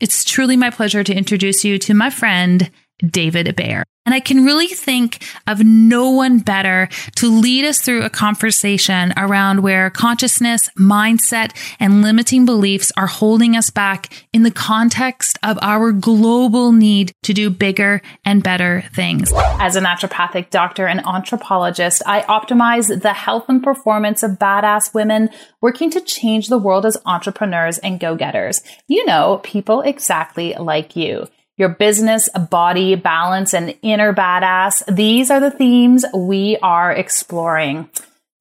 It's 0.00 0.24
truly 0.24 0.56
my 0.56 0.70
pleasure 0.70 1.04
to 1.04 1.14
introduce 1.14 1.62
you 1.62 1.78
to 1.80 1.92
my 1.92 2.08
friend, 2.08 2.70
David 3.08 3.54
Bayer. 3.56 3.84
And 4.06 4.14
I 4.14 4.20
can 4.20 4.44
really 4.44 4.66
think 4.66 5.22
of 5.46 5.62
no 5.62 6.10
one 6.10 6.38
better 6.38 6.88
to 7.16 7.30
lead 7.30 7.66
us 7.66 7.80
through 7.80 8.02
a 8.02 8.10
conversation 8.10 9.12
around 9.16 9.62
where 9.62 9.90
consciousness, 9.90 10.70
mindset, 10.76 11.52
and 11.78 12.02
limiting 12.02 12.46
beliefs 12.46 12.90
are 12.96 13.06
holding 13.06 13.56
us 13.56 13.68
back 13.68 14.12
in 14.32 14.42
the 14.42 14.50
context 14.50 15.38
of 15.42 15.58
our 15.60 15.92
global 15.92 16.72
need 16.72 17.12
to 17.22 17.34
do 17.34 17.50
bigger 17.50 18.00
and 18.24 18.42
better 18.42 18.84
things. 18.94 19.32
As 19.36 19.76
a 19.76 19.80
naturopathic 19.80 20.48
doctor 20.48 20.86
and 20.86 21.06
anthropologist, 21.06 22.02
I 22.06 22.22
optimize 22.22 23.02
the 23.02 23.12
health 23.12 23.44
and 23.48 23.62
performance 23.62 24.22
of 24.22 24.38
badass 24.38 24.94
women 24.94 25.28
working 25.60 25.90
to 25.90 26.00
change 26.00 26.48
the 26.48 26.58
world 26.58 26.86
as 26.86 26.96
entrepreneurs 27.04 27.78
and 27.78 28.00
go 28.00 28.16
getters. 28.16 28.62
You 28.88 29.04
know, 29.04 29.40
people 29.44 29.82
exactly 29.82 30.54
like 30.54 30.96
you 30.96 31.28
your 31.60 31.68
business, 31.68 32.28
body, 32.50 32.96
balance, 32.96 33.52
and 33.52 33.76
inner 33.82 34.14
badass. 34.14 34.82
These 34.92 35.30
are 35.30 35.40
the 35.40 35.50
themes 35.50 36.06
we 36.16 36.56
are 36.62 36.90
exploring. 36.90 37.88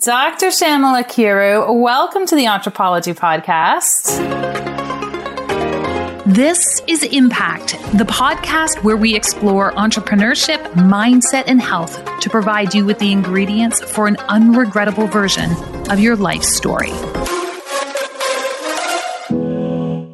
Dr. 0.02 0.48
Shyamala 0.48 1.04
Kiru, 1.04 1.82
welcome 1.82 2.26
to 2.26 2.36
the 2.38 2.46
Anthropology 2.46 3.12
Podcast. 3.12 4.18
This 6.26 6.82
is 6.88 7.04
Impact, 7.04 7.72
the 7.98 8.06
podcast 8.06 8.84
where 8.84 8.96
we 8.96 9.14
explore 9.14 9.74
entrepreneurship, 9.74 10.64
mindset, 10.76 11.44
and 11.48 11.62
health 11.62 12.02
to 12.22 12.30
provide 12.30 12.74
you 12.74 12.86
with 12.86 13.00
the 13.00 13.12
ingredients 13.12 13.82
for 13.82 14.08
an 14.08 14.16
unregrettable 14.30 15.12
version 15.12 15.52
of 15.92 16.00
your 16.00 16.16
life 16.16 16.44
story. 16.44 16.92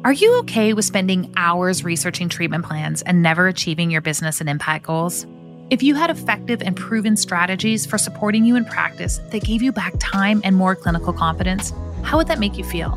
Are 0.06 0.12
you 0.12 0.38
okay 0.38 0.72
with 0.72 0.84
spending 0.84 1.34
hours 1.36 1.82
researching 1.82 2.28
treatment 2.28 2.64
plans 2.64 3.02
and 3.02 3.24
never 3.24 3.48
achieving 3.48 3.90
your 3.90 4.00
business 4.00 4.40
and 4.40 4.48
impact 4.48 4.86
goals? 4.86 5.26
If 5.68 5.82
you 5.82 5.96
had 5.96 6.10
effective 6.10 6.62
and 6.62 6.76
proven 6.76 7.16
strategies 7.16 7.84
for 7.84 7.98
supporting 7.98 8.44
you 8.44 8.54
in 8.54 8.64
practice 8.66 9.18
that 9.32 9.42
gave 9.42 9.62
you 9.62 9.72
back 9.72 9.94
time 9.98 10.40
and 10.44 10.54
more 10.54 10.76
clinical 10.76 11.12
confidence, 11.12 11.72
how 12.04 12.18
would 12.18 12.28
that 12.28 12.38
make 12.38 12.56
you 12.56 12.62
feel? 12.62 12.90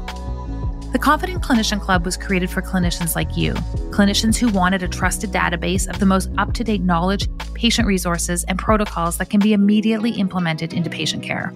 The 0.91 0.99
Confident 0.99 1.41
Clinician 1.41 1.81
Club 1.81 2.05
was 2.05 2.15
created 2.15 2.51
for 2.51 2.61
clinicians 2.61 3.15
like 3.15 3.35
you, 3.35 3.53
clinicians 3.89 4.37
who 4.37 4.47
wanted 4.49 4.83
a 4.83 4.87
trusted 4.87 5.31
database 5.31 5.89
of 5.89 5.97
the 5.97 6.05
most 6.05 6.29
up 6.37 6.53
to 6.53 6.63
date 6.63 6.81
knowledge, 6.81 7.27
patient 7.55 7.87
resources, 7.87 8.43
and 8.43 8.59
protocols 8.59 9.17
that 9.17 9.31
can 9.31 9.39
be 9.39 9.53
immediately 9.53 10.11
implemented 10.11 10.73
into 10.73 10.91
patient 10.91 11.23
care. 11.23 11.51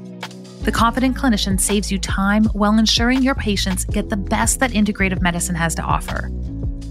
The 0.64 0.72
Confident 0.72 1.18
Clinician 1.18 1.60
saves 1.60 1.92
you 1.92 2.00
time 2.00 2.46
while 2.46 2.78
ensuring 2.78 3.22
your 3.22 3.36
patients 3.36 3.84
get 3.84 4.08
the 4.08 4.16
best 4.16 4.62
that 4.62 4.72
integrative 4.72 5.22
medicine 5.22 5.56
has 5.56 5.76
to 5.76 5.82
offer. 5.82 6.32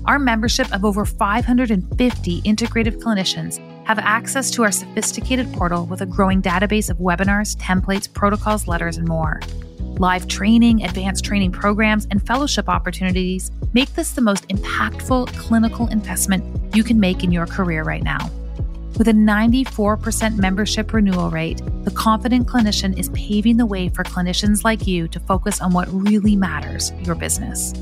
Our 0.05 0.19
membership 0.19 0.71
of 0.75 0.85
over 0.85 1.07
550 1.07 2.43
integrative 2.43 2.97
clinicians 3.03 3.57
have 3.87 3.99
access 3.99 4.51
to 4.51 4.65
our 4.65 4.73
sophisticated 4.73 5.51
portal 5.55 5.87
with 5.87 6.03
a 6.03 6.07
growing 6.07 6.43
database 6.43 6.91
of 6.91 6.99
webinars, 6.99 7.57
templates, 7.57 8.13
protocols, 8.13 8.69
letters, 8.69 8.99
and 8.99 9.09
more. 9.09 9.41
Live 9.81 10.29
training, 10.29 10.85
advanced 10.85 11.25
training 11.25 11.53
programs, 11.53 12.07
and 12.11 12.27
fellowship 12.27 12.69
opportunities 12.69 13.51
make 13.73 13.95
this 13.95 14.13
the 14.13 14.21
most 14.21 14.47
impactful 14.49 15.29
clinical 15.39 15.87
investment 15.89 16.45
you 16.77 16.85
can 16.85 17.01
make 17.01 17.25
in 17.25 17.33
your 17.33 17.47
career 17.47 17.85
right 17.85 18.03
now. 18.03 18.31
With 18.99 19.09
a 19.09 19.13
94% 19.13 20.37
membership 20.37 20.93
renewal 20.93 21.31
rate, 21.31 21.63
the 21.85 21.91
Confident 21.91 22.47
Clinician 22.47 22.99
is 22.99 23.09
paving 23.11 23.57
the 23.57 23.65
way 23.67 23.89
for 23.89 24.05
clinicians 24.05 24.65
like 24.65 24.87
you 24.87 25.09
to 25.09 25.19
focus 25.19 25.61
on 25.61 25.73
what 25.73 25.89
really 25.91 26.37
matters 26.37 26.93
your 27.03 27.15
business. 27.15 27.73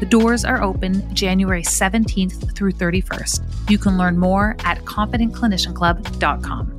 The 0.00 0.06
doors 0.08 0.44
are 0.44 0.62
open 0.62 1.12
January 1.14 1.62
17th 1.62 2.54
through 2.54 2.72
31st. 2.72 3.70
You 3.70 3.78
can 3.78 3.96
learn 3.98 4.18
more 4.18 4.56
at 4.60 4.84
confidentclinicianclub.com. 4.84 6.76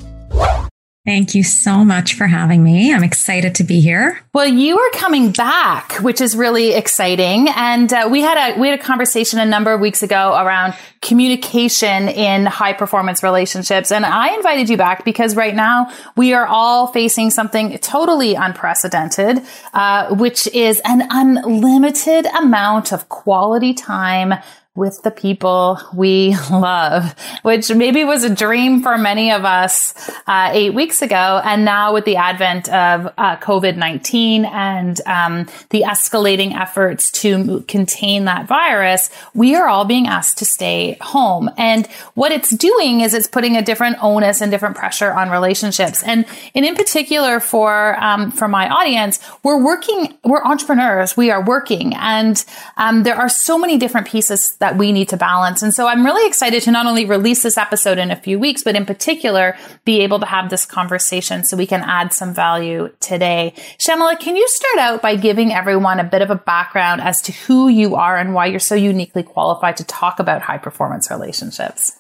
Thank 1.06 1.34
you 1.34 1.44
so 1.44 1.86
much 1.86 2.16
for 2.16 2.28
having 2.28 2.62
me. 2.62 2.94
I'm 2.94 3.06
excited 3.06 3.56
to 3.56 3.64
be 3.64 3.80
here. 3.80 4.20
Well, 4.34 4.46
you 4.46 4.78
are 4.78 4.92
coming 4.92 5.32
back, 5.32 5.94
which 6.02 6.20
is 6.20 6.36
really 6.36 6.74
exciting. 6.74 7.48
And 7.56 7.92
uh, 7.92 8.10
we 8.12 8.22
had 8.22 8.38
a 8.38 8.60
we 8.60 8.68
had 8.68 8.80
a 8.80 8.84
conversation 8.84 9.40
a 9.40 9.46
number 9.46 9.74
of 9.74 9.80
weeks 9.80 10.04
ago 10.04 10.38
around 10.38 10.76
communication 11.02 12.10
in 12.10 12.46
high 12.46 12.74
performance 12.74 13.24
relationships, 13.24 13.94
and 13.94 14.06
I 14.06 14.36
invited 14.36 14.70
you 14.70 14.76
back 14.76 15.06
because 15.06 15.38
right 15.38 15.56
now 15.56 15.90
we 16.18 16.34
are 16.34 16.46
all 16.46 16.88
facing 16.88 17.32
something 17.32 17.78
totally 17.78 18.36
unprecedented, 18.36 19.42
uh, 19.74 20.14
which 20.14 20.48
is 20.48 20.82
an 20.84 21.08
unlimited 21.10 22.26
amount 22.26 22.92
of 22.92 23.08
quality 23.08 23.74
time 23.74 24.34
with 24.80 25.04
the 25.04 25.12
people 25.12 25.78
we 25.94 26.36
love, 26.52 27.14
which 27.44 27.70
maybe 27.72 28.04
was 28.06 28.24
a 28.24 28.34
dream 28.34 28.82
for 28.82 28.98
many 28.98 29.32
of 29.32 29.44
us 29.44 29.94
uh, 30.26 30.50
eight 30.54 30.74
weeks 30.74 31.02
ago. 31.02 31.42
And 31.44 31.66
now 31.66 31.94
with 31.94 32.06
the 32.06 32.16
advent 32.16 32.70
of 32.70 33.14
uh, 33.18 33.36
COVID-19 33.38 34.46
and 34.46 35.00
um, 35.06 35.48
the 35.70 35.82
escalating 35.82 36.56
efforts 36.56 37.12
to 37.12 37.62
contain 37.68 38.26
that 38.26 38.48
virus, 38.48 39.10
we 39.34 39.54
are 39.54 39.68
all 39.68 39.86
being 39.86 40.08
asked 40.08 40.38
to 40.38 40.46
stay 40.46 40.98
home. 41.02 41.50
And 41.58 41.86
what 42.16 42.32
it's 42.32 42.50
doing 42.50 43.02
is 43.02 43.14
it's 43.14 43.28
putting 43.28 43.58
a 43.58 43.62
different 43.62 43.98
onus 44.02 44.40
and 44.40 44.50
different 44.50 44.78
pressure 44.78 45.12
on 45.12 45.30
relationships. 45.30 46.02
And, 46.04 46.26
and 46.56 46.66
in 46.66 46.76
particular 46.76 47.42
for, 47.42 48.02
um, 48.02 48.32
for 48.32 48.48
my 48.48 48.70
audience, 48.70 49.20
we're 49.44 49.62
working, 49.62 50.18
we're 50.24 50.44
entrepreneurs, 50.44 51.18
we 51.18 51.30
are 51.32 51.44
working. 51.44 51.94
And 51.96 52.44
um, 52.78 53.04
there 53.04 53.16
are 53.16 53.28
so 53.28 53.58
many 53.58 53.78
different 53.78 54.08
pieces 54.08 54.56
that 54.60 54.69
that 54.70 54.78
we 54.78 54.92
need 54.92 55.10
to 55.10 55.18
balance. 55.18 55.64
And 55.64 55.74
so 55.74 55.88
I'm 55.88 56.06
really 56.06 56.28
excited 56.28 56.62
to 56.64 56.72
not 56.72 56.86
only 56.86 57.06
release 57.06 57.42
this 57.42 57.58
episode 57.58 57.98
in 57.98 58.12
a 58.12 58.16
few 58.16 58.38
weeks, 58.38 58.62
but 58.62 58.76
in 58.76 58.86
particular, 58.86 59.58
be 59.84 60.02
able 60.02 60.20
to 60.20 60.28
have 60.28 60.52
this 60.52 60.66
conversation 60.66 61.44
so 61.44 61.58
we 61.58 61.66
can 61.66 61.82
add 61.82 62.14
some 62.14 62.36
value 62.36 62.92
today. 63.00 63.54
Shyamala, 63.80 64.20
can 64.20 64.36
you 64.36 64.48
start 64.48 64.78
out 64.78 65.02
by 65.02 65.16
giving 65.16 65.52
everyone 65.52 66.00
a 66.00 66.04
bit 66.04 66.22
of 66.22 66.30
a 66.30 66.36
background 66.36 67.02
as 67.02 67.20
to 67.24 67.32
who 67.32 67.68
you 67.68 67.96
are 67.96 68.16
and 68.16 68.36
why 68.36 68.46
you're 68.46 68.60
so 68.60 68.76
uniquely 68.76 69.24
qualified 69.24 69.78
to 69.78 69.84
talk 69.84 70.20
about 70.20 70.44
high 70.44 70.60
performance 70.60 71.10
relationships? 71.10 71.99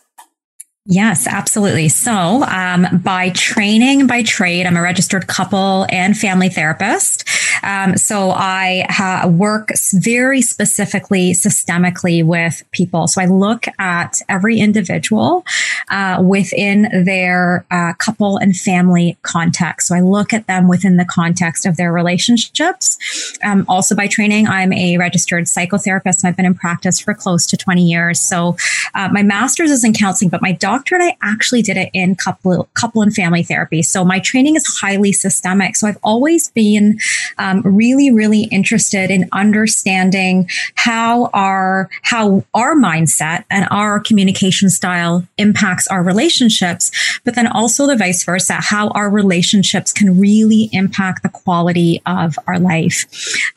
Yes, 0.91 1.27
absolutely. 1.27 1.87
So, 1.87 2.43
um, 2.45 2.87
by 3.03 3.29
training, 3.29 4.07
by 4.07 4.23
trade, 4.23 4.65
I'm 4.65 4.75
a 4.75 4.81
registered 4.81 5.27
couple 5.27 5.85
and 5.91 6.17
family 6.17 6.49
therapist. 6.49 7.29
Um, 7.61 7.95
so, 7.95 8.31
I 8.31 8.87
ha- 8.89 9.27
work 9.27 9.69
very 9.93 10.41
specifically, 10.41 11.33
systemically 11.33 12.23
with 12.25 12.63
people. 12.71 13.05
So, 13.07 13.21
I 13.21 13.27
look 13.27 13.65
at 13.77 14.19
every 14.29 14.59
individual 14.59 15.45
uh, 15.91 16.23
within 16.25 17.03
their 17.05 17.67
uh, 17.69 17.93
couple 17.99 18.37
and 18.37 18.57
family 18.57 19.15
context. 19.21 19.89
So, 19.89 19.95
I 19.95 19.99
look 19.99 20.33
at 20.33 20.47
them 20.47 20.67
within 20.67 20.97
the 20.97 21.05
context 21.05 21.67
of 21.67 21.77
their 21.77 21.93
relationships. 21.93 22.97
Um, 23.43 23.63
also, 23.69 23.95
by 23.95 24.07
training, 24.07 24.47
I'm 24.47 24.73
a 24.73 24.97
registered 24.97 25.43
psychotherapist 25.43 26.23
and 26.23 26.29
I've 26.29 26.35
been 26.35 26.47
in 26.47 26.55
practice 26.55 26.99
for 26.99 27.13
close 27.13 27.45
to 27.45 27.57
20 27.57 27.83
years. 27.83 28.19
So, 28.19 28.57
uh, 28.95 29.09
my 29.11 29.21
master's 29.21 29.69
is 29.69 29.83
in 29.83 29.93
counseling, 29.93 30.29
but 30.29 30.41
my 30.41 30.53
doctorate 30.53 30.78
doctorate, 30.79 31.01
I 31.01 31.17
actually 31.21 31.61
did 31.61 31.77
it 31.77 31.89
in 31.93 32.15
couple, 32.15 32.69
couple 32.73 33.01
and 33.01 33.13
family 33.13 33.43
therapy. 33.43 33.81
So 33.81 34.05
my 34.05 34.19
training 34.19 34.55
is 34.55 34.65
highly 34.79 35.11
systemic. 35.11 35.75
So 35.75 35.87
I've 35.87 35.97
always 36.03 36.49
been 36.51 36.99
um, 37.37 37.61
really, 37.61 38.11
really 38.11 38.43
interested 38.43 39.11
in 39.11 39.27
understanding 39.33 40.49
how 40.75 41.29
our, 41.33 41.89
how 42.03 42.43
our 42.53 42.75
mindset 42.75 43.43
and 43.49 43.67
our 43.71 43.99
communication 43.99 44.69
style 44.69 45.27
impacts 45.37 45.87
our 45.87 46.01
relationships, 46.01 46.91
but 47.25 47.35
then 47.35 47.47
also 47.47 47.85
the 47.85 47.97
vice 47.97 48.23
versa, 48.23 48.53
how 48.53 48.89
our 48.89 49.09
relationships 49.09 49.91
can 49.91 50.19
really 50.19 50.69
impact 50.71 51.23
the 51.23 51.29
quality 51.29 52.01
of 52.05 52.37
our 52.47 52.59
life. 52.59 53.05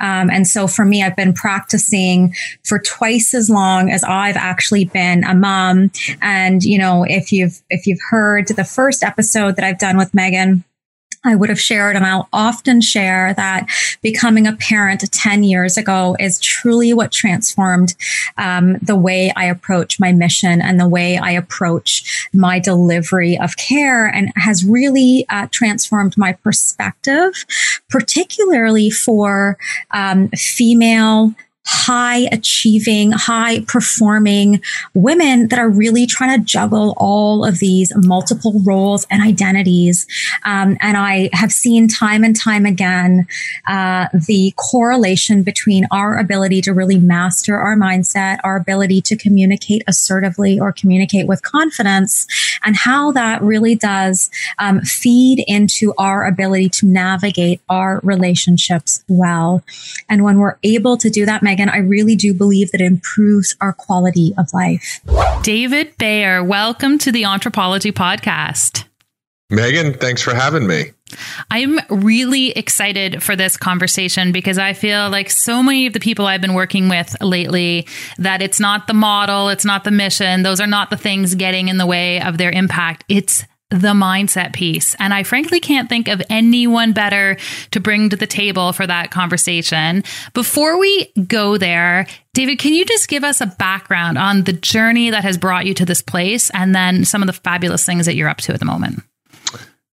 Um, 0.00 0.28
and 0.30 0.46
so 0.46 0.66
for 0.66 0.84
me, 0.84 1.02
I've 1.02 1.16
been 1.16 1.34
practicing 1.34 2.34
for 2.64 2.78
twice 2.80 3.32
as 3.34 3.48
long 3.48 3.90
as 3.90 4.02
I've 4.02 4.36
actually 4.36 4.86
been 4.86 5.24
a 5.24 5.34
mom. 5.34 5.90
And, 6.20 6.64
you 6.64 6.78
know, 6.78 7.01
if 7.08 7.32
you've 7.32 7.62
if 7.70 7.86
you've 7.86 8.00
heard 8.10 8.48
the 8.48 8.64
first 8.64 9.02
episode 9.02 9.56
that 9.56 9.64
I've 9.64 9.78
done 9.78 9.96
with 9.96 10.12
Meghan, 10.12 10.64
I 11.24 11.36
would 11.36 11.50
have 11.50 11.60
shared, 11.60 11.94
and 11.94 12.04
I'll 12.04 12.28
often 12.32 12.80
share 12.80 13.32
that 13.34 13.68
becoming 14.02 14.46
a 14.46 14.56
parent 14.56 15.04
10 15.12 15.44
years 15.44 15.76
ago 15.76 16.16
is 16.18 16.40
truly 16.40 16.92
what 16.92 17.12
transformed 17.12 17.94
um, 18.38 18.78
the 18.82 18.96
way 18.96 19.32
I 19.36 19.44
approach 19.44 20.00
my 20.00 20.12
mission 20.12 20.60
and 20.60 20.80
the 20.80 20.88
way 20.88 21.18
I 21.18 21.30
approach 21.30 22.28
my 22.32 22.58
delivery 22.58 23.38
of 23.38 23.56
care 23.56 24.06
and 24.06 24.32
has 24.34 24.64
really 24.64 25.24
uh, 25.28 25.46
transformed 25.52 26.18
my 26.18 26.32
perspective, 26.32 27.44
particularly 27.88 28.90
for 28.90 29.58
um, 29.92 30.28
female 30.30 31.34
high 31.64 32.28
achieving, 32.32 33.12
high 33.12 33.60
performing 33.60 34.60
women 34.94 35.48
that 35.48 35.58
are 35.58 35.68
really 35.68 36.06
trying 36.06 36.38
to 36.38 36.44
juggle 36.44 36.94
all 36.96 37.44
of 37.44 37.58
these 37.60 37.92
multiple 37.96 38.60
roles 38.64 39.06
and 39.10 39.22
identities. 39.22 40.06
Um, 40.44 40.76
and 40.80 40.96
I 40.96 41.30
have 41.32 41.52
seen 41.52 41.88
time 41.88 42.24
and 42.24 42.34
time 42.34 42.66
again 42.66 43.26
uh, 43.68 44.08
the 44.12 44.52
correlation 44.56 45.42
between 45.42 45.86
our 45.90 46.18
ability 46.18 46.62
to 46.62 46.72
really 46.72 46.98
master 46.98 47.56
our 47.56 47.76
mindset, 47.76 48.38
our 48.42 48.56
ability 48.56 49.00
to 49.02 49.16
communicate 49.16 49.82
assertively 49.86 50.58
or 50.58 50.72
communicate 50.72 51.26
with 51.26 51.42
confidence, 51.42 52.26
and 52.64 52.76
how 52.76 53.12
that 53.12 53.40
really 53.42 53.74
does 53.74 54.30
um, 54.58 54.80
feed 54.80 55.44
into 55.46 55.94
our 55.98 56.26
ability 56.26 56.68
to 56.68 56.86
navigate 56.86 57.60
our 57.68 58.00
relationships 58.02 59.04
well. 59.08 59.62
And 60.08 60.24
when 60.24 60.38
we're 60.38 60.56
able 60.62 60.96
to 60.96 61.10
do 61.10 61.24
that, 61.26 61.42
Meghan, 61.52 61.70
I 61.70 61.78
really 61.78 62.16
do 62.16 62.32
believe 62.32 62.70
that 62.70 62.80
it 62.80 62.86
improves 62.86 63.54
our 63.60 63.74
quality 63.74 64.32
of 64.38 64.52
life. 64.54 65.00
David 65.42 65.96
Bayer, 65.98 66.42
welcome 66.42 66.98
to 66.98 67.12
the 67.12 67.24
Anthropology 67.24 67.92
Podcast. 67.92 68.84
Meghan, 69.50 70.00
thanks 70.00 70.22
for 70.22 70.34
having 70.34 70.66
me. 70.66 70.92
I'm 71.50 71.78
really 71.90 72.52
excited 72.52 73.22
for 73.22 73.36
this 73.36 73.58
conversation 73.58 74.32
because 74.32 74.56
I 74.56 74.72
feel 74.72 75.10
like 75.10 75.28
so 75.28 75.62
many 75.62 75.86
of 75.86 75.92
the 75.92 76.00
people 76.00 76.26
I've 76.26 76.40
been 76.40 76.54
working 76.54 76.88
with 76.88 77.14
lately 77.20 77.86
that 78.16 78.40
it's 78.40 78.58
not 78.58 78.86
the 78.86 78.94
model, 78.94 79.50
it's 79.50 79.66
not 79.66 79.84
the 79.84 79.90
mission, 79.90 80.42
those 80.42 80.58
are 80.58 80.66
not 80.66 80.88
the 80.88 80.96
things 80.96 81.34
getting 81.34 81.68
in 81.68 81.76
the 81.76 81.84
way 81.84 82.22
of 82.22 82.38
their 82.38 82.50
impact. 82.50 83.04
It's 83.10 83.44
the 83.72 83.94
mindset 83.94 84.52
piece. 84.52 84.94
And 84.98 85.14
I 85.14 85.22
frankly 85.22 85.58
can't 85.58 85.88
think 85.88 86.08
of 86.08 86.22
anyone 86.28 86.92
better 86.92 87.36
to 87.70 87.80
bring 87.80 88.10
to 88.10 88.16
the 88.16 88.26
table 88.26 88.72
for 88.72 88.86
that 88.86 89.10
conversation. 89.10 90.04
Before 90.34 90.78
we 90.78 91.10
go 91.26 91.56
there, 91.56 92.06
David, 92.34 92.58
can 92.58 92.74
you 92.74 92.84
just 92.84 93.08
give 93.08 93.24
us 93.24 93.40
a 93.40 93.46
background 93.46 94.18
on 94.18 94.44
the 94.44 94.52
journey 94.52 95.10
that 95.10 95.24
has 95.24 95.38
brought 95.38 95.64
you 95.64 95.74
to 95.74 95.86
this 95.86 96.02
place 96.02 96.50
and 96.50 96.74
then 96.74 97.04
some 97.04 97.22
of 97.22 97.26
the 97.26 97.32
fabulous 97.32 97.84
things 97.84 98.06
that 98.06 98.14
you're 98.14 98.28
up 98.28 98.38
to 98.38 98.52
at 98.52 98.58
the 98.58 98.66
moment? 98.66 99.02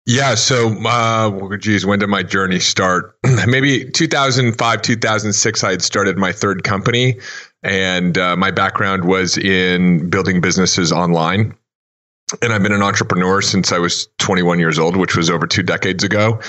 Yeah. 0.06 0.36
So, 0.36 0.70
uh, 0.86 1.58
geez, 1.58 1.86
when 1.86 2.00
did 2.00 2.08
my 2.08 2.24
journey 2.24 2.60
start? 2.60 3.18
Maybe 3.48 3.90
2005, 3.92 4.82
2006, 4.82 5.64
I 5.64 5.72
had 5.72 5.82
started 5.82 6.18
my 6.18 6.32
third 6.32 6.64
company. 6.64 7.20
And 7.64 8.18
uh, 8.18 8.38
my 8.38 8.50
background 8.50 9.06
was 9.06 9.38
in 9.38 10.10
building 10.10 10.40
businesses 10.40 10.92
online 10.92 11.54
and 12.42 12.52
I've 12.52 12.64
been 12.64 12.74
an 12.74 12.84
entrepreneur 12.84 13.42
since 13.42 13.72
I 13.72 13.80
was 13.80 14.08
21 14.18 14.60
years 14.60 14.78
old, 14.78 14.98
which 14.98 15.16
was 15.16 15.30
over 15.30 15.48
two 15.48 15.64
decades 15.64 16.04
ago. 16.04 16.40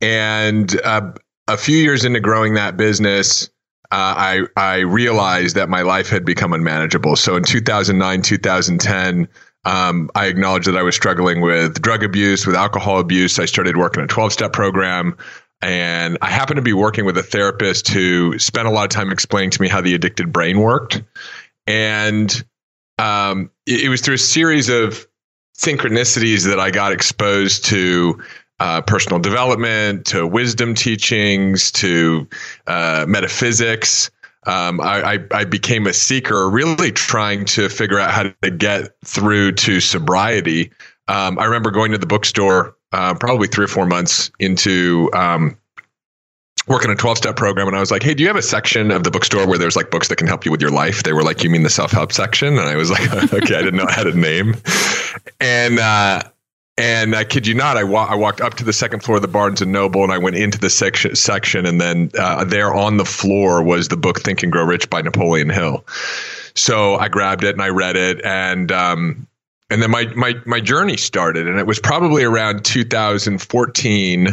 And 0.00 0.80
uh, 0.82 1.12
a 1.48 1.56
few 1.56 1.78
years 1.78 2.04
into 2.04 2.20
growing 2.20 2.54
that 2.54 2.76
business, 2.76 3.48
uh, 3.90 4.14
I 4.16 4.40
I 4.56 4.78
realized 4.80 5.56
that 5.56 5.68
my 5.68 5.82
life 5.82 6.08
had 6.08 6.24
become 6.24 6.52
unmanageable. 6.52 7.16
So 7.16 7.36
in 7.36 7.44
2009, 7.44 8.22
2010. 8.22 9.28
Um, 9.64 10.10
I 10.14 10.26
acknowledged 10.26 10.68
that 10.68 10.76
I 10.76 10.84
was 10.84 10.94
struggling 10.94 11.40
with 11.40 11.82
drug 11.82 12.04
abuse, 12.04 12.46
with 12.46 12.54
alcohol 12.54 13.00
abuse. 13.00 13.40
I 13.40 13.46
started 13.46 13.76
working 13.76 14.00
a 14.00 14.06
12 14.06 14.32
step 14.32 14.52
program. 14.52 15.16
And 15.60 16.18
I 16.22 16.30
happened 16.30 16.58
to 16.58 16.62
be 16.62 16.72
working 16.72 17.04
with 17.04 17.18
a 17.18 17.22
therapist 17.24 17.88
who 17.88 18.38
spent 18.38 18.68
a 18.68 18.70
lot 18.70 18.84
of 18.84 18.90
time 18.90 19.10
explaining 19.10 19.50
to 19.50 19.60
me 19.60 19.66
how 19.66 19.80
the 19.80 19.94
addicted 19.94 20.32
brain 20.32 20.60
worked. 20.60 21.02
And 21.66 22.44
um, 23.00 23.50
it, 23.66 23.84
it 23.84 23.88
was 23.88 24.02
through 24.02 24.14
a 24.14 24.18
series 24.18 24.68
of 24.68 25.06
synchronicities 25.56 26.46
that 26.46 26.60
I 26.60 26.70
got 26.70 26.92
exposed 26.92 27.64
to 27.66 28.22
uh, 28.60 28.80
personal 28.82 29.18
development, 29.18 30.06
to 30.06 30.26
wisdom 30.26 30.74
teachings, 30.74 31.70
to 31.72 32.26
uh, 32.66 33.04
metaphysics. 33.08 34.10
Um, 34.46 34.80
I, 34.80 35.14
I, 35.14 35.18
I, 35.32 35.44
became 35.44 35.86
a 35.86 35.92
seeker, 35.92 36.48
really 36.48 36.92
trying 36.92 37.44
to 37.46 37.68
figure 37.68 37.98
out 37.98 38.12
how 38.12 38.32
to 38.42 38.50
get 38.50 38.92
through 39.04 39.52
to 39.52 39.80
sobriety. 39.80 40.70
Um, 41.08 41.38
I 41.38 41.44
remember 41.46 41.72
going 41.72 41.90
to 41.92 41.98
the 41.98 42.06
bookstore 42.06 42.76
uh, 42.92 43.14
probably 43.14 43.48
three 43.48 43.64
or 43.64 43.68
four 43.68 43.86
months 43.86 44.30
into 44.38 45.10
um, 45.12 45.58
working 46.66 46.90
in 46.90 46.96
a 46.96 46.98
12 46.98 47.18
step 47.18 47.36
program 47.36 47.66
and 47.68 47.76
I 47.76 47.80
was 47.80 47.90
like, 47.90 48.02
Hey, 48.02 48.14
do 48.14 48.22
you 48.22 48.28
have 48.28 48.36
a 48.36 48.42
section 48.42 48.90
of 48.90 49.04
the 49.04 49.10
bookstore 49.10 49.46
where 49.46 49.58
there's 49.58 49.76
like 49.76 49.90
books 49.90 50.08
that 50.08 50.16
can 50.16 50.26
help 50.26 50.44
you 50.44 50.50
with 50.50 50.60
your 50.60 50.70
life? 50.70 51.02
They 51.02 51.12
were 51.12 51.22
like, 51.22 51.42
You 51.42 51.50
mean 51.50 51.62
the 51.62 51.70
self 51.70 51.92
help 51.92 52.12
section? 52.12 52.58
And 52.58 52.68
I 52.68 52.76
was 52.76 52.90
like, 52.90 53.12
Okay, 53.32 53.54
I 53.54 53.62
didn't 53.62 53.76
know 53.76 53.86
I 53.88 53.92
had 53.92 54.06
a 54.06 54.16
name. 54.16 54.56
And, 55.40 55.78
uh, 55.78 56.22
and 56.78 57.16
I 57.16 57.24
kid 57.24 57.46
you 57.46 57.54
not, 57.54 57.78
I, 57.78 57.84
wa- 57.84 58.06
I 58.06 58.14
walked 58.14 58.42
up 58.42 58.54
to 58.54 58.64
the 58.64 58.72
second 58.72 59.02
floor 59.02 59.16
of 59.16 59.22
the 59.22 59.28
Barnes 59.28 59.62
and 59.62 59.72
Noble 59.72 60.02
and 60.02 60.12
I 60.12 60.18
went 60.18 60.36
into 60.36 60.58
the 60.58 60.68
section, 60.68 61.16
section 61.16 61.64
and 61.64 61.80
then 61.80 62.10
uh, 62.18 62.44
there 62.44 62.74
on 62.74 62.98
the 62.98 63.04
floor 63.06 63.62
was 63.62 63.88
the 63.88 63.96
book 63.96 64.20
Think 64.20 64.42
and 64.42 64.52
Grow 64.52 64.64
Rich 64.64 64.90
by 64.90 65.00
Napoleon 65.00 65.48
Hill. 65.48 65.86
So 66.54 66.96
I 66.96 67.08
grabbed 67.08 67.44
it 67.44 67.54
and 67.54 67.62
I 67.62 67.68
read 67.68 67.96
it 67.96 68.22
and 68.24 68.70
um, 68.72 69.26
and 69.68 69.82
then 69.82 69.90
my 69.90 70.06
my 70.14 70.34
my 70.46 70.60
journey 70.60 70.96
started, 70.96 71.48
and 71.48 71.58
it 71.58 71.66
was 71.66 71.80
probably 71.80 72.22
around 72.22 72.64
2014 72.64 74.28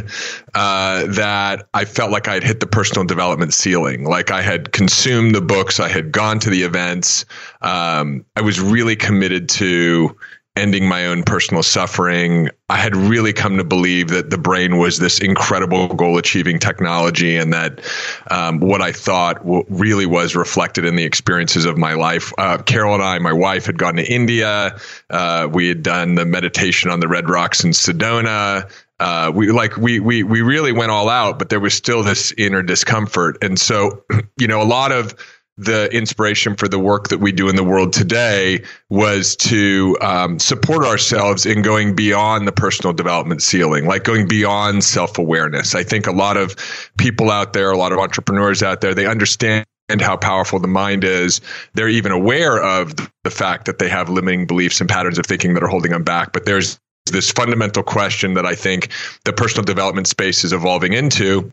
uh, 0.54 1.06
that 1.08 1.68
I 1.74 1.86
felt 1.86 2.12
like 2.12 2.28
I 2.28 2.36
had 2.36 2.44
hit 2.44 2.60
the 2.60 2.68
personal 2.68 3.04
development 3.04 3.54
ceiling. 3.54 4.04
Like 4.04 4.30
I 4.30 4.42
had 4.42 4.72
consumed 4.74 5.34
the 5.34 5.42
books, 5.42 5.80
I 5.80 5.90
had 5.90 6.12
gone 6.12 6.40
to 6.40 6.50
the 6.50 6.62
events. 6.62 7.26
Um, 7.62 8.26
I 8.36 8.42
was 8.42 8.60
really 8.60 8.96
committed 8.96 9.50
to 9.50 10.16
ending 10.56 10.88
my 10.88 11.08
own 11.08 11.24
personal 11.24 11.64
suffering, 11.64 12.50
I 12.70 12.78
had 12.78 12.96
really 12.96 13.34
come 13.34 13.58
to 13.58 13.64
believe 13.64 14.10
that 14.10 14.30
the 14.30 14.38
brain 14.38 14.78
was 14.78 15.00
this 15.00 15.20
incredible 15.20 15.88
goal 15.88 16.18
achieving 16.18 16.60
technology 16.60 17.38
and 17.38 17.52
that 17.54 17.82
um, 18.30 18.60
what 18.60 18.82
I 18.82 18.92
thought 18.92 19.40
w- 19.40 19.66
really 19.70 20.06
was 20.06 20.36
reflected 20.36 20.86
in 20.86 20.96
the 20.96 21.04
experiences 21.04 21.66
of 21.66 21.78
my 21.78 21.94
life. 21.94 22.32
Uh, 22.38 22.58
Carol 22.60 22.94
and 22.94 23.04
I, 23.04 23.18
my 23.20 23.34
wife, 23.34 23.66
had 23.66 23.80
gone 23.80 23.96
to 23.96 24.06
India. 24.06 24.78
Uh, 25.10 25.50
we 25.52 25.68
had 25.68 25.82
done 25.82 26.16
the 26.16 26.26
meditation 26.26 26.92
on 26.92 27.00
the 27.00 27.08
Red 27.08 27.30
Rocks 27.30 27.64
in 27.64 27.72
Sedona. 27.72 28.70
Uh, 29.00 29.32
we 29.34 29.52
like 29.52 29.76
we 29.76 30.00
we 30.00 30.24
we 30.24 30.42
really 30.42 30.72
went 30.72 30.92
all 30.92 31.10
out, 31.10 31.40
but 31.40 31.50
there 31.50 31.60
was 31.60 31.74
still 31.74 32.04
this 32.04 32.32
inner 32.38 32.62
discomfort, 32.62 33.38
and 33.42 33.60
so 33.60 34.04
you 34.38 34.48
know 34.48 34.62
a 34.62 34.64
lot 34.64 34.92
of 34.92 35.16
the 35.58 35.88
inspiration 35.96 36.56
for 36.56 36.68
the 36.68 36.80
work 36.80 37.10
that 37.10 37.20
we 37.20 37.32
do 37.32 37.48
in 37.48 37.56
the 37.56 37.64
world 37.64 37.94
today 37.94 38.64
was 38.90 39.36
to 39.36 39.96
um, 40.02 40.40
support 40.40 40.84
ourselves 40.84 41.46
in 41.46 41.62
going 41.62 41.96
beyond 41.96 42.48
the 42.48 42.52
personal 42.52 42.92
development 42.92 43.42
ceiling, 43.42 43.86
like 43.86 44.04
going 44.04 44.28
beyond 44.28 44.84
self 44.84 45.18
awareness. 45.18 45.76
I 45.76 45.84
think 45.84 46.08
a 46.08 46.12
lot 46.12 46.38
of 46.38 46.56
people 46.98 47.30
out 47.30 47.54
there, 47.54 47.72
a 47.72 47.78
lot 47.78 47.92
of 47.92 48.00
entrepreneurs 48.00 48.64
out 48.64 48.82
there, 48.82 48.96
they 48.96 49.06
understand 49.06 49.66
how 50.00 50.18
powerful 50.18 50.60
the 50.60 50.68
mind 50.68 51.04
is. 51.04 51.40
They're 51.76 51.90
even 51.90 52.12
aware 52.12 52.62
of 52.62 52.96
the 53.24 53.32
fact 53.32 53.66
that 53.66 53.78
they 53.78 53.90
have 53.90 54.10
limiting 54.10 54.48
beliefs 54.48 54.82
and 54.82 54.90
patterns 54.90 55.20
of 55.20 55.26
thinking 55.26 55.54
that 55.54 55.64
are 55.64 55.68
holding 55.68 55.92
them 55.92 56.04
back. 56.04 56.34
But 56.34 56.46
there's 56.46 56.80
this 57.12 57.30
fundamental 57.30 57.84
question 57.84 58.34
that 58.34 58.46
I 58.46 58.56
think 58.56 58.90
the 59.26 59.34
personal 59.34 59.64
development 59.64 60.08
space 60.08 60.44
is 60.44 60.54
evolving 60.54 60.94
into 60.94 61.52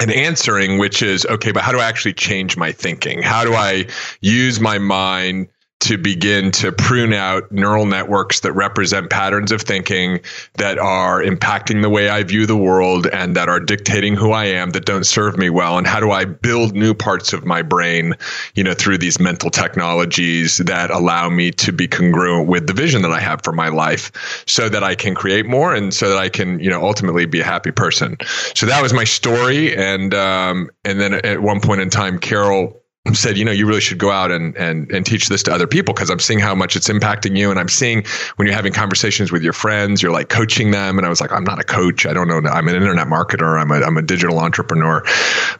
and 0.00 0.12
answering, 0.12 0.78
which 0.78 1.02
is 1.02 1.26
okay, 1.26 1.52
but 1.52 1.62
how 1.62 1.72
do 1.72 1.78
I 1.78 1.84
actually 1.84 2.12
change 2.12 2.56
my 2.56 2.72
thinking? 2.72 3.22
How 3.22 3.44
do 3.44 3.54
I 3.54 3.86
use 4.20 4.60
my 4.60 4.78
mind 4.78 5.48
to 5.86 5.96
begin 5.96 6.50
to 6.50 6.72
prune 6.72 7.12
out 7.12 7.52
neural 7.52 7.86
networks 7.86 8.40
that 8.40 8.52
represent 8.52 9.08
patterns 9.08 9.52
of 9.52 9.62
thinking 9.62 10.18
that 10.54 10.80
are 10.80 11.22
impacting 11.22 11.80
the 11.80 11.88
way 11.88 12.08
I 12.08 12.24
view 12.24 12.44
the 12.44 12.56
world 12.56 13.06
and 13.06 13.36
that 13.36 13.48
are 13.48 13.60
dictating 13.60 14.16
who 14.16 14.32
I 14.32 14.46
am 14.46 14.70
that 14.70 14.84
don't 14.84 15.06
serve 15.06 15.38
me 15.38 15.48
well. 15.48 15.78
And 15.78 15.86
how 15.86 16.00
do 16.00 16.10
I 16.10 16.24
build 16.24 16.74
new 16.74 16.92
parts 16.92 17.32
of 17.32 17.44
my 17.44 17.62
brain 17.62 18.14
you 18.56 18.64
know 18.64 18.74
through 18.74 18.98
these 18.98 19.20
mental 19.20 19.48
technologies 19.48 20.58
that 20.58 20.90
allow 20.90 21.28
me 21.28 21.52
to 21.52 21.72
be 21.72 21.86
congruent 21.86 22.48
with 22.48 22.66
the 22.66 22.72
vision 22.72 23.02
that 23.02 23.12
I 23.12 23.20
have 23.20 23.42
for 23.44 23.52
my 23.52 23.68
life 23.68 24.42
so 24.48 24.68
that 24.68 24.82
I 24.82 24.96
can 24.96 25.14
create 25.14 25.46
more 25.46 25.72
and 25.72 25.94
so 25.94 26.08
that 26.08 26.18
I 26.18 26.28
can 26.28 26.58
you 26.58 26.68
know 26.68 26.84
ultimately 26.84 27.26
be 27.26 27.42
a 27.42 27.44
happy 27.44 27.70
person? 27.70 28.16
So 28.56 28.66
that 28.66 28.82
was 28.82 28.92
my 28.92 29.04
story. 29.04 29.76
And 29.76 30.12
um, 30.14 30.68
and 30.84 31.00
then 31.00 31.14
at 31.14 31.42
one 31.42 31.60
point 31.60 31.80
in 31.80 31.90
time 31.90 32.18
Carol 32.18 32.82
said, 33.14 33.36
you 33.36 33.44
know, 33.44 33.52
you 33.52 33.66
really 33.66 33.80
should 33.80 33.98
go 33.98 34.10
out 34.10 34.30
and 34.30 34.56
and 34.56 34.90
and 34.90 35.06
teach 35.06 35.28
this 35.28 35.42
to 35.44 35.52
other 35.52 35.66
people 35.66 35.94
because 35.94 36.10
I'm 36.10 36.18
seeing 36.18 36.38
how 36.38 36.54
much 36.54 36.76
it's 36.76 36.88
impacting 36.88 37.36
you, 37.36 37.50
and 37.50 37.58
I'm 37.58 37.68
seeing 37.68 38.04
when 38.36 38.46
you're 38.46 38.56
having 38.56 38.72
conversations 38.72 39.30
with 39.30 39.42
your 39.42 39.52
friends, 39.52 40.02
you're 40.02 40.12
like 40.12 40.28
coaching 40.28 40.70
them, 40.70 40.98
and 40.98 41.06
I 41.06 41.10
was 41.10 41.20
like, 41.20 41.32
I'm 41.32 41.44
not 41.44 41.60
a 41.60 41.64
coach, 41.64 42.06
I 42.06 42.12
don't 42.12 42.28
know, 42.28 42.38
I'm 42.48 42.68
an 42.68 42.74
internet 42.74 43.06
marketer, 43.06 43.60
I'm 43.60 43.70
a 43.70 43.84
I'm 43.84 43.96
a 43.96 44.02
digital 44.02 44.38
entrepreneur, 44.38 45.02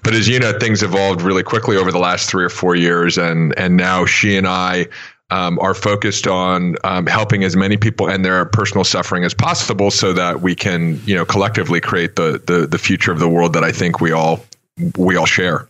but 0.03 0.15
as 0.15 0.29
you 0.29 0.38
know, 0.38 0.59
things 0.59 0.83
evolved 0.83 1.23
really 1.23 1.43
quickly 1.43 1.76
over 1.76 1.93
the 1.93 1.99
last 1.99 2.29
three 2.29 2.45
or 2.45 2.50
four 2.50 2.75
years, 2.75 3.19
and 3.19 3.57
and 3.59 3.76
now 3.76 4.07
she 4.07 4.37
and 4.37 4.47
I. 4.47 4.87
Um, 5.29 5.59
are 5.59 5.75
focused 5.75 6.29
on 6.29 6.76
um, 6.85 7.09
helping 7.09 7.43
as 7.43 7.57
many 7.57 7.76
people 7.76 8.09
end 8.09 8.25
their 8.25 8.45
personal 8.45 8.85
suffering 8.85 9.25
as 9.25 9.35
possible, 9.35 9.91
so 9.91 10.12
that 10.12 10.41
we 10.41 10.55
can, 10.55 11.00
you 11.05 11.17
know, 11.17 11.25
collectively 11.25 11.81
create 11.81 12.15
the 12.15 12.41
the 12.47 12.69
the 12.69 12.79
future 12.79 13.11
of 13.11 13.19
the 13.19 13.29
world 13.29 13.53
that 13.55 13.65
I 13.65 13.73
think 13.73 14.00
we 14.00 14.12
all 14.12 14.45
we 14.97 15.17
all 15.17 15.26
share. 15.26 15.69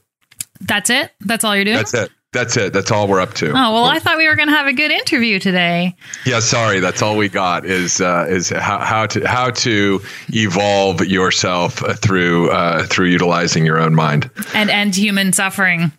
That's 0.61 0.91
it? 0.91 1.13
That's 1.21 1.45
all 1.45 1.55
you're 1.55 1.65
doing? 1.65 1.77
That's 1.77 1.95
it. 1.95 2.11
That's 2.33 2.57
it. 2.57 2.73
That's 2.75 2.91
all 2.91 3.09
we're 3.09 3.21
up 3.21 3.33
to. 3.35 3.49
Oh 3.49 3.53
well, 3.53 3.85
I 3.85 3.99
thought 3.99 4.19
we 4.19 4.29
were 4.29 4.37
going 4.37 4.49
to 4.49 4.55
have 4.55 4.67
a 4.67 4.73
good 4.73 4.91
interview 4.91 5.39
today. 5.39 5.97
Yeah, 6.27 6.41
sorry. 6.41 6.81
That's 6.81 7.01
all 7.01 7.17
we 7.17 7.31
got 7.31 7.65
is 7.65 8.01
uh, 8.03 8.27
is 8.29 8.51
how, 8.51 8.79
how 8.79 9.07
to 9.07 9.27
how 9.27 9.51
to 9.51 10.03
evolve 10.29 11.01
yourself 11.07 11.83
through 11.99 12.51
uh, 12.51 12.85
through 12.87 13.07
utilizing 13.07 13.65
your 13.65 13.79
own 13.79 13.95
mind 13.95 14.31
and 14.55 14.69
end 14.69 14.95
human 14.95 15.33
suffering. 15.33 15.93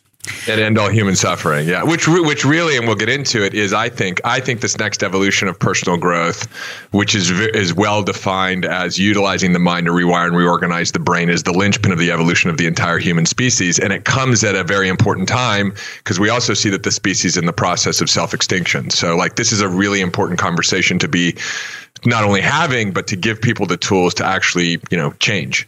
And 0.47 0.61
end 0.61 0.77
all 0.77 0.89
human 0.89 1.15
suffering. 1.15 1.67
Yeah, 1.67 1.83
which 1.83 2.07
which 2.07 2.45
really, 2.45 2.77
and 2.77 2.87
we'll 2.87 2.95
get 2.95 3.09
into 3.09 3.43
it, 3.43 3.53
is 3.53 3.73
I 3.73 3.89
think 3.89 4.21
I 4.23 4.39
think 4.39 4.61
this 4.61 4.77
next 4.77 5.03
evolution 5.03 5.47
of 5.47 5.59
personal 5.59 5.97
growth, 5.97 6.51
which 6.91 7.15
is 7.15 7.31
is 7.31 7.73
well 7.73 8.03
defined 8.03 8.65
as 8.65 8.97
utilizing 8.97 9.53
the 9.53 9.59
mind 9.59 9.85
to 9.85 9.91
rewire 9.91 10.27
and 10.27 10.35
reorganize 10.35 10.91
the 10.91 10.99
brain, 10.99 11.29
is 11.29 11.43
the 11.43 11.53
linchpin 11.53 11.91
of 11.91 11.99
the 11.99 12.11
evolution 12.11 12.49
of 12.49 12.57
the 12.57 12.67
entire 12.67 12.97
human 12.97 13.25
species, 13.25 13.79
and 13.79 13.93
it 13.93 14.05
comes 14.05 14.43
at 14.43 14.55
a 14.55 14.63
very 14.63 14.87
important 14.87 15.27
time 15.27 15.73
because 15.97 16.19
we 16.19 16.29
also 16.29 16.53
see 16.53 16.69
that 16.69 16.83
the 16.83 16.91
species 16.91 17.37
in 17.37 17.45
the 17.45 17.53
process 17.53 18.01
of 18.01 18.09
self 18.09 18.33
extinction. 18.33 18.89
So, 18.89 19.15
like, 19.15 19.35
this 19.35 19.51
is 19.51 19.61
a 19.61 19.67
really 19.67 20.01
important 20.01 20.39
conversation 20.39 20.99
to 20.99 21.07
be 21.07 21.35
not 22.05 22.23
only 22.23 22.41
having, 22.41 22.91
but 22.91 23.07
to 23.07 23.15
give 23.15 23.41
people 23.41 23.65
the 23.65 23.77
tools 23.77 24.13
to 24.15 24.25
actually, 24.25 24.79
you 24.91 24.97
know, 24.97 25.11
change. 25.13 25.67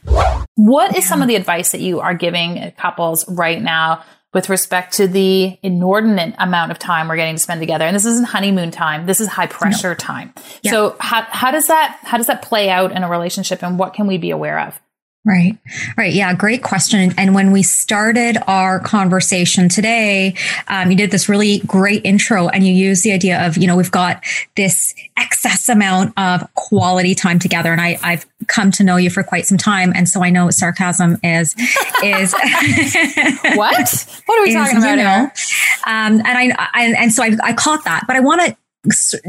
What 0.56 0.96
is 0.96 1.08
some 1.08 1.22
of 1.22 1.28
the 1.28 1.36
advice 1.36 1.72
that 1.72 1.82
you 1.82 2.00
are 2.00 2.14
giving 2.14 2.72
couples 2.78 3.28
right 3.30 3.62
now 3.62 4.04
with 4.34 4.50
respect 4.50 4.94
to 4.94 5.08
the 5.08 5.58
inordinate 5.64 6.36
amount 6.38 6.72
of 6.72 6.78
time 6.78 7.08
we're 7.08 7.16
getting 7.16 7.36
to 7.36 7.40
spend 7.40 7.60
together. 7.60 7.86
And 7.86 7.96
this 7.96 8.06
isn't 8.06 8.28
honeymoon 8.28 8.72
time. 8.72 9.06
This 9.06 9.20
is 9.20 9.28
high 9.28 9.48
pressure 9.48 9.90
no. 9.90 9.96
time. 9.96 10.34
Yeah. 10.62 10.72
So 10.72 10.96
how, 11.00 11.24
how 11.30 11.52
does 11.52 11.68
that, 11.68 12.00
how 12.04 12.18
does 12.18 12.28
that 12.28 12.42
play 12.42 12.70
out 12.70 12.92
in 12.92 13.04
a 13.04 13.10
relationship 13.10 13.64
and 13.64 13.80
what 13.80 13.94
can 13.94 14.06
we 14.06 14.18
be 14.18 14.30
aware 14.30 14.60
of? 14.60 14.80
Right. 15.26 15.58
Right. 15.98 16.14
Yeah. 16.14 16.34
Great 16.34 16.64
question. 16.64 17.14
And 17.18 17.36
when 17.36 17.52
we 17.52 17.62
started 17.62 18.38
our 18.48 18.80
conversation 18.80 19.68
today, 19.68 20.34
um, 20.70 20.90
you 20.90 20.98
did 20.98 21.12
this 21.12 21.28
really 21.28 21.60
great 21.60 22.06
intro 22.06 22.48
and 22.48 22.66
you 22.66 22.74
used 22.74 23.04
the 23.04 23.12
idea 23.12 23.46
of, 23.46 23.58
you 23.58 23.68
know, 23.68 23.76
we've 23.76 23.92
got 23.92 24.24
this 24.56 24.96
excess 25.18 25.68
amount 25.68 26.14
of 26.18 26.52
quality 26.54 27.16
time 27.16 27.38
together. 27.38 27.74
And 27.74 27.82
I, 27.82 28.00
I've 28.02 28.26
come 28.48 28.72
to 28.72 28.84
know 28.84 28.96
you 28.96 29.10
for 29.10 29.22
quite 29.22 29.46
some 29.46 29.58
time. 29.58 29.92
And 29.94 30.08
so 30.08 30.24
I 30.24 30.30
know 30.30 30.50
sarcasm 30.52 31.18
is, 31.22 31.54
is 32.02 32.34
what? 33.56 34.22
What 34.26 34.40
are 34.40 34.44
we 34.44 34.54
talking 34.54 34.78
about 34.78 34.90
you 34.92 35.04
know. 35.04 35.30
Um, 35.86 36.26
and 36.26 36.28
I, 36.28 36.70
I, 36.74 36.94
and 36.98 37.12
so 37.12 37.24
I, 37.24 37.36
I 37.44 37.54
caught 37.54 37.84
that, 37.84 38.06
but 38.08 38.16
I 38.16 38.22
want 38.22 38.42
to 38.42 38.58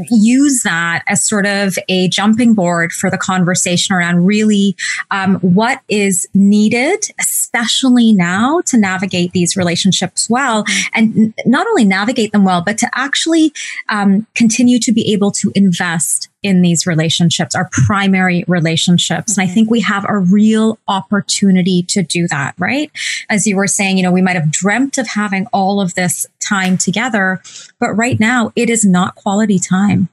use 0.09 0.63
that 0.63 1.03
as 1.07 1.27
sort 1.27 1.45
of 1.45 1.77
a 1.89 2.07
jumping 2.07 2.53
board 2.53 2.93
for 2.93 3.09
the 3.09 3.17
conversation 3.17 3.93
around 3.93 4.25
really 4.25 4.75
um, 5.11 5.35
what 5.37 5.81
is 5.89 6.27
needed, 6.33 7.05
especially 7.19 8.13
now 8.13 8.61
to 8.65 8.77
navigate 8.77 9.33
these 9.33 9.57
relationships 9.57 10.29
well. 10.29 10.63
And 10.93 11.33
not 11.45 11.67
only 11.67 11.83
navigate 11.83 12.31
them 12.31 12.45
well, 12.45 12.63
but 12.65 12.77
to 12.77 12.89
actually 12.93 13.51
um, 13.89 14.25
continue 14.35 14.79
to 14.79 14.93
be 14.93 15.11
able 15.11 15.31
to 15.31 15.51
invest 15.53 16.29
in 16.43 16.61
these 16.61 16.87
relationships, 16.87 17.55
our 17.55 17.69
primary 17.71 18.43
relationships. 18.47 19.37
And 19.37 19.43
I 19.43 19.45
mm-hmm. 19.45 19.53
think 19.53 19.69
we 19.69 19.81
have 19.81 20.05
a 20.07 20.17
real 20.17 20.79
opportunity 20.87 21.83
to 21.89 22.01
do 22.01 22.27
that, 22.29 22.55
right? 22.57 22.91
As 23.29 23.45
you 23.45 23.55
were 23.55 23.67
saying, 23.67 23.97
you 23.97 24.03
know, 24.03 24.11
we 24.11 24.21
might 24.21 24.35
have 24.35 24.51
dreamt 24.51 24.97
of 24.97 25.07
having 25.07 25.45
all 25.53 25.79
of 25.79 25.93
this 25.93 26.25
time 26.39 26.77
together, 26.77 27.41
but 27.79 27.91
right 27.93 28.19
now 28.19 28.51
it 28.55 28.69
is 28.69 28.83
not 28.83 29.15
quality 29.15 29.59
time. 29.59 30.09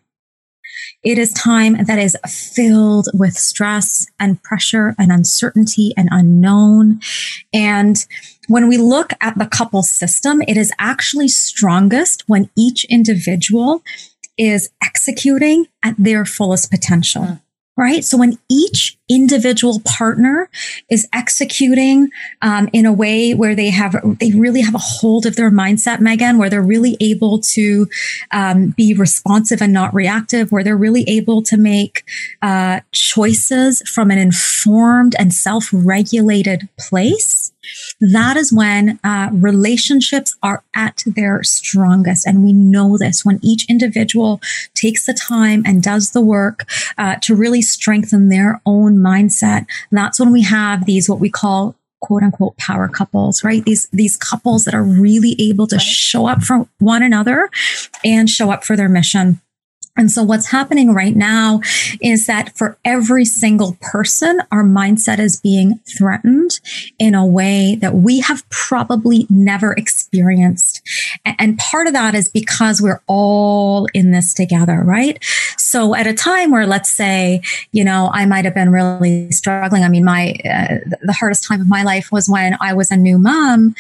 It 1.05 1.17
is 1.17 1.33
time 1.33 1.85
that 1.85 1.99
is 1.99 2.17
filled 2.27 3.09
with 3.15 3.35
stress 3.35 4.07
and 4.19 4.43
pressure 4.43 4.97
and 4.99 5.13
uncertainty 5.13 5.95
and 5.97 6.09
unknown. 6.11 7.01
And 7.53 8.05
when 8.49 8.69
we 8.69 8.79
look 8.79 9.13
at 9.21 9.39
the 9.39 9.47
couple 9.47 9.83
system, 9.83 10.43
it 10.49 10.57
is 10.57 10.73
actually 10.79 11.29
strongest 11.29 12.25
when 12.27 12.51
each 12.57 12.85
individual 12.87 13.83
is 14.39 14.71
executing 14.83 15.67
at 15.83 15.95
their 15.99 16.25
fullest 16.25 16.71
potential. 16.71 17.23
Mm. 17.23 17.41
Right. 17.77 18.05
So 18.05 18.19
when 18.19 18.39
each 18.51 18.98
individual 19.09 19.81
partner 19.85 20.49
is 20.91 21.09
executing 21.13 22.11
um, 22.43 22.69
in 22.73 22.87
a 22.87 22.93
way 22.93 23.35
where 23.35 23.55
they 23.55 23.71
have, 23.71 23.97
they 24.19 24.33
really 24.33 24.61
have 24.61 24.75
a 24.75 24.79
hold 24.79 25.27
of 25.27 25.37
their 25.37 25.51
mindset, 25.51 25.99
Meghan, 25.99 26.39
where 26.39 26.51
they're 26.51 26.63
really 26.63 26.97
able 27.01 27.41
to 27.41 27.87
um, 28.31 28.75
be 28.77 28.95
responsive 28.95 29.63
and 29.63 29.73
not 29.73 29.95
reactive, 29.95 30.53
where 30.53 30.65
they're 30.65 30.77
really 30.77 31.05
able 31.09 31.43
to 31.43 31.57
make 31.57 32.05
uh, 32.43 32.81
choices 32.93 33.83
from 33.89 34.11
an 34.11 34.19
informed 34.19 35.15
and 35.19 35.33
self-regulated 35.33 36.69
place 36.79 37.53
that 38.01 38.37
is 38.37 38.53
when 38.53 38.99
uh, 39.05 39.31
relationships 39.33 40.37
are 40.43 40.63
at 40.75 41.03
their 41.07 41.43
strongest. 41.43 42.27
And 42.27 42.43
we 42.43 42.53
know 42.53 42.97
this 42.97 43.25
when 43.25 43.41
each 43.43 43.67
individual 43.69 44.41
takes 44.75 45.07
the 45.07 45.15
time 45.15 45.63
and 45.67 45.83
does 45.83 46.13
the 46.13 46.21
work 46.21 46.67
uh, 46.97 47.17
to 47.23 47.35
really 47.35 47.63
strengthen 47.63 48.29
their 48.29 48.61
own 48.65 48.98
mindset. 48.99 49.67
That's 49.91 50.21
when 50.21 50.33
we 50.33 50.43
have 50.43 50.87
these, 50.87 51.09
what 51.09 51.21
we 51.21 51.31
call 51.31 51.75
quote 52.01 52.23
unquote 52.23 52.57
power 52.57 52.89
couples, 52.89 53.43
right? 53.43 53.65
These, 53.65 53.89
these 53.89 54.17
couples 54.17 54.65
that 54.65 54.75
are 54.75 54.85
really 54.85 55.35
able 55.39 55.67
to 55.69 55.79
show 55.79 56.27
up 56.27 56.43
for 56.43 56.69
one 56.79 57.03
another 57.03 57.51
and 58.05 58.29
show 58.29 58.51
up 58.51 58.65
for 58.65 58.77
their 58.77 58.89
mission. 58.89 59.41
And 59.99 60.11
so 60.11 60.23
what's 60.23 60.47
happening 60.47 60.95
right 60.95 61.17
now 61.17 61.61
is 62.01 62.27
that 62.27 62.57
for 62.57 62.79
every 62.85 63.25
single 63.25 63.77
person, 63.81 64.41
our 64.53 64.63
mindset 64.63 65.19
is 65.19 65.41
being 65.41 65.81
threatened 65.87 66.61
in 66.99 67.15
a 67.15 67.27
way 67.27 67.77
that 67.81 67.95
we 67.95 68.21
have 68.21 68.49
probably 68.49 69.27
never 69.29 69.73
experienced. 69.73 70.83
And 71.25 71.59
part 71.59 71.89
of 71.89 71.93
that 71.93 72.15
is 72.15 72.29
because 72.29 72.81
we're 72.81 73.03
all 73.09 73.89
in 73.93 74.13
this 74.13 74.33
together, 74.33 74.83
right? 74.85 75.23
So 75.57 75.95
at 75.95 76.07
a 76.07 76.15
time 76.15 76.53
where 76.53 76.67
let's 76.67 76.91
say, 76.91 77.43
you 77.73 77.85
know, 77.85 78.11
I 78.13 78.25
might 78.25 78.45
have 78.45 78.55
been 78.55 78.71
really 78.71 79.33
struggling. 79.33 79.83
I 79.83 79.89
mean, 79.89 80.05
my, 80.05 80.37
uh, 80.45 80.97
the 81.03 81.13
hardest 81.13 81.45
time 81.45 81.61
of 81.61 81.69
my 81.69 81.83
life 81.83 82.13
was 82.13 82.29
when 82.29 82.57
I 82.61 82.73
was 82.73 82.91
a 82.91 82.97
new 82.97 83.19
mom. 83.19 83.75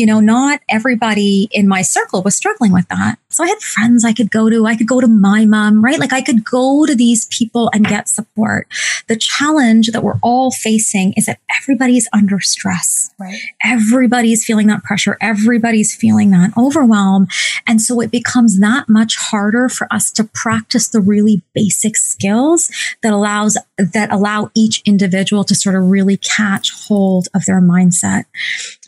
You 0.00 0.06
know, 0.06 0.18
not 0.18 0.60
everybody 0.70 1.50
in 1.52 1.68
my 1.68 1.82
circle 1.82 2.22
was 2.22 2.34
struggling 2.34 2.72
with 2.72 2.88
that. 2.88 3.18
So 3.28 3.44
I 3.44 3.48
had 3.48 3.58
friends 3.58 4.02
I 4.02 4.14
could 4.14 4.30
go 4.30 4.48
to. 4.48 4.64
I 4.64 4.74
could 4.74 4.88
go 4.88 4.98
to 4.98 5.06
my 5.06 5.44
mom, 5.44 5.84
right? 5.84 5.98
Like 5.98 6.14
I 6.14 6.22
could 6.22 6.42
go 6.42 6.86
to 6.86 6.94
these 6.94 7.26
people 7.26 7.70
and 7.74 7.86
get 7.86 8.08
support. 8.08 8.66
The 9.08 9.16
challenge 9.16 9.88
that 9.88 10.02
we're 10.02 10.18
all 10.22 10.52
facing 10.52 11.12
is 11.18 11.26
that 11.26 11.38
everybody's 11.60 12.08
under 12.14 12.40
stress. 12.40 13.10
Right. 13.20 13.42
Everybody's 13.62 14.42
feeling 14.42 14.68
that 14.68 14.84
pressure. 14.84 15.18
Everybody's 15.20 15.94
feeling 15.94 16.30
that 16.30 16.56
overwhelm. 16.56 17.28
And 17.66 17.82
so 17.82 18.00
it 18.00 18.10
becomes 18.10 18.58
that 18.60 18.88
much 18.88 19.18
harder 19.18 19.68
for 19.68 19.86
us 19.92 20.10
to 20.12 20.24
practice 20.24 20.88
the 20.88 21.00
really 21.00 21.42
basic 21.54 21.98
skills 21.98 22.70
that 23.02 23.12
allows, 23.12 23.58
that 23.92 24.12
allow 24.12 24.50
each 24.54 24.82
individual 24.84 25.44
to 25.44 25.54
sort 25.54 25.74
of 25.74 25.84
really 25.84 26.16
catch 26.16 26.72
hold 26.72 27.28
of 27.34 27.44
their 27.46 27.60
mindset. 27.60 28.24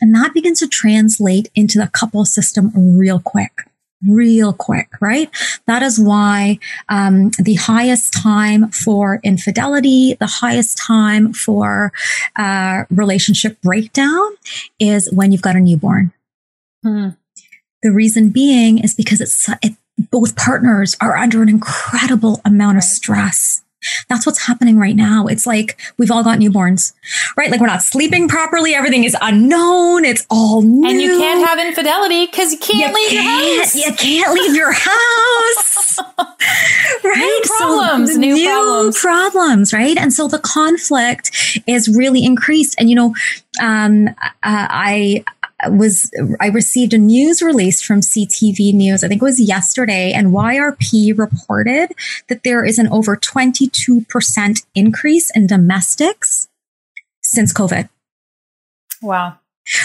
And 0.01 0.13
that 0.15 0.33
begins 0.33 0.59
to 0.59 0.67
translate 0.67 1.49
into 1.55 1.79
the 1.79 1.87
couple 1.87 2.25
system 2.25 2.71
real 2.75 3.19
quick 3.19 3.51
real 4.07 4.53
quick, 4.53 4.89
right? 4.99 5.29
That 5.65 5.81
is 5.81 5.99
why 5.99 6.59
um, 6.89 7.31
the 7.39 7.55
highest 7.55 8.13
time 8.13 8.69
for 8.71 9.19
infidelity, 9.23 10.15
the 10.19 10.27
highest 10.27 10.77
time 10.77 11.33
for 11.33 11.91
uh, 12.35 12.83
relationship 12.89 13.61
breakdown 13.61 14.29
is 14.79 15.09
when 15.11 15.31
you've 15.31 15.41
got 15.41 15.55
a 15.55 15.59
newborn. 15.59 16.11
Hmm. 16.83 17.09
The 17.81 17.91
reason 17.91 18.29
being 18.29 18.79
is 18.79 18.93
because 18.93 19.21
it's 19.21 19.49
it, 19.61 19.73
both 20.11 20.35
partners 20.35 20.97
are 21.01 21.17
under 21.17 21.41
an 21.41 21.49
incredible 21.49 22.41
amount 22.45 22.77
of 22.77 22.83
stress. 22.83 23.62
That's 24.09 24.25
what's 24.25 24.45
happening 24.45 24.77
right 24.77 24.95
now. 24.95 25.27
It's 25.27 25.45
like 25.45 25.79
we've 25.97 26.11
all 26.11 26.23
got 26.23 26.39
newborns, 26.39 26.93
right? 27.37 27.49
Like 27.51 27.59
we're 27.59 27.67
not 27.67 27.81
sleeping 27.81 28.27
properly. 28.27 28.73
Everything 28.73 29.03
is 29.03 29.15
unknown. 29.21 30.05
It's 30.05 30.25
all 30.29 30.61
new. 30.61 30.87
And 30.87 31.01
you 31.01 31.17
can't 31.19 31.47
have 31.47 31.59
infidelity 31.59 32.25
because 32.25 32.51
you 32.51 32.59
can't 32.59 32.95
you 32.95 33.01
leave 33.01 33.09
can't, 33.11 33.45
your 33.45 33.59
house. 33.59 33.75
You 33.75 33.93
can't 33.93 34.33
leave 34.33 34.55
your 34.55 34.71
house. 34.71 35.99
right? 37.03 37.17
New 37.17 37.41
problems. 37.57 38.13
So, 38.13 38.19
new, 38.19 38.35
new 38.35 38.45
problems. 38.45 38.99
problems. 38.99 39.73
Right. 39.73 39.97
And 39.97 40.13
so 40.13 40.27
the 40.27 40.39
conflict 40.39 41.61
is 41.67 41.87
really 41.95 42.23
increased. 42.23 42.75
And, 42.79 42.89
you 42.89 42.95
know, 42.95 43.15
um, 43.61 44.07
uh, 44.07 44.13
I, 44.43 45.23
was 45.71 46.11
I 46.39 46.47
received 46.47 46.93
a 46.93 46.97
news 46.97 47.41
release 47.41 47.81
from 47.81 48.01
CTV 48.01 48.73
News, 48.73 49.03
I 49.03 49.07
think 49.07 49.21
it 49.21 49.25
was 49.25 49.39
yesterday, 49.39 50.11
and 50.11 50.33
YRP 50.33 51.17
reported 51.17 51.93
that 52.27 52.43
there 52.43 52.65
is 52.65 52.79
an 52.79 52.87
over 52.89 53.15
22% 53.15 54.65
increase 54.75 55.31
in 55.35 55.47
domestics 55.47 56.47
since 57.21 57.53
COVID. 57.53 57.89
Wow. 59.01 59.37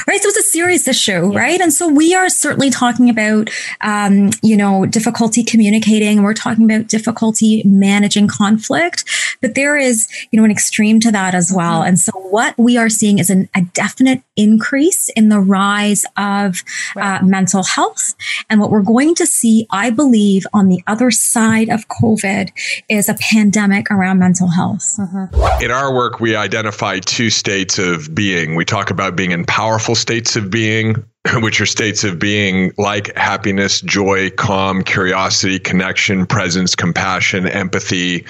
Right. 0.09 0.21
So 0.21 0.29
it's 0.29 0.39
a 0.39 0.43
serious 0.43 0.89
issue, 0.89 1.33
yeah. 1.33 1.39
right? 1.39 1.61
And 1.61 1.73
so 1.73 1.89
we 1.89 2.15
are 2.15 2.29
certainly 2.29 2.69
talking 2.69 3.09
about, 3.09 3.49
um, 3.81 4.31
you 4.43 4.57
know, 4.57 4.87
difficulty 4.87 5.45
communicating. 5.45 6.23
We're 6.23 6.35
talking 6.35 6.65
about 6.65 6.89
difficulty 6.89 7.63
managing 7.65 8.27
conflict, 8.27 9.05
but 9.41 9.55
there 9.55 9.77
is, 9.77 10.09
you 10.33 10.39
know, 10.39 10.45
an 10.45 10.51
extreme 10.51 10.99
to 11.01 11.13
that 11.13 11.35
as 11.35 11.53
well. 11.55 11.81
Mm-hmm. 11.81 11.89
And 11.89 11.99
so 11.99 12.13
what 12.13 12.59
we 12.59 12.77
are 12.77 12.89
seeing 12.89 13.21
is 13.21 13.31
an, 13.31 13.49
a 13.55 13.63
definite 13.63 14.23
increase 14.37 15.11
in 15.11 15.29
the 15.29 15.39
rise 15.39 16.05
of 16.17 16.65
right. 16.97 17.21
uh, 17.21 17.25
mental 17.25 17.63
health. 17.63 18.15
And 18.51 18.61
what 18.61 18.71
we're 18.71 18.83
going 18.83 19.15
to 19.15 19.27
see, 19.27 19.67
I 19.71 19.91
believe, 19.91 20.45
on 20.53 20.69
the 20.69 20.83
other 20.89 21.13
side 21.13 21.69
of 21.69 21.87
COVID 21.89 22.51
is 22.89 23.09
a 23.09 23.15
pandemic 23.15 23.93
around 23.93 24.19
mental 24.19 24.49
health. 24.49 24.97
Mm-hmm. 24.99 25.63
In 25.63 25.71
our 25.71 25.95
work, 25.95 26.19
we 26.19 26.35
identify 26.35 26.99
two 26.99 27.31
states 27.31 27.79
of 27.79 28.13
being. 28.13 28.57
We 28.57 28.65
talk 28.65 28.91
about 28.91 29.15
being 29.15 29.31
in 29.31 29.45
powerful 29.69 29.95
states 29.95 30.35
of 30.35 30.51
being 30.51 30.95
which 31.43 31.61
are 31.61 31.67
states 31.67 32.03
of 32.03 32.19
being 32.19 32.73
like 32.79 33.15
happiness, 33.17 33.83
joy, 33.83 34.31
calm, 34.31 34.83
curiosity, 34.83 35.59
connection, 35.59 36.25
presence, 36.25 36.75
compassion, 36.75 37.47
empathy, 37.47 38.25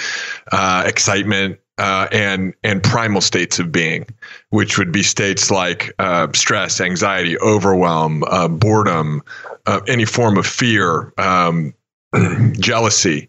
uh, 0.51 0.83
excitement, 0.85 1.57
uh, 1.79 2.09
and 2.11 2.55
and 2.65 2.83
primal 2.83 3.21
states 3.21 3.61
of 3.61 3.71
being, 3.71 4.05
which 4.51 4.79
would 4.79 4.91
be 4.91 5.05
states 5.05 5.49
like 5.49 5.93
uh, 6.01 6.27
stress, 6.35 6.81
anxiety, 6.81 7.39
overwhelm, 7.39 8.25
uh, 8.25 8.49
boredom, 8.49 9.23
uh, 9.67 9.81
any 9.87 10.05
form 10.05 10.37
of 10.39 10.45
fear, 10.47 11.13
um, 11.19 11.73
jealousy 12.59 13.28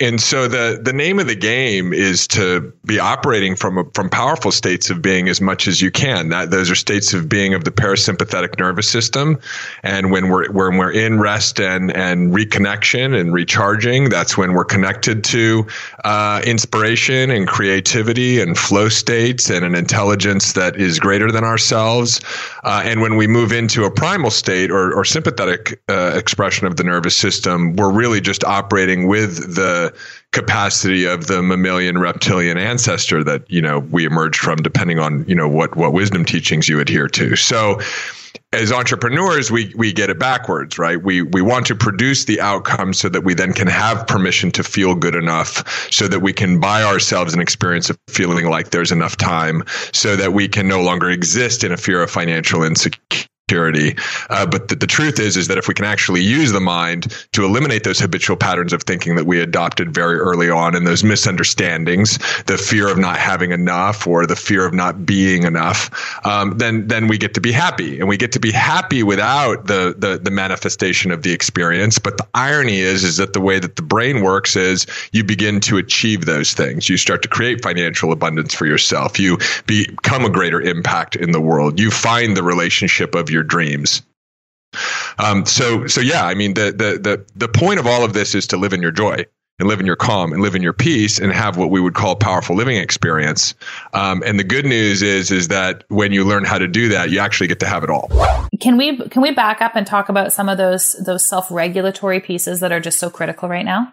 and 0.00 0.20
so 0.20 0.48
the 0.48 0.80
the 0.82 0.92
name 0.92 1.20
of 1.20 1.28
the 1.28 1.36
game 1.36 1.92
is 1.92 2.26
to 2.26 2.72
be 2.84 2.98
operating 2.98 3.54
from 3.54 3.88
from 3.92 4.10
powerful 4.10 4.50
states 4.50 4.90
of 4.90 5.00
being 5.00 5.28
as 5.28 5.40
much 5.40 5.68
as 5.68 5.80
you 5.80 5.92
can. 5.92 6.30
That 6.30 6.50
those 6.50 6.68
are 6.68 6.74
states 6.74 7.14
of 7.14 7.28
being 7.28 7.54
of 7.54 7.62
the 7.62 7.70
parasympathetic 7.70 8.58
nervous 8.58 8.88
system, 8.88 9.38
and 9.84 10.10
when 10.10 10.30
we're 10.30 10.50
when 10.50 10.78
we're 10.78 10.90
in 10.90 11.20
rest 11.20 11.60
and 11.60 11.92
and 11.92 12.32
reconnection 12.32 13.18
and 13.18 13.32
recharging, 13.32 14.08
that's 14.08 14.36
when 14.36 14.54
we're 14.54 14.64
connected 14.64 15.22
to 15.24 15.64
uh, 16.04 16.42
inspiration 16.44 17.30
and 17.30 17.46
creativity 17.46 18.40
and 18.40 18.58
flow 18.58 18.88
states 18.88 19.48
and 19.48 19.64
an 19.64 19.76
intelligence 19.76 20.54
that 20.54 20.74
is 20.74 20.98
greater 20.98 21.30
than 21.30 21.44
ourselves. 21.44 22.20
Uh, 22.64 22.82
and 22.84 23.00
when 23.00 23.16
we 23.16 23.28
move 23.28 23.52
into 23.52 23.84
a 23.84 23.90
primal 23.92 24.30
state 24.30 24.72
or, 24.72 24.92
or 24.92 25.04
sympathetic 25.04 25.80
uh, 25.88 26.12
expression 26.16 26.66
of 26.66 26.76
the 26.76 26.84
nervous 26.84 27.16
system, 27.16 27.76
we're 27.76 27.92
really 27.92 28.20
just 28.20 28.42
operating 28.42 29.06
with 29.06 29.54
the 29.54 29.83
capacity 30.32 31.04
of 31.04 31.26
the 31.26 31.42
mammalian 31.42 31.98
reptilian 31.98 32.58
ancestor 32.58 33.24
that 33.24 33.48
you 33.50 33.60
know 33.60 33.78
we 33.78 34.04
emerged 34.04 34.40
from 34.40 34.56
depending 34.56 34.98
on 34.98 35.24
you 35.28 35.34
know 35.34 35.48
what 35.48 35.76
what 35.76 35.92
wisdom 35.92 36.24
teachings 36.24 36.68
you 36.68 36.80
adhere 36.80 37.08
to. 37.08 37.36
So 37.36 37.80
as 38.52 38.72
entrepreneurs 38.72 39.50
we 39.50 39.72
we 39.76 39.92
get 39.92 40.10
it 40.10 40.18
backwards 40.18 40.78
right? 40.78 41.02
We 41.02 41.22
we 41.22 41.42
want 41.42 41.66
to 41.66 41.74
produce 41.74 42.24
the 42.24 42.40
outcome 42.40 42.94
so 42.94 43.08
that 43.08 43.22
we 43.22 43.34
then 43.34 43.52
can 43.52 43.66
have 43.66 44.06
permission 44.06 44.50
to 44.52 44.62
feel 44.62 44.94
good 44.94 45.14
enough 45.14 45.90
so 45.92 46.08
that 46.08 46.20
we 46.20 46.32
can 46.32 46.60
buy 46.60 46.82
ourselves 46.82 47.34
an 47.34 47.40
experience 47.40 47.90
of 47.90 47.98
feeling 48.08 48.46
like 48.46 48.70
there's 48.70 48.92
enough 48.92 49.16
time 49.16 49.64
so 49.92 50.16
that 50.16 50.32
we 50.32 50.48
can 50.48 50.68
no 50.68 50.82
longer 50.82 51.10
exist 51.10 51.64
in 51.64 51.72
a 51.72 51.76
fear 51.76 52.02
of 52.02 52.10
financial 52.10 52.62
insecurity 52.62 53.28
security. 53.46 53.94
Uh, 54.30 54.46
but 54.46 54.68
the, 54.68 54.74
the, 54.74 54.86
truth 54.86 55.20
is, 55.20 55.36
is 55.36 55.48
that 55.48 55.58
if 55.58 55.68
we 55.68 55.74
can 55.74 55.84
actually 55.84 56.22
use 56.22 56.52
the 56.52 56.60
mind 56.60 57.14
to 57.32 57.44
eliminate 57.44 57.84
those 57.84 57.98
habitual 57.98 58.38
patterns 58.38 58.72
of 58.72 58.82
thinking 58.84 59.16
that 59.16 59.26
we 59.26 59.38
adopted 59.38 59.92
very 59.92 60.16
early 60.16 60.48
on 60.48 60.74
and 60.74 60.86
those 60.86 61.04
misunderstandings, 61.04 62.16
the 62.44 62.56
fear 62.56 62.88
of 62.88 62.96
not 62.96 63.18
having 63.18 63.50
enough 63.52 64.06
or 64.06 64.26
the 64.26 64.34
fear 64.34 64.64
of 64.64 64.72
not 64.72 65.04
being 65.04 65.42
enough, 65.42 65.90
um, 66.24 66.56
then 66.56 66.88
then 66.88 67.06
we 67.06 67.18
get 67.18 67.34
to 67.34 67.40
be 67.40 67.52
happy, 67.52 68.00
and 68.00 68.08
we 68.08 68.16
get 68.16 68.32
to 68.32 68.40
be 68.40 68.50
happy 68.50 69.02
without 69.02 69.66
the, 69.66 69.94
the 69.98 70.18
the 70.22 70.30
manifestation 70.30 71.10
of 71.10 71.22
the 71.22 71.32
experience. 71.32 71.98
But 71.98 72.16
the 72.16 72.26
irony 72.32 72.78
is, 72.78 73.04
is 73.04 73.18
that 73.18 73.34
the 73.34 73.42
way 73.42 73.58
that 73.58 73.76
the 73.76 73.82
brain 73.82 74.22
works 74.22 74.56
is 74.56 74.86
you 75.12 75.22
begin 75.22 75.60
to 75.60 75.76
achieve 75.76 76.24
those 76.24 76.54
things. 76.54 76.88
You 76.88 76.96
start 76.96 77.20
to 77.22 77.28
create 77.28 77.62
financial 77.62 78.10
abundance 78.10 78.54
for 78.54 78.64
yourself. 78.64 79.20
You 79.20 79.36
become 79.66 80.24
a 80.24 80.30
greater 80.30 80.62
impact 80.62 81.14
in 81.14 81.32
the 81.32 81.42
world. 81.42 81.78
You 81.78 81.90
find 81.90 82.34
the 82.34 82.42
relationship 82.42 83.14
of 83.14 83.33
your 83.34 83.42
dreams. 83.42 84.02
Um, 85.18 85.44
so 85.46 85.86
so 85.86 86.00
yeah, 86.00 86.24
I 86.24 86.34
mean 86.34 86.54
the, 86.54 86.72
the 86.72 86.98
the 86.98 87.24
the 87.36 87.48
point 87.48 87.78
of 87.78 87.86
all 87.86 88.04
of 88.04 88.12
this 88.12 88.34
is 88.34 88.46
to 88.48 88.56
live 88.56 88.72
in 88.72 88.82
your 88.82 88.90
joy 88.90 89.24
and 89.58 89.68
live 89.68 89.78
in 89.78 89.86
your 89.86 89.96
calm 89.96 90.32
and 90.32 90.42
live 90.42 90.56
in 90.56 90.62
your 90.62 90.72
peace 90.72 91.18
and 91.18 91.32
have 91.32 91.56
what 91.56 91.70
we 91.70 91.80
would 91.80 91.94
call 91.94 92.16
powerful 92.16 92.56
living 92.56 92.76
experience. 92.76 93.54
Um, 93.92 94.22
and 94.26 94.38
the 94.38 94.44
good 94.44 94.64
news 94.64 95.02
is 95.02 95.30
is 95.30 95.48
that 95.48 95.84
when 95.88 96.12
you 96.12 96.24
learn 96.24 96.44
how 96.44 96.58
to 96.58 96.66
do 96.66 96.88
that, 96.88 97.10
you 97.10 97.20
actually 97.20 97.46
get 97.46 97.60
to 97.60 97.66
have 97.66 97.84
it 97.84 97.90
all. 97.90 98.10
Can 98.60 98.76
we 98.76 98.96
can 99.08 99.22
we 99.22 99.30
back 99.30 99.60
up 99.60 99.76
and 99.76 99.86
talk 99.86 100.08
about 100.08 100.32
some 100.32 100.48
of 100.48 100.58
those 100.58 100.94
those 101.04 101.28
self 101.28 101.50
regulatory 101.50 102.20
pieces 102.20 102.60
that 102.60 102.72
are 102.72 102.80
just 102.80 102.98
so 102.98 103.10
critical 103.10 103.48
right 103.48 103.64
now? 103.64 103.92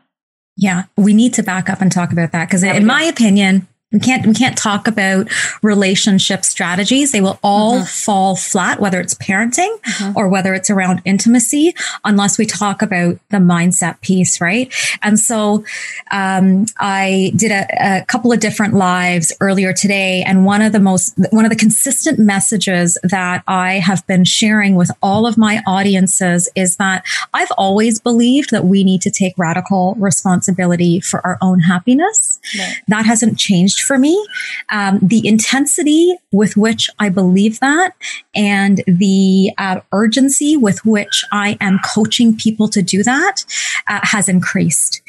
Yeah, 0.57 0.83
we 0.97 1.13
need 1.13 1.33
to 1.35 1.43
back 1.43 1.69
up 1.69 1.81
and 1.81 1.91
talk 1.91 2.11
about 2.11 2.33
that 2.33 2.47
because, 2.47 2.63
yeah, 2.63 2.73
in 2.73 2.85
my 2.85 3.03
opinion, 3.03 3.67
we 3.91 3.99
can't 3.99 4.25
we 4.25 4.33
can't 4.33 4.57
talk 4.57 4.87
about 4.87 5.29
relationship 5.61 6.45
strategies. 6.45 7.11
They 7.11 7.21
will 7.21 7.39
all 7.43 7.77
mm-hmm. 7.77 7.85
fall 7.85 8.35
flat, 8.35 8.79
whether 8.79 8.99
it's 8.99 9.13
parenting 9.15 9.79
mm-hmm. 9.81 10.17
or 10.17 10.29
whether 10.29 10.53
it's 10.53 10.69
around 10.69 11.01
intimacy, 11.03 11.75
unless 12.05 12.37
we 12.37 12.45
talk 12.45 12.81
about 12.81 13.17
the 13.29 13.37
mindset 13.37 13.99
piece, 14.01 14.39
right? 14.39 14.73
And 15.01 15.19
so 15.19 15.65
um, 16.11 16.65
I 16.79 17.33
did 17.35 17.51
a, 17.51 18.01
a, 18.01 18.05
couple 18.05 18.31
of 18.31 18.39
different 18.39 18.73
lives 18.73 19.33
earlier 19.41 19.73
today, 19.73 20.23
and 20.25 20.45
one 20.45 20.61
of 20.61 20.71
the 20.71 20.79
most 20.79 21.19
one 21.31 21.45
of 21.45 21.51
the 21.51 21.57
consistent 21.57 22.17
messages 22.17 22.97
that 23.03 23.43
I 23.47 23.73
have 23.73 24.05
been 24.07 24.23
sharing 24.23 24.75
with 24.75 24.91
all 25.01 25.27
of 25.27 25.37
my 25.37 25.61
audiences 25.67 26.49
is 26.55 26.77
that 26.77 27.05
I've 27.33 27.51
always 27.57 27.99
believed 27.99 28.51
that 28.51 28.65
we 28.65 28.83
need 28.83 29.01
to 29.01 29.11
take 29.11 29.33
radical 29.37 29.95
responsibility 29.95 30.99
for 30.99 31.25
our 31.25 31.37
own 31.41 31.59
happiness. 31.59 32.39
Right. 32.57 32.75
That 32.87 33.05
hasn't 33.05 33.37
changed 33.37 33.80
for 33.81 33.97
me. 33.97 34.25
Um, 34.69 34.99
the 35.01 35.27
intensity 35.27 36.15
with 36.31 36.57
which 36.57 36.89
I 36.99 37.09
believe 37.09 37.59
that 37.59 37.95
and 38.35 38.83
the 38.87 39.51
uh, 39.57 39.81
urgency 39.91 40.57
with 40.57 40.85
which 40.85 41.23
I 41.31 41.57
am 41.59 41.79
coaching 41.83 42.35
people 42.35 42.67
to 42.69 42.81
do 42.81 43.03
that 43.03 43.45
uh, 43.87 43.99
has 44.03 44.29
increased. 44.29 45.01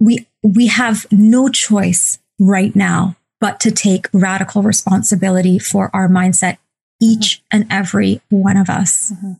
We, 0.00 0.26
we 0.42 0.68
have 0.68 1.06
no 1.10 1.48
choice 1.48 2.18
right 2.38 2.74
now 2.74 3.16
but 3.40 3.60
to 3.60 3.70
take 3.70 4.08
radical 4.12 4.62
responsibility 4.62 5.58
for 5.58 5.90
our 5.94 6.08
mindset, 6.08 6.58
each 7.00 7.38
mm-hmm. 7.52 7.62
and 7.62 7.72
every 7.72 8.20
one 8.30 8.56
of 8.56 8.68
us. 8.68 9.12
Mm-hmm. 9.12 9.32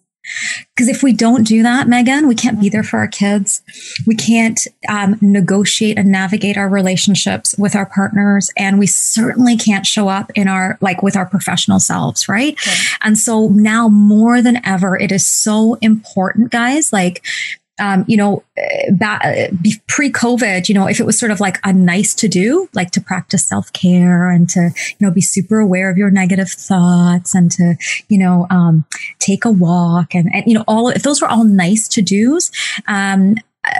Because 0.75 0.89
if 0.89 1.03
we 1.03 1.13
don't 1.13 1.45
do 1.45 1.63
that, 1.63 1.87
Meghan, 1.87 2.29
we 2.29 2.35
can't 2.35 2.61
be 2.61 2.69
there 2.69 2.83
for 2.83 2.99
our 2.99 3.09
kids. 3.09 3.63
We 4.07 4.15
can't 4.15 4.61
um, 4.89 5.19
negotiate 5.21 5.99
and 5.99 6.11
navigate 6.11 6.57
our 6.57 6.69
relationships 6.69 7.55
with 7.59 7.75
our 7.75 7.87
partners. 7.87 8.51
And 8.57 8.79
we 8.79 8.87
certainly 8.87 9.57
can't 9.57 9.87
show 9.87 10.09
up 10.09 10.31
in 10.35 10.49
our, 10.49 10.79
like 10.81 11.03
with 11.03 11.17
our 11.17 11.27
professional 11.27 11.81
selves, 11.81 12.29
right? 12.29 12.59
And 13.03 13.19
so 13.19 13.49
now 13.49 13.89
more 13.89 14.43
than 14.43 14.65
ever, 14.65 14.97
it 14.97 15.13
is 15.13 15.27
so 15.27 15.75
important, 15.81 16.51
guys. 16.51 16.93
Like, 16.93 17.25
um, 17.79 18.05
you 18.09 18.17
know, 18.17 18.43
uh, 19.03 19.49
pre 19.87 20.11
COVID, 20.11 20.69
you 20.69 20.75
know, 20.75 20.87
if 20.87 21.01
it 21.01 21.07
was 21.07 21.19
sort 21.19 21.31
of 21.31 21.41
like 21.41 21.59
a 21.65 21.73
nice 21.73 22.15
to 22.15 22.29
do, 22.29 22.69
like 22.75 22.91
to 22.93 23.01
practice 23.01 23.47
self 23.47 23.73
care 23.73 24.31
and 24.31 24.49
to, 24.51 24.71
you 24.99 25.07
know, 25.07 25.11
be 25.11 25.21
super 25.21 25.59
aware 25.59 25.91
of 25.91 25.97
your 25.97 26.11
negative 26.11 26.51
thoughts 26.51 27.35
and 27.35 27.51
to, 27.53 27.75
you 28.09 28.19
know, 28.19 28.47
um, 28.51 28.85
take 29.19 29.45
a 29.45 29.51
walk 29.51 30.15
and, 30.15 30.29
and, 30.35 30.45
you 30.47 30.55
know, 30.55 30.65
all, 30.67 30.89
if 30.89 31.03
those 31.03 31.21
were 31.21 31.29
all 31.29 31.45
nice 31.45 31.89
to 31.89 32.03
do's, 32.03 32.51
um, 32.87 33.37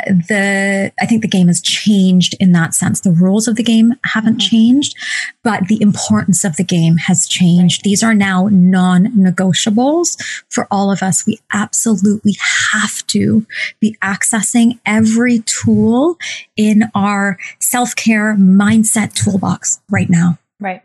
the 0.07 0.93
I 1.01 1.07
think 1.07 1.23
the 1.23 1.29
game 1.29 1.47
has 1.49 1.61
changed 1.61 2.35
in 2.41 2.53
that 2.53 2.75
sense. 2.75 3.01
The 3.01 3.13
rules 3.13 3.49
of 3.49 3.57
the 3.57 3.63
game 3.63 3.95
haven't 4.05 4.39
mm-hmm. 4.39 4.57
changed, 4.57 4.97
but 5.43 5.69
the 5.69 5.81
importance 5.81 6.45
of 6.45 6.57
the 6.57 6.65
game 6.65 6.97
has 6.97 7.27
changed. 7.27 7.81
Right. 7.81 7.85
These 7.85 8.03
are 8.03 8.15
now 8.15 8.49
non-negotiables 8.51 10.17
for 10.49 10.67
all 10.71 10.91
of 10.91 11.03
us. 11.03 11.27
We 11.27 11.39
absolutely 11.53 12.37
have 12.73 13.07
to 13.09 13.47
be 13.81 13.97
accessing 14.03 14.79
every 14.87 15.41
tool 15.41 16.19
in 16.57 16.85
our 16.95 17.39
self-care 17.61 18.37
mindset 18.37 19.15
toolbox 19.15 19.81
right 19.91 20.11
now. 20.11 20.39
Right. 20.61 20.83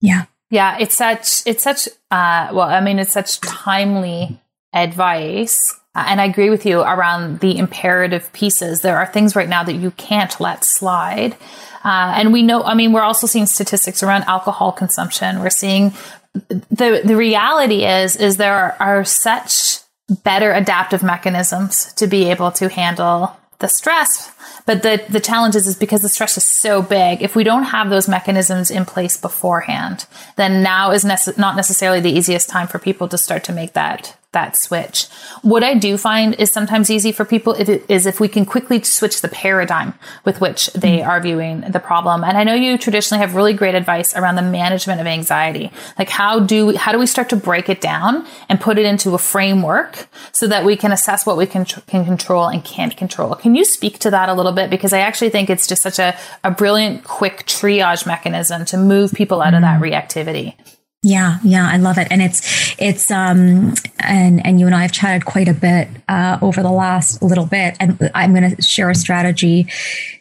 Yeah. 0.00 0.26
Yeah, 0.50 0.76
it's 0.78 0.94
such 0.94 1.42
it's 1.46 1.64
such 1.64 1.88
uh 2.10 2.50
well, 2.52 2.68
I 2.68 2.80
mean 2.80 2.98
it's 2.98 3.12
such 3.12 3.40
timely 3.40 4.40
advice 4.72 5.74
and 6.08 6.20
I 6.20 6.24
agree 6.24 6.50
with 6.50 6.66
you 6.66 6.80
around 6.80 7.40
the 7.40 7.56
imperative 7.56 8.32
pieces. 8.32 8.80
There 8.80 8.96
are 8.98 9.06
things 9.06 9.34
right 9.34 9.48
now 9.48 9.64
that 9.64 9.74
you 9.74 9.90
can't 9.92 10.38
let 10.40 10.64
slide. 10.64 11.36
Uh, 11.84 12.14
and 12.16 12.32
we 12.32 12.42
know, 12.42 12.62
I 12.62 12.74
mean, 12.74 12.92
we're 12.92 13.02
also 13.02 13.26
seeing 13.26 13.46
statistics 13.46 14.02
around 14.02 14.24
alcohol 14.24 14.72
consumption. 14.72 15.40
We're 15.40 15.50
seeing 15.50 15.92
the, 16.34 17.00
the 17.04 17.16
reality 17.16 17.84
is, 17.84 18.16
is 18.16 18.36
there 18.36 18.54
are, 18.54 18.76
are 18.80 19.04
such 19.04 19.78
better 20.22 20.52
adaptive 20.52 21.02
mechanisms 21.02 21.92
to 21.94 22.06
be 22.06 22.30
able 22.30 22.50
to 22.52 22.68
handle 22.68 23.36
the 23.58 23.68
stress. 23.68 24.32
But 24.66 24.82
the, 24.82 25.02
the 25.08 25.20
challenge 25.20 25.54
is, 25.54 25.66
is 25.66 25.76
because 25.76 26.02
the 26.02 26.08
stress 26.08 26.36
is 26.36 26.44
so 26.44 26.82
big, 26.82 27.22
if 27.22 27.36
we 27.36 27.44
don't 27.44 27.62
have 27.64 27.88
those 27.88 28.08
mechanisms 28.08 28.70
in 28.70 28.84
place 28.84 29.16
beforehand, 29.16 30.06
then 30.36 30.62
now 30.62 30.90
is 30.90 31.04
nece- 31.04 31.38
not 31.38 31.56
necessarily 31.56 32.00
the 32.00 32.10
easiest 32.10 32.48
time 32.48 32.66
for 32.66 32.78
people 32.78 33.08
to 33.08 33.16
start 33.16 33.44
to 33.44 33.52
make 33.52 33.72
that 33.74 34.16
that 34.36 34.56
switch. 34.56 35.06
What 35.40 35.64
I 35.64 35.74
do 35.74 35.96
find 35.96 36.34
is 36.34 36.52
sometimes 36.52 36.90
easy 36.90 37.10
for 37.10 37.24
people 37.24 37.54
is 37.54 38.04
if 38.04 38.20
we 38.20 38.28
can 38.28 38.44
quickly 38.44 38.82
switch 38.82 39.22
the 39.22 39.28
paradigm 39.28 39.94
with 40.26 40.42
which 40.42 40.66
they 40.74 40.98
mm-hmm. 40.98 41.08
are 41.08 41.20
viewing 41.20 41.60
the 41.62 41.80
problem. 41.80 42.22
And 42.22 42.36
I 42.36 42.44
know 42.44 42.54
you 42.54 42.76
traditionally 42.76 43.20
have 43.20 43.34
really 43.34 43.54
great 43.54 43.74
advice 43.74 44.14
around 44.14 44.36
the 44.36 44.42
management 44.42 45.00
of 45.00 45.06
anxiety. 45.06 45.72
Like 45.98 46.10
how 46.10 46.40
do 46.40 46.66
we, 46.66 46.76
how 46.76 46.92
do 46.92 46.98
we 46.98 47.06
start 47.06 47.30
to 47.30 47.36
break 47.36 47.70
it 47.70 47.80
down 47.80 48.26
and 48.50 48.60
put 48.60 48.78
it 48.78 48.84
into 48.84 49.14
a 49.14 49.18
framework 49.18 50.06
so 50.32 50.46
that 50.48 50.66
we 50.66 50.76
can 50.76 50.92
assess 50.92 51.24
what 51.24 51.38
we 51.38 51.46
can, 51.46 51.64
can 51.64 52.04
control 52.04 52.46
and 52.48 52.62
can't 52.62 52.94
control? 52.94 53.34
Can 53.36 53.54
you 53.54 53.64
speak 53.64 53.98
to 54.00 54.10
that 54.10 54.28
a 54.28 54.34
little 54.34 54.52
bit? 54.52 54.68
Because 54.68 54.92
I 54.92 54.98
actually 54.98 55.30
think 55.30 55.48
it's 55.48 55.66
just 55.66 55.82
such 55.82 55.98
a, 55.98 56.14
a 56.44 56.50
brilliant, 56.50 57.04
quick 57.04 57.46
triage 57.46 58.06
mechanism 58.06 58.66
to 58.66 58.76
move 58.76 59.12
people 59.12 59.40
out 59.40 59.54
mm-hmm. 59.54 59.56
of 59.56 59.62
that 59.62 59.80
mm-hmm. 59.80 60.28
reactivity. 60.28 60.75
Yeah, 61.06 61.38
yeah, 61.44 61.70
I 61.70 61.76
love 61.76 61.98
it, 61.98 62.08
and 62.10 62.20
it's 62.20 62.74
it's 62.80 63.12
um 63.12 63.74
and 64.00 64.44
and 64.44 64.58
you 64.58 64.66
and 64.66 64.74
I 64.74 64.82
have 64.82 64.90
chatted 64.90 65.24
quite 65.24 65.46
a 65.46 65.54
bit 65.54 65.86
uh, 66.08 66.36
over 66.42 66.64
the 66.64 66.70
last 66.72 67.22
little 67.22 67.46
bit, 67.46 67.76
and 67.78 68.10
I'm 68.12 68.34
going 68.34 68.56
to 68.56 68.60
share 68.60 68.90
a 68.90 68.94
strategy 68.96 69.68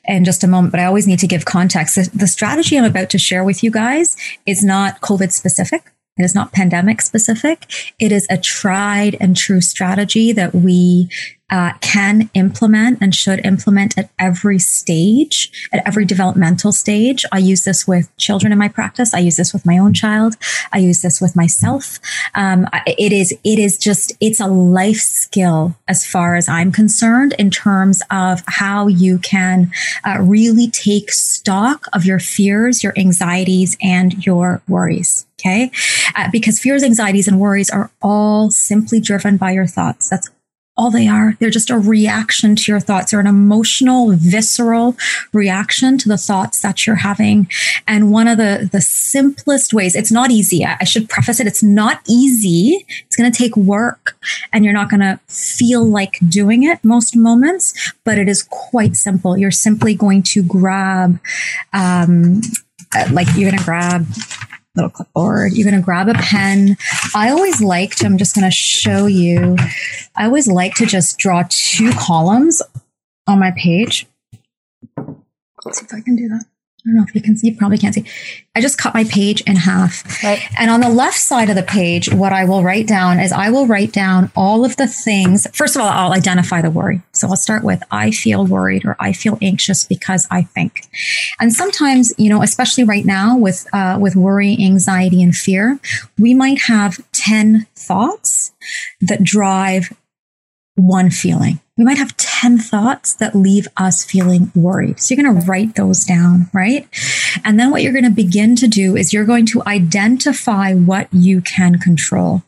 in 0.03 0.25
just 0.25 0.43
a 0.43 0.47
moment. 0.47 0.69
But 0.69 0.81
I 0.81 0.85
always 0.85 1.07
need 1.07 1.17
to 1.19 1.27
give 1.27 1.43
context. 1.43 1.95
The, 1.95 2.07
the 2.13 2.27
strategy 2.27 2.77
I'm 2.77 2.83
about 2.83 3.09
to 3.09 3.17
share 3.17 3.43
with 3.43 3.63
you 3.63 3.71
guys 3.71 4.15
is 4.45 4.63
not 4.63 5.01
COVID 5.01 5.31
specific. 5.31 5.91
It 6.17 6.23
is 6.23 6.33
not 6.33 6.53
pandemic 6.53 7.01
specific. 7.01 7.65
It 7.99 8.13
is 8.13 8.25
a 8.29 8.37
tried 8.37 9.17
and 9.19 9.35
true 9.35 9.59
strategy 9.59 10.31
that 10.31 10.55
we 10.55 11.09
uh, 11.49 11.73
can 11.81 12.29
implement 12.33 12.99
and 13.01 13.13
should 13.13 13.45
implement 13.45 13.97
at 13.97 14.09
every 14.17 14.57
stage, 14.57 15.51
at 15.73 15.85
every 15.85 16.05
developmental 16.05 16.71
stage. 16.71 17.25
I 17.33 17.37
use 17.39 17.65
this 17.65 17.85
with 17.85 18.15
children 18.17 18.53
in 18.53 18.57
my 18.57 18.69
practice. 18.69 19.13
I 19.13 19.19
use 19.19 19.35
this 19.35 19.51
with 19.53 19.65
my 19.65 19.77
own 19.77 19.93
child. 19.93 20.35
I 20.71 20.79
use 20.79 21.01
this 21.01 21.19
with 21.19 21.35
myself. 21.35 21.99
Um, 22.33 22.65
it 22.87 23.11
is, 23.11 23.31
it 23.43 23.59
is 23.59 23.77
just, 23.77 24.13
it's 24.21 24.39
a 24.39 24.47
life 24.47 25.01
skill 25.01 25.75
as 25.87 26.05
far 26.05 26.35
as 26.35 26.47
I'm 26.47 26.71
concerned 26.71 27.35
in 27.37 27.51
terms 27.51 28.01
of 28.09 28.41
how 28.47 28.87
you 28.87 29.19
can 29.19 29.69
uh, 30.03 30.19
really 30.21 30.69
take 30.69 31.11
stock 31.11 31.87
of 31.93 32.05
your 32.05 32.19
fears, 32.19 32.83
your 32.83 32.93
anxieties, 32.97 33.77
and 33.81 34.25
your 34.25 34.61
worries. 34.67 35.27
Okay. 35.45 35.71
Uh, 36.15 36.29
because 36.31 36.59
fears, 36.59 36.83
anxieties, 36.83 37.27
and 37.27 37.39
worries 37.39 37.69
are 37.69 37.91
all 38.01 38.49
simply 38.49 38.99
driven 38.99 39.37
by 39.37 39.51
your 39.51 39.67
thoughts. 39.67 40.09
That's 40.09 40.29
all 40.77 40.91
they 40.91 41.07
are. 41.07 41.35
They're 41.39 41.49
just 41.49 41.69
a 41.69 41.77
reaction 41.77 42.55
to 42.55 42.71
your 42.71 42.81
thoughts. 42.81 43.11
They're 43.11 43.19
an 43.19 43.27
emotional, 43.27 44.11
visceral 44.11 44.97
reaction 45.31 45.97
to 45.99 46.09
the 46.09 46.17
thoughts 46.17 46.61
that 46.61 46.85
you're 46.85 46.97
having. 46.97 47.47
And 47.87 48.11
one 48.11 48.27
of 48.27 48.37
the, 48.37 48.67
the 48.69 48.81
simplest 48.81 49.73
ways, 49.73 49.95
it's 49.95 50.11
not 50.11 50.31
easy. 50.31 50.65
I 50.65 50.83
should 50.83 51.07
preface 51.07 51.39
it. 51.39 51.47
It's 51.47 51.63
not 51.63 52.01
easy. 52.09 52.85
It's 53.05 53.15
going 53.15 53.31
to 53.31 53.37
take 53.37 53.55
work 53.55 54.17
and 54.51 54.65
you're 54.65 54.73
not 54.73 54.89
going 54.89 54.99
to 54.99 55.19
feel 55.29 55.85
like 55.85 56.19
doing 56.27 56.63
it 56.63 56.83
most 56.83 57.15
moments, 57.15 57.93
but 58.03 58.17
it 58.17 58.27
is 58.27 58.43
quite 58.43 58.97
simple. 58.97 59.37
You're 59.37 59.51
simply 59.51 59.95
going 59.95 60.23
to 60.23 60.43
grab, 60.43 61.19
um, 61.71 62.41
uh, 62.93 63.07
like 63.11 63.27
you're 63.35 63.49
going 63.49 63.59
to 63.59 63.63
grab 63.63 64.05
little 64.75 64.89
clipboard. 64.89 65.53
You're 65.53 65.69
going 65.69 65.79
to 65.79 65.85
grab 65.85 66.09
a 66.09 66.13
pen. 66.13 66.77
I 67.13 67.29
always 67.29 67.61
like 67.61 67.95
to, 67.95 68.05
I'm 68.05 68.17
just 68.17 68.35
going 68.35 68.45
to 68.45 68.51
show 68.51 69.05
you, 69.05 69.55
I 70.15 70.25
always 70.25 70.47
like 70.47 70.75
to 70.75 70.85
just 70.85 71.17
draw 71.17 71.43
two 71.49 71.91
columns 71.93 72.61
on 73.27 73.39
my 73.39 73.51
page. 73.51 74.07
Let's 75.65 75.79
see 75.79 75.85
if 75.85 75.93
I 75.93 76.01
can 76.01 76.15
do 76.15 76.27
that. 76.29 76.45
I 76.85 76.89
don't 76.89 76.97
know 76.97 77.05
if 77.07 77.15
you 77.15 77.21
can 77.21 77.35
see, 77.35 77.49
you 77.49 77.57
probably 77.57 77.79
can't 77.79 77.95
see. 77.95 78.05
I 78.55 78.61
just 78.61 78.77
cut 78.77 78.93
my 78.93 79.05
page 79.05 79.41
in 79.41 79.55
half. 79.55 80.23
Right. 80.23 80.39
And 80.59 80.69
on 80.69 80.81
the 80.81 80.89
left 80.89 81.17
side 81.17 81.49
of 81.49 81.55
the 81.55 81.63
page, 81.63 82.13
what 82.13 82.31
I 82.31 82.45
will 82.45 82.61
write 82.61 82.85
down 82.85 83.19
is 83.19 83.31
I 83.31 83.49
will 83.49 83.65
write 83.65 83.91
down 83.91 84.31
all 84.35 84.63
of 84.63 84.77
the 84.77 84.85
things. 84.85 85.47
First 85.51 85.75
of 85.75 85.81
all, 85.81 85.87
I'll 85.87 86.13
identify 86.13 86.61
the 86.61 86.69
worry. 86.69 87.01
So 87.11 87.27
I'll 87.27 87.37
start 87.37 87.63
with 87.63 87.81
I 87.89 88.11
feel 88.11 88.45
worried 88.45 88.85
or 88.85 88.95
I 88.99 89.13
feel 89.13 89.39
anxious 89.41 89.83
because 89.83 90.27
I 90.29 90.43
think. 90.43 90.83
And 91.39 91.51
sometimes, 91.51 92.13
you 92.19 92.29
know, 92.29 92.43
especially 92.43 92.83
right 92.83 93.05
now 93.05 93.35
with, 93.35 93.65
uh, 93.73 93.97
with 93.99 94.15
worry, 94.15 94.55
anxiety, 94.59 95.23
and 95.23 95.35
fear, 95.35 95.79
we 96.19 96.35
might 96.35 96.61
have 96.63 97.03
10 97.13 97.65
thoughts 97.75 98.53
that 99.01 99.23
drive 99.23 99.91
one 100.75 101.09
feeling. 101.09 101.59
We 101.77 101.83
might 101.83 101.97
have 101.97 102.15
10 102.17 102.57
thoughts 102.57 103.13
that 103.15 103.35
leave 103.35 103.67
us 103.77 104.03
feeling 104.03 104.51
worried. 104.55 104.99
So 104.99 105.13
you're 105.13 105.23
going 105.23 105.41
to 105.41 105.45
write 105.45 105.75
those 105.75 106.05
down, 106.05 106.49
right? 106.53 106.87
And 107.43 107.59
then 107.59 107.71
what 107.71 107.81
you're 107.81 107.93
going 107.93 108.05
to 108.05 108.11
begin 108.11 108.55
to 108.57 108.67
do 108.67 108.95
is 108.95 109.13
you're 109.13 109.25
going 109.25 109.45
to 109.47 109.63
identify 109.65 110.73
what 110.73 111.07
you 111.11 111.41
can 111.41 111.79
control 111.79 112.43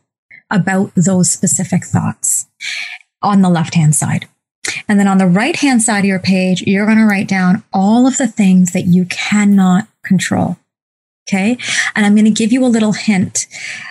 about 0.50 0.92
those 0.96 1.30
specific 1.30 1.84
thoughts 1.84 2.48
on 3.22 3.42
the 3.42 3.50
left 3.50 3.76
hand 3.76 3.96
side. 3.96 4.28
And 4.88 5.00
then 5.00 5.08
on 5.08 5.18
the 5.18 5.28
right 5.28 5.56
hand 5.56 5.82
side 5.82 6.00
of 6.00 6.06
your 6.06 6.20
page, 6.20 6.62
you're 6.62 6.86
going 6.86 6.98
to 6.98 7.06
write 7.06 7.28
down 7.28 7.64
all 7.74 8.08
of 8.08 8.18
the 8.18 8.28
things 8.28 8.74
that 8.74 8.86
you 8.86 9.06
cannot 9.06 9.88
control. 10.04 10.58
Okay. 11.28 11.58
And 11.96 12.06
I'm 12.06 12.16
going 12.16 12.26
to 12.26 12.32
give 12.32 12.54
you 12.54 12.64
a 12.64 12.68
little 12.68 12.94
hint. 12.94 13.48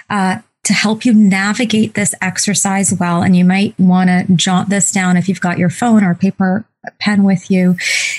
Uh, 0.09 0.39
to 0.67 0.73
help 0.73 1.05
you 1.05 1.15
navigate 1.15 1.95
this 1.95 2.13
exercise 2.21 2.93
well. 2.93 3.23
And 3.23 3.37
you 3.37 3.45
might 3.45 3.79
want 3.79 4.11
to 4.11 4.27
jot 4.35 4.69
this 4.69 4.91
down 4.91 5.17
if 5.17 5.29
you've 5.29 5.41
got 5.41 5.59
your 5.59 5.71
phone 5.71 6.03
or 6.03 6.15
paper 6.15 6.65
pen 6.99 7.23
with 7.23 7.51
you. 7.51 7.77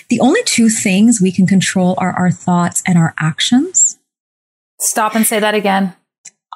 The 0.10 0.22
only 0.22 0.42
two 0.44 0.70
things 0.70 1.20
we 1.22 1.32
can 1.32 1.46
control 1.46 1.96
are 1.98 2.12
our 2.12 2.32
thoughts 2.32 2.82
and 2.88 2.98
our 2.98 3.14
actions. 3.18 4.00
Stop 4.80 5.14
and 5.14 5.26
say 5.26 5.40
that 5.40 5.56
again. 5.56 5.94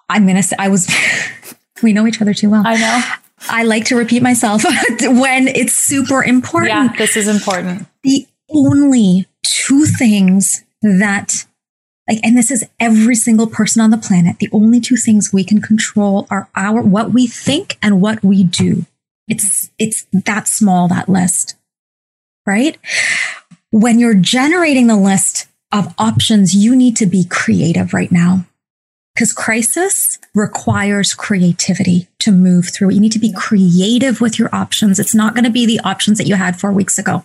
I'm 0.08 0.24
going 0.24 0.38
to 0.38 0.44
say, 0.44 0.56
I 0.58 0.70
was, 0.70 0.90
we 1.84 1.92
know 1.92 2.08
each 2.08 2.22
other 2.22 2.34
too 2.34 2.50
well. 2.50 2.64
I 2.66 2.76
know. 2.76 3.02
I 3.50 3.64
like 3.64 3.86
to 3.86 3.98
repeat 3.98 4.22
myself 4.22 4.64
when 5.02 5.50
it's 5.50 5.74
super 5.74 6.24
important. 6.24 6.70
Yeah, 6.70 6.94
this 6.98 7.18
is 7.18 7.28
important. 7.28 7.86
The 8.04 8.28
only 8.50 9.28
two 9.46 9.86
things 9.86 10.64
that 10.82 11.46
like, 12.12 12.20
and 12.26 12.38
this 12.38 12.52
is 12.52 12.66
every 12.78 13.16
single 13.16 13.48
person 13.48 13.82
on 13.82 13.90
the 13.90 13.98
planet. 13.98 14.40
The 14.40 14.50
only 14.52 14.82
two 14.82 14.98
things 14.98 15.32
we 15.32 15.46
can 15.46 15.62
control 15.62 16.28
are 16.30 16.50
our, 16.56 16.82
what 16.82 17.14
we 17.14 17.26
think 17.26 17.78
and 17.82 18.02
what 18.02 18.22
we 18.22 18.44
do. 18.44 18.86
It's, 19.30 19.72
it's 19.80 20.06
that 20.12 20.50
small, 20.50 20.90
that 20.90 21.08
list, 21.08 21.56
right? 22.46 22.78
When 23.72 23.98
you're 23.98 24.14
generating 24.14 24.88
the 24.88 24.98
list 24.98 25.48
of 25.72 25.94
options, 25.98 26.54
you 26.54 26.76
need 26.76 26.98
to 26.98 27.06
be 27.06 27.24
creative 27.30 27.94
right 27.94 28.12
now 28.12 28.46
because 29.16 29.32
crisis 29.32 30.20
requires 30.36 31.14
creativity 31.14 32.10
to 32.20 32.34
move 32.34 32.74
through. 32.74 32.90
You 32.90 33.00
need 33.00 33.14
to 33.14 33.20
be 33.20 33.32
creative 33.32 34.20
with 34.20 34.38
your 34.38 34.54
options. 34.54 35.00
It's 35.00 35.16
not 35.16 35.34
going 35.34 35.46
to 35.46 35.50
be 35.50 35.66
the 35.66 35.80
options 35.80 36.18
that 36.18 36.28
you 36.28 36.36
had 36.36 36.60
four 36.60 36.74
weeks 36.74 36.98
ago. 36.98 37.24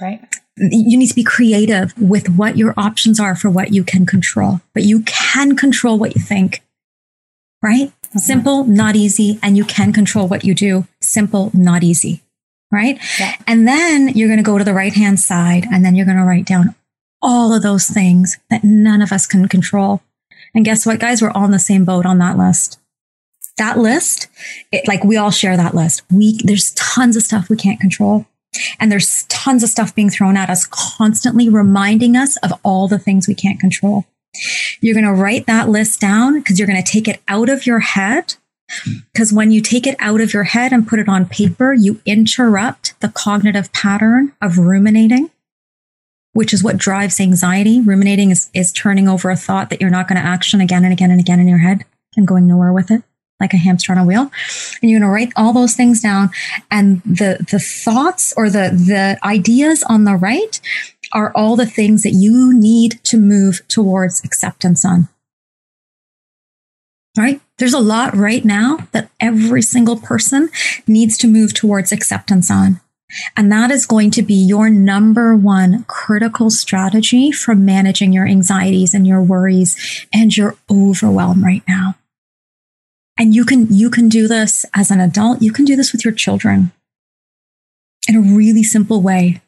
Right 0.00 0.20
you 0.56 0.96
need 0.96 1.08
to 1.08 1.14
be 1.14 1.24
creative 1.24 1.92
with 2.00 2.28
what 2.28 2.56
your 2.56 2.74
options 2.76 3.18
are 3.18 3.34
for 3.34 3.50
what 3.50 3.72
you 3.72 3.82
can 3.82 4.06
control, 4.06 4.60
but 4.72 4.84
you 4.84 5.00
can 5.02 5.56
control 5.56 5.98
what 5.98 6.14
you 6.14 6.22
think, 6.22 6.62
right? 7.62 7.88
Mm-hmm. 7.88 8.18
Simple, 8.18 8.64
not 8.64 8.94
easy. 8.94 9.38
And 9.42 9.56
you 9.56 9.64
can 9.64 9.92
control 9.92 10.28
what 10.28 10.44
you 10.44 10.54
do. 10.54 10.86
Simple, 11.00 11.50
not 11.54 11.82
easy, 11.82 12.22
right? 12.70 13.00
Yeah. 13.18 13.34
And 13.46 13.66
then 13.66 14.08
you're 14.08 14.28
going 14.28 14.38
to 14.38 14.44
go 14.44 14.58
to 14.58 14.64
the 14.64 14.74
right 14.74 14.92
hand 14.92 15.18
side 15.18 15.66
and 15.72 15.84
then 15.84 15.96
you're 15.96 16.06
going 16.06 16.18
to 16.18 16.24
write 16.24 16.46
down 16.46 16.74
all 17.20 17.52
of 17.52 17.62
those 17.62 17.86
things 17.86 18.38
that 18.50 18.62
none 18.62 19.02
of 19.02 19.10
us 19.10 19.26
can 19.26 19.48
control. 19.48 20.02
And 20.54 20.64
guess 20.64 20.86
what, 20.86 21.00
guys? 21.00 21.20
We're 21.20 21.32
all 21.32 21.46
in 21.46 21.50
the 21.50 21.58
same 21.58 21.84
boat 21.84 22.06
on 22.06 22.18
that 22.18 22.38
list. 22.38 22.78
That 23.56 23.78
list, 23.78 24.28
it, 24.70 24.86
like 24.86 25.04
we 25.04 25.16
all 25.16 25.30
share 25.30 25.56
that 25.56 25.74
list. 25.74 26.02
We, 26.12 26.38
there's 26.44 26.72
tons 26.72 27.16
of 27.16 27.22
stuff 27.22 27.48
we 27.48 27.56
can't 27.56 27.80
control. 27.80 28.26
And 28.78 28.90
there's 28.90 29.24
tons 29.24 29.62
of 29.62 29.68
stuff 29.68 29.94
being 29.94 30.10
thrown 30.10 30.36
at 30.36 30.50
us, 30.50 30.66
constantly 30.66 31.48
reminding 31.48 32.16
us 32.16 32.36
of 32.38 32.52
all 32.62 32.88
the 32.88 32.98
things 32.98 33.28
we 33.28 33.34
can't 33.34 33.60
control. 33.60 34.04
You're 34.80 34.94
going 34.94 35.06
to 35.06 35.12
write 35.12 35.46
that 35.46 35.68
list 35.68 36.00
down 36.00 36.38
because 36.38 36.58
you're 36.58 36.68
going 36.68 36.82
to 36.82 36.92
take 36.92 37.08
it 37.08 37.20
out 37.28 37.48
of 37.48 37.66
your 37.66 37.80
head. 37.80 38.34
Because 39.12 39.32
when 39.32 39.50
you 39.50 39.60
take 39.60 39.86
it 39.86 39.96
out 39.98 40.20
of 40.20 40.32
your 40.32 40.44
head 40.44 40.72
and 40.72 40.88
put 40.88 40.98
it 40.98 41.08
on 41.08 41.26
paper, 41.26 41.72
you 41.72 42.00
interrupt 42.06 42.98
the 43.00 43.08
cognitive 43.08 43.72
pattern 43.72 44.32
of 44.40 44.58
ruminating, 44.58 45.30
which 46.32 46.52
is 46.52 46.64
what 46.64 46.78
drives 46.78 47.20
anxiety. 47.20 47.80
Ruminating 47.80 48.30
is, 48.30 48.50
is 48.54 48.72
turning 48.72 49.06
over 49.06 49.30
a 49.30 49.36
thought 49.36 49.70
that 49.70 49.80
you're 49.80 49.90
not 49.90 50.08
going 50.08 50.20
to 50.20 50.26
action 50.26 50.60
again 50.60 50.82
and 50.82 50.92
again 50.92 51.10
and 51.10 51.20
again 51.20 51.40
in 51.40 51.46
your 51.46 51.58
head 51.58 51.84
and 52.16 52.26
going 52.26 52.46
nowhere 52.46 52.72
with 52.72 52.90
it 52.90 53.02
like 53.44 53.52
a 53.52 53.58
hamster 53.58 53.92
on 53.92 53.98
a 53.98 54.04
wheel. 54.04 54.30
And 54.80 54.90
you're 54.90 55.00
going 55.00 55.08
to 55.08 55.12
write 55.12 55.32
all 55.36 55.52
those 55.52 55.74
things 55.74 56.00
down. 56.00 56.30
And 56.70 57.02
the 57.02 57.44
the 57.50 57.58
thoughts 57.58 58.32
or 58.36 58.48
the 58.48 58.70
the 58.70 59.18
ideas 59.22 59.82
on 59.84 60.04
the 60.04 60.16
right 60.16 60.60
are 61.12 61.30
all 61.34 61.56
the 61.56 61.66
things 61.66 62.02
that 62.02 62.12
you 62.12 62.58
need 62.58 63.00
to 63.04 63.18
move 63.18 63.60
towards 63.68 64.24
acceptance 64.24 64.84
on. 64.84 65.08
Right? 67.16 67.40
There's 67.58 67.74
a 67.74 67.80
lot 67.80 68.16
right 68.16 68.44
now 68.44 68.88
that 68.92 69.10
every 69.20 69.62
single 69.62 69.96
person 69.96 70.48
needs 70.88 71.16
to 71.18 71.28
move 71.28 71.54
towards 71.54 71.92
acceptance 71.92 72.50
on. 72.50 72.80
And 73.36 73.52
that 73.52 73.70
is 73.70 73.86
going 73.86 74.10
to 74.12 74.22
be 74.22 74.34
your 74.34 74.68
number 74.70 75.36
one 75.36 75.84
critical 75.84 76.50
strategy 76.50 77.30
for 77.30 77.54
managing 77.54 78.12
your 78.12 78.26
anxieties 78.26 78.94
and 78.94 79.06
your 79.06 79.22
worries 79.22 79.76
and 80.12 80.36
your 80.36 80.56
overwhelm 80.68 81.44
right 81.44 81.62
now 81.68 81.94
and 83.18 83.34
you 83.34 83.44
can, 83.44 83.72
you 83.72 83.90
can 83.90 84.08
do 84.08 84.26
this 84.28 84.64
as 84.74 84.90
an 84.90 85.00
adult. 85.00 85.42
You 85.42 85.52
can 85.52 85.64
do 85.64 85.76
this 85.76 85.92
with 85.92 86.04
your 86.04 86.14
children 86.14 86.72
in 88.08 88.16
a 88.16 88.20
really 88.20 88.62
simple 88.62 89.00
way, 89.00 89.40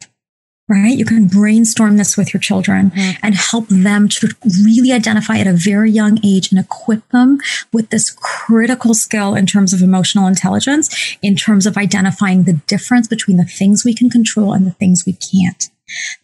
right? 0.69 0.97
You 0.97 1.05
can 1.05 1.27
brainstorm 1.27 1.97
this 1.97 2.17
with 2.17 2.33
your 2.33 2.41
children 2.41 2.91
mm-hmm. 2.91 3.19
and 3.21 3.35
help 3.35 3.67
them 3.67 4.09
to 4.09 4.29
really 4.63 4.91
identify 4.91 5.37
at 5.37 5.47
a 5.47 5.53
very 5.53 5.91
young 5.91 6.19
age 6.25 6.51
and 6.51 6.59
equip 6.59 7.07
them 7.09 7.39
with 7.71 7.89
this 7.89 8.09
critical 8.09 8.93
skill 8.93 9.35
in 9.35 9.45
terms 9.45 9.73
of 9.73 9.81
emotional 9.81 10.27
intelligence, 10.27 11.17
in 11.21 11.35
terms 11.35 11.65
of 11.65 11.77
identifying 11.77 12.43
the 12.43 12.53
difference 12.67 13.07
between 13.07 13.37
the 13.37 13.45
things 13.45 13.85
we 13.85 13.93
can 13.93 14.09
control 14.09 14.53
and 14.53 14.65
the 14.65 14.71
things 14.71 15.03
we 15.05 15.13
can't. 15.13 15.69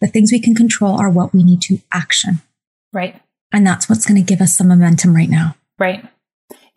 The 0.00 0.08
things 0.08 0.30
we 0.30 0.40
can 0.40 0.54
control 0.54 1.00
are 1.00 1.08
what 1.08 1.32
we 1.32 1.42
need 1.42 1.62
to 1.62 1.78
action. 1.92 2.42
Right. 2.92 3.20
And 3.52 3.66
that's 3.66 3.88
what's 3.88 4.04
going 4.04 4.22
to 4.22 4.26
give 4.26 4.40
us 4.40 4.56
some 4.56 4.68
momentum 4.68 5.14
right 5.14 5.30
now. 5.30 5.56
Right. 5.78 6.04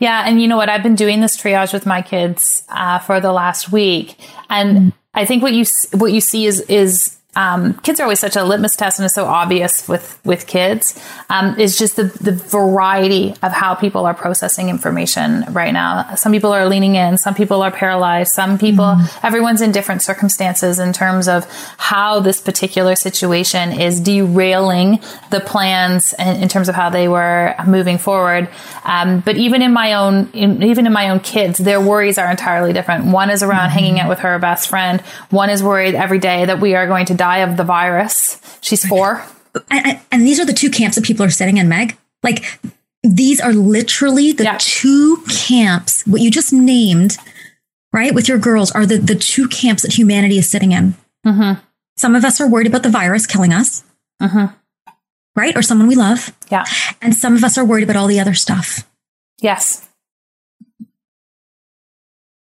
Yeah, 0.00 0.24
and 0.26 0.40
you 0.40 0.46
know 0.46 0.56
what? 0.56 0.68
I've 0.68 0.82
been 0.82 0.94
doing 0.94 1.20
this 1.20 1.36
triage 1.36 1.72
with 1.72 1.84
my 1.84 2.02
kids 2.02 2.62
uh, 2.68 3.00
for 3.00 3.20
the 3.20 3.32
last 3.32 3.72
week, 3.72 4.16
and 4.48 4.78
mm. 4.78 4.92
I 5.14 5.24
think 5.24 5.42
what 5.42 5.52
you 5.52 5.64
what 5.92 6.12
you 6.12 6.20
see 6.20 6.46
is 6.46 6.60
is 6.62 7.17
um, 7.38 7.74
kids 7.84 8.00
are 8.00 8.02
always 8.02 8.18
such 8.18 8.34
a 8.34 8.42
litmus 8.42 8.74
test 8.74 8.98
and 8.98 9.06
it's 9.06 9.14
so 9.14 9.24
obvious 9.24 9.86
with 9.88 10.20
with 10.24 10.48
kids. 10.48 11.00
Um, 11.30 11.58
is 11.58 11.78
just 11.78 11.94
the, 11.94 12.04
the 12.04 12.32
variety 12.32 13.30
of 13.42 13.52
how 13.52 13.76
people 13.76 14.06
are 14.06 14.14
processing 14.14 14.68
information 14.68 15.44
right 15.52 15.72
now. 15.72 16.16
Some 16.16 16.32
people 16.32 16.52
are 16.52 16.66
leaning 16.66 16.96
in 16.96 17.16
some 17.16 17.36
people 17.36 17.62
are 17.62 17.70
paralyzed 17.70 18.32
some 18.32 18.58
people 18.58 18.86
mm-hmm. 18.86 19.26
everyone's 19.26 19.62
in 19.62 19.70
different 19.70 20.02
circumstances 20.02 20.80
in 20.80 20.92
terms 20.92 21.28
of 21.28 21.44
how 21.76 22.18
this 22.18 22.40
particular 22.40 22.96
situation 22.96 23.78
is 23.80 24.00
derailing 24.00 24.98
the 25.30 25.38
plans 25.38 26.14
in, 26.18 26.42
in 26.42 26.48
terms 26.48 26.68
of 26.68 26.74
how 26.74 26.90
they 26.90 27.06
were 27.06 27.54
moving 27.68 27.98
forward. 27.98 28.48
Um, 28.84 29.20
but 29.20 29.36
even 29.36 29.62
in 29.62 29.72
my 29.72 29.92
own 29.94 30.28
in, 30.32 30.64
even 30.64 30.88
in 30.88 30.92
my 30.92 31.10
own 31.10 31.20
kids 31.20 31.58
their 31.58 31.80
worries 31.80 32.18
are 32.18 32.28
entirely 32.28 32.72
different. 32.72 33.04
One 33.12 33.30
is 33.30 33.44
around 33.44 33.68
mm-hmm. 33.68 33.78
hanging 33.78 34.00
out 34.00 34.08
with 34.08 34.18
her 34.20 34.36
best 34.40 34.68
friend. 34.68 35.00
One 35.30 35.50
is 35.50 35.62
worried 35.62 35.94
every 35.94 36.18
day 36.18 36.44
that 36.44 36.58
we 36.58 36.74
are 36.74 36.88
going 36.88 37.06
to 37.06 37.14
die 37.14 37.27
of 37.36 37.56
the 37.56 37.64
virus. 37.64 38.40
She's 38.60 38.84
four. 38.84 39.24
And, 39.70 40.00
and 40.10 40.26
these 40.26 40.40
are 40.40 40.44
the 40.44 40.52
two 40.52 40.70
camps 40.70 40.96
that 40.96 41.04
people 41.04 41.24
are 41.24 41.30
sitting 41.30 41.58
in, 41.58 41.68
Meg. 41.68 41.96
Like 42.22 42.60
these 43.02 43.40
are 43.40 43.52
literally 43.52 44.32
the 44.32 44.44
yeah. 44.44 44.56
two 44.58 45.22
camps, 45.30 46.04
what 46.06 46.20
you 46.20 46.30
just 46.30 46.52
named, 46.52 47.16
right, 47.92 48.14
with 48.14 48.28
your 48.28 48.38
girls 48.38 48.70
are 48.72 48.86
the, 48.86 48.98
the 48.98 49.14
two 49.14 49.48
camps 49.48 49.82
that 49.82 49.96
humanity 49.96 50.38
is 50.38 50.50
sitting 50.50 50.72
in. 50.72 50.94
Mm-hmm. 51.26 51.60
Some 51.96 52.14
of 52.14 52.24
us 52.24 52.40
are 52.40 52.48
worried 52.48 52.66
about 52.66 52.82
the 52.82 52.90
virus 52.90 53.26
killing 53.26 53.52
us, 53.52 53.84
mm-hmm. 54.20 54.54
right? 55.36 55.56
Or 55.56 55.62
someone 55.62 55.88
we 55.88 55.96
love. 55.96 56.32
Yeah. 56.50 56.64
And 57.00 57.14
some 57.14 57.34
of 57.34 57.44
us 57.44 57.56
are 57.56 57.64
worried 57.64 57.84
about 57.84 57.96
all 57.96 58.06
the 58.06 58.20
other 58.20 58.34
stuff. 58.34 58.88
Yes. 59.40 59.88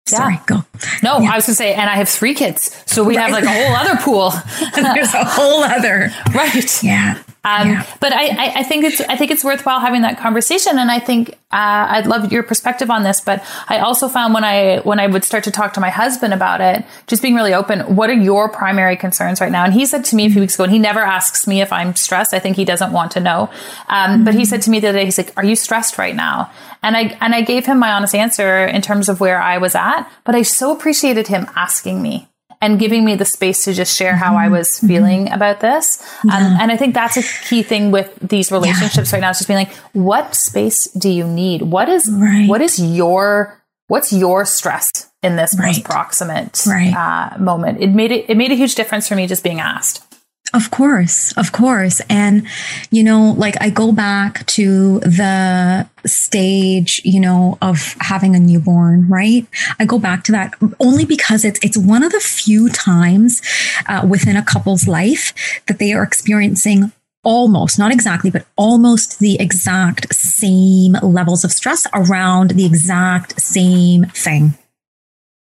Sorry, 0.10 0.36
yeah. 0.36 0.44
go. 0.46 0.56
No, 1.04 1.20
yeah. 1.20 1.32
I 1.32 1.36
was 1.36 1.46
gonna 1.46 1.56
say, 1.56 1.74
and 1.74 1.90
I 1.90 1.96
have 1.96 2.10
three 2.10 2.34
kids, 2.34 2.76
so 2.86 3.04
we 3.04 3.18
right. 3.18 3.30
have 3.30 3.32
like 3.32 3.44
a 3.44 3.52
whole 3.52 3.76
other 3.76 3.96
pool. 4.02 4.32
And 4.76 4.86
there's 4.96 5.14
a 5.14 5.24
whole 5.24 5.64
other, 5.64 6.12
right? 6.34 6.84
Yeah. 6.84 7.22
Um, 7.44 7.70
yeah. 7.70 7.96
But 8.02 8.12
I, 8.12 8.28
I, 8.28 8.54
I, 8.58 8.64
think 8.64 8.84
it's 8.84 9.00
I 9.00 9.16
think 9.16 9.32
it's 9.32 9.46
worthwhile 9.46 9.80
having 9.80 10.02
that 10.02 10.18
conversation, 10.18 10.78
and 10.78 10.92
I 10.92 11.00
think 11.00 11.30
uh, 11.52 11.88
I'd 11.90 12.06
love 12.06 12.34
your 12.34 12.44
perspective 12.44 12.92
on 12.92 13.04
this. 13.04 13.22
But 13.22 13.42
I 13.70 13.80
also 13.80 14.10
found 14.10 14.34
when 14.34 14.44
I 14.44 14.80
when 14.80 15.00
I 15.00 15.08
would 15.08 15.24
start 15.24 15.46
to 15.46 15.52
talk 15.52 15.74
to 15.74 15.80
my 15.80 15.90
husband 15.90 16.34
about 16.34 16.60
it, 16.60 16.84
just 17.08 17.22
being 17.22 17.36
really 17.36 17.54
open. 17.54 17.96
What 17.96 18.10
are 18.10 18.14
your 18.14 18.50
primary 18.50 18.98
concerns 18.98 19.40
right 19.40 19.52
now? 19.52 19.64
And 19.64 19.74
he 19.74 19.86
said 19.86 20.04
to 20.06 20.18
me 20.18 20.26
a 20.26 20.30
few 20.30 20.42
weeks 20.42 20.56
ago, 20.56 20.66
and 20.66 20.74
he 20.74 20.80
never 20.80 21.00
asks 21.00 21.48
me 21.48 21.62
if 21.62 21.72
I'm 21.72 21.96
stressed. 21.96 22.34
I 22.34 22.40
think 22.40 22.58
he 22.58 22.66
doesn't 22.66 22.92
want 22.92 23.12
to 23.14 23.22
know. 23.22 23.50
Um, 23.88 24.12
mm-hmm. 24.12 24.24
But 24.26 24.36
he 24.36 24.44
said 24.44 24.62
to 24.64 24.70
me 24.70 24.82
the 24.82 24.90
other 24.90 25.00
day, 25.00 25.06
he's 25.06 25.18
like, 25.18 25.32
"Are 25.38 25.46
you 25.46 25.56
stressed 25.56 25.98
right 25.98 26.16
now?" 26.16 26.52
And 26.84 26.98
I 26.98 27.18
and 27.22 27.34
I 27.34 27.42
gave 27.42 27.66
him 27.66 27.80
my 27.80 27.94
honest 27.94 28.16
answer 28.16 28.66
in 28.66 28.82
terms 28.82 29.08
of 29.08 29.22
where 29.22 29.42
I 29.42 29.60
was 29.60 29.76
at. 29.76 30.10
But 30.26 30.36
I 30.36 30.42
so 30.42 30.76
appreciated 30.76 31.28
him 31.28 31.48
asking 31.56 32.02
me 32.02 32.29
and 32.62 32.78
giving 32.80 33.06
me 33.06 33.16
the 33.16 33.26
space 33.26 33.64
to 33.66 33.74
just 33.74 33.96
share 33.96 34.16
how 34.16 34.36
I 34.36 34.46
mm-hmm. 34.46 34.56
was 34.56 34.80
feeling 34.80 35.26
mm-hmm. 35.26 35.34
about 35.34 35.62
this. 35.62 36.02
Um, 36.24 36.30
yeah. 36.30 36.36
Um, 36.38 36.58
and 36.62 36.72
I 36.72 36.78
think 36.78 36.94
that's 36.94 37.18
a 37.18 37.24
key 37.48 37.64
thing 37.64 37.92
with 37.92 38.14
these 38.20 38.52
relationships 38.52 39.12
yeah. 39.12 39.18
right 39.18 39.22
now. 39.22 39.30
Is 39.30 39.38
just 39.38 39.48
being 39.48 39.60
like, 39.60 39.74
what 39.94 40.36
space 40.36 40.90
do 40.92 41.10
you 41.10 41.26
need? 41.26 41.62
What 41.62 41.90
is 41.90 42.10
right. 42.12 42.48
what 42.48 42.62
is 42.62 42.80
your 42.80 43.62
what's 43.88 44.12
your 44.12 44.46
stress 44.46 45.10
in 45.24 45.36
this 45.36 45.58
right. 45.58 45.68
most 45.68 45.84
proximate 45.84 46.66
right. 46.68 46.94
uh, 46.94 47.38
moment? 47.40 47.82
It 47.82 47.92
made 47.92 48.12
it 48.12 48.30
it 48.30 48.38
made 48.38 48.52
a 48.52 48.56
huge 48.56 48.76
difference 48.76 49.08
for 49.08 49.16
me 49.16 49.28
just 49.28 49.44
being 49.44 49.60
asked. 49.60 50.04
Of 50.52 50.72
course, 50.72 51.32
of 51.34 51.52
course. 51.52 52.02
And, 52.10 52.48
you 52.90 53.04
know, 53.04 53.36
like 53.38 53.56
I 53.62 53.70
go 53.70 53.92
back 53.92 54.46
to 54.48 55.00
the 55.02 55.88
stage, 56.08 57.02
you 57.06 57.20
know, 57.20 57.60
of 57.62 57.96
having 58.00 58.36
a 58.36 58.40
newborn, 58.40 59.08
right? 59.08 59.46
I 59.80 59.86
go 59.86 60.00
back 60.00 60.24
to 60.26 60.32
that 60.32 60.56
only 60.80 61.06
because 61.06 61.46
it's, 61.46 61.60
it's 61.64 61.78
one 61.78 62.04
of 62.04 62.12
the 62.12 62.20
few 62.20 62.70
times 62.70 63.44
uh, 63.88 64.06
within 64.10 64.36
a 64.36 64.44
couple's 64.44 64.88
life 64.88 65.34
that 65.68 65.78
they 65.78 65.94
are 65.94 66.04
experiencing 66.04 66.92
almost, 67.24 67.78
not 67.78 67.92
exactly, 67.92 68.32
but 68.32 68.48
almost 68.56 69.20
the 69.20 69.40
exact 69.40 70.14
same 70.16 70.94
levels 71.04 71.44
of 71.44 71.52
stress 71.52 71.86
around 71.94 72.52
the 72.52 72.66
exact 72.66 73.40
same 73.40 74.06
thing 74.06 74.58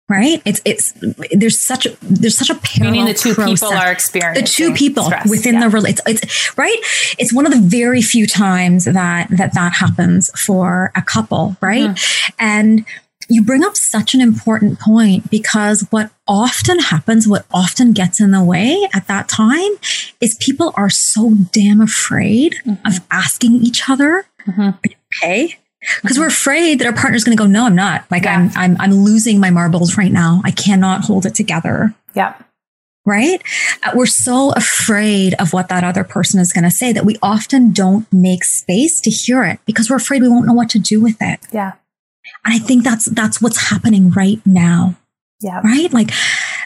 right? 0.09 0.43
It's 0.45 0.61
it's 0.65 0.93
there's 1.33 1.59
such 1.59 1.87
a 1.87 1.97
there's 2.03 2.37
such 2.37 2.51
a 2.51 2.55
parallel 2.57 2.93
meaning 2.93 3.13
the 3.13 3.19
two 3.19 3.35
process. 3.35 3.61
people 3.61 3.77
are 3.77 3.91
experiencing 3.91 4.45
the 4.45 4.49
two 4.49 4.75
people 4.75 5.05
stress, 5.05 5.29
within 5.29 5.55
yeah. 5.55 5.69
the 5.69 5.85
it's 5.87 6.01
it's 6.07 6.59
right. 6.59 6.79
It's 7.19 7.33
one 7.33 7.47
of 7.47 7.53
the 7.53 7.61
very 7.61 8.03
few 8.03 8.27
times 8.27 8.85
that 8.85 9.29
that 9.31 9.55
that 9.55 9.73
happens 9.75 10.31
for 10.39 10.93
a 10.95 11.03
couple, 11.03 11.57
right? 11.61 11.91
Mm-hmm. 11.91 12.35
And 12.39 12.85
you 13.29 13.43
bring 13.43 13.65
up 13.65 13.77
such 13.77 14.15
an 14.15 14.21
important 14.21 14.79
point 14.79 15.31
because 15.31 15.87
what 15.91 16.11
often 16.29 16.79
happens, 16.79 17.27
what 17.27 17.47
often 17.53 17.93
gets 17.93 18.21
in 18.21 18.33
the 18.33 18.45
way 18.45 18.87
at 18.93 19.07
that 19.09 19.29
time 19.29 19.71
is 20.21 20.37
people 20.41 20.73
are 20.77 20.91
so 20.91 21.33
damn 21.53 21.81
afraid 21.81 22.57
mm-hmm. 22.67 22.87
of 22.87 23.01
asking 23.11 23.55
each 23.55 23.89
other, 23.89 24.27
mm-hmm. 24.47 24.71
okay? 25.23 25.59
Because 26.03 26.19
we're 26.19 26.27
afraid 26.27 26.79
that 26.79 26.87
our 26.87 26.93
partner's 26.93 27.25
going 27.25 27.37
to 27.37 27.43
go, 27.43 27.47
no, 27.47 27.67
I'm 27.67 27.75
not. 27.75 28.05
Like 28.11 28.25
yeah. 28.25 28.39
I'm, 28.39 28.51
I'm, 28.55 28.77
I'm 28.81 28.93
losing 28.93 29.41
my 29.41 29.51
marbles 29.51 29.97
right 29.97 30.13
now. 30.13 30.41
I 30.45 30.51
cannot 30.51 31.05
hold 31.05 31.27
it 31.27 31.35
together. 31.35 31.95
Yeah. 32.15 32.35
Right. 33.07 33.43
Uh, 33.83 33.93
we're 33.95 34.07
so 34.07 34.53
afraid 34.53 35.35
of 35.39 35.53
what 35.53 35.69
that 35.69 35.85
other 35.85 36.05
person 36.05 36.41
is 36.41 36.53
going 36.53 36.65
to 36.65 36.71
say 36.71 36.93
that 36.93 37.05
we 37.05 37.17
often 37.23 37.73
don't 37.73 38.11
make 38.13 38.45
space 38.45 39.01
to 39.03 39.11
hear 39.11 39.45
it 39.45 39.61
because 39.67 39.91
we're 39.91 39.97
afraid 39.97 40.23
we 40.23 40.29
won't 40.29 40.47
know 40.47 40.55
what 40.55 40.71
to 40.71 40.79
do 40.79 41.03
with 41.03 41.17
it. 41.21 41.41
Yeah. 41.53 41.73
And 42.45 42.55
I 42.55 42.59
think 42.59 42.83
that's, 42.83 43.05
that's 43.07 43.43
what's 43.43 43.69
happening 43.69 44.11
right 44.11 44.41
now. 44.47 44.97
Yeah. 45.41 45.61
Right. 45.61 45.93
Like 45.93 46.13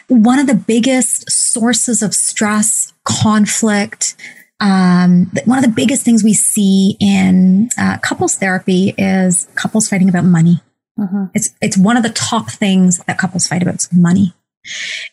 one 0.07 0.39
of 0.39 0.47
the 0.47 0.55
biggest 0.55 1.29
sources 1.29 2.01
of 2.01 2.13
stress, 2.13 2.93
conflict, 3.03 4.15
um, 4.59 5.31
one 5.45 5.57
of 5.57 5.63
the 5.63 5.71
biggest 5.71 6.03
things 6.03 6.23
we 6.23 6.33
see 6.33 6.97
in 6.99 7.69
uh, 7.77 7.97
couples 7.99 8.35
therapy 8.35 8.93
is 8.97 9.47
couples 9.55 9.87
fighting 9.89 10.09
about 10.09 10.25
money. 10.25 10.61
Mm-hmm. 10.99 11.25
It's 11.33 11.51
it's 11.61 11.77
one 11.77 11.95
of 11.95 12.03
the 12.03 12.09
top 12.09 12.51
things 12.51 12.97
that 13.07 13.17
couples 13.17 13.47
fight 13.47 13.61
about 13.61 13.75
is 13.75 13.89
money, 13.93 14.33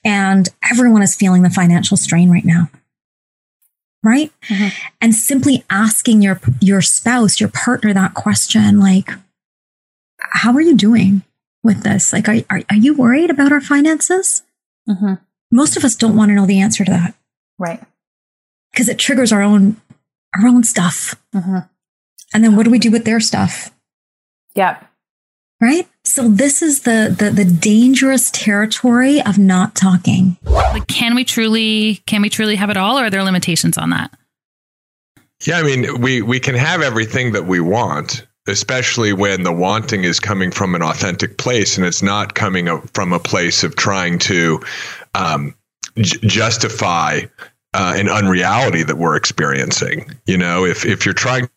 and 0.04 0.48
everyone 0.68 1.02
is 1.02 1.14
feeling 1.14 1.42
the 1.42 1.50
financial 1.50 1.96
strain 1.96 2.28
right 2.28 2.44
now, 2.44 2.68
right? 4.02 4.32
Mm-hmm. 4.48 4.68
And 5.00 5.14
simply 5.14 5.64
asking 5.70 6.22
your 6.22 6.40
your 6.60 6.82
spouse, 6.82 7.38
your 7.38 7.50
partner, 7.50 7.94
that 7.94 8.14
question, 8.14 8.80
like, 8.80 9.10
"How 10.18 10.52
are 10.54 10.60
you 10.60 10.76
doing 10.76 11.22
with 11.62 11.84
this? 11.84 12.12
Like, 12.12 12.28
are 12.28 12.38
are, 12.50 12.62
are 12.68 12.76
you 12.76 12.94
worried 12.94 13.30
about 13.30 13.52
our 13.52 13.60
finances?" 13.60 14.42
Mm-hmm. 14.88 15.14
Most 15.52 15.76
of 15.76 15.84
us 15.84 15.94
don't 15.94 16.16
want 16.16 16.30
to 16.30 16.34
know 16.34 16.46
the 16.46 16.60
answer 16.60 16.84
to 16.84 16.90
that, 16.90 17.14
right? 17.60 17.80
Because 18.76 18.90
it 18.90 18.98
triggers 18.98 19.32
our 19.32 19.40
own 19.40 19.80
our 20.36 20.46
own 20.46 20.62
stuff. 20.62 21.14
Mm-hmm. 21.34 21.58
And 22.34 22.44
then 22.44 22.56
what 22.56 22.64
do 22.64 22.70
we 22.70 22.78
do 22.78 22.90
with 22.90 23.06
their 23.06 23.20
stuff? 23.20 23.70
Yeah. 24.54 24.78
Right? 25.62 25.88
So 26.04 26.28
this 26.28 26.60
is 26.60 26.82
the, 26.82 27.14
the 27.18 27.30
the 27.30 27.44
dangerous 27.44 28.30
territory 28.30 29.22
of 29.22 29.38
not 29.38 29.74
talking. 29.74 30.36
Like 30.44 30.86
can 30.88 31.14
we 31.14 31.24
truly 31.24 32.02
can 32.06 32.20
we 32.20 32.28
truly 32.28 32.56
have 32.56 32.68
it 32.68 32.76
all 32.76 32.98
or 32.98 33.04
are 33.04 33.10
there 33.10 33.24
limitations 33.24 33.78
on 33.78 33.90
that? 33.90 34.10
Yeah, 35.46 35.58
I 35.58 35.62
mean, 35.62 36.00
we 36.00 36.20
we 36.20 36.38
can 36.38 36.54
have 36.54 36.82
everything 36.82 37.32
that 37.32 37.46
we 37.46 37.60
want, 37.60 38.26
especially 38.46 39.14
when 39.14 39.42
the 39.42 39.52
wanting 39.52 40.04
is 40.04 40.20
coming 40.20 40.50
from 40.50 40.74
an 40.74 40.82
authentic 40.82 41.38
place 41.38 41.78
and 41.78 41.86
it's 41.86 42.02
not 42.02 42.34
coming 42.34 42.80
from 42.92 43.14
a 43.14 43.18
place 43.18 43.64
of 43.64 43.76
trying 43.76 44.18
to 44.20 44.60
um, 45.14 45.54
j- 45.96 46.18
justify 46.26 47.22
uh, 47.74 47.94
an 47.96 48.08
unreality 48.08 48.82
that 48.82 48.96
we're 48.96 49.16
experiencing. 49.16 50.10
You 50.26 50.38
know, 50.38 50.64
if 50.64 50.84
if 50.84 51.04
you're 51.04 51.14
trying 51.14 51.48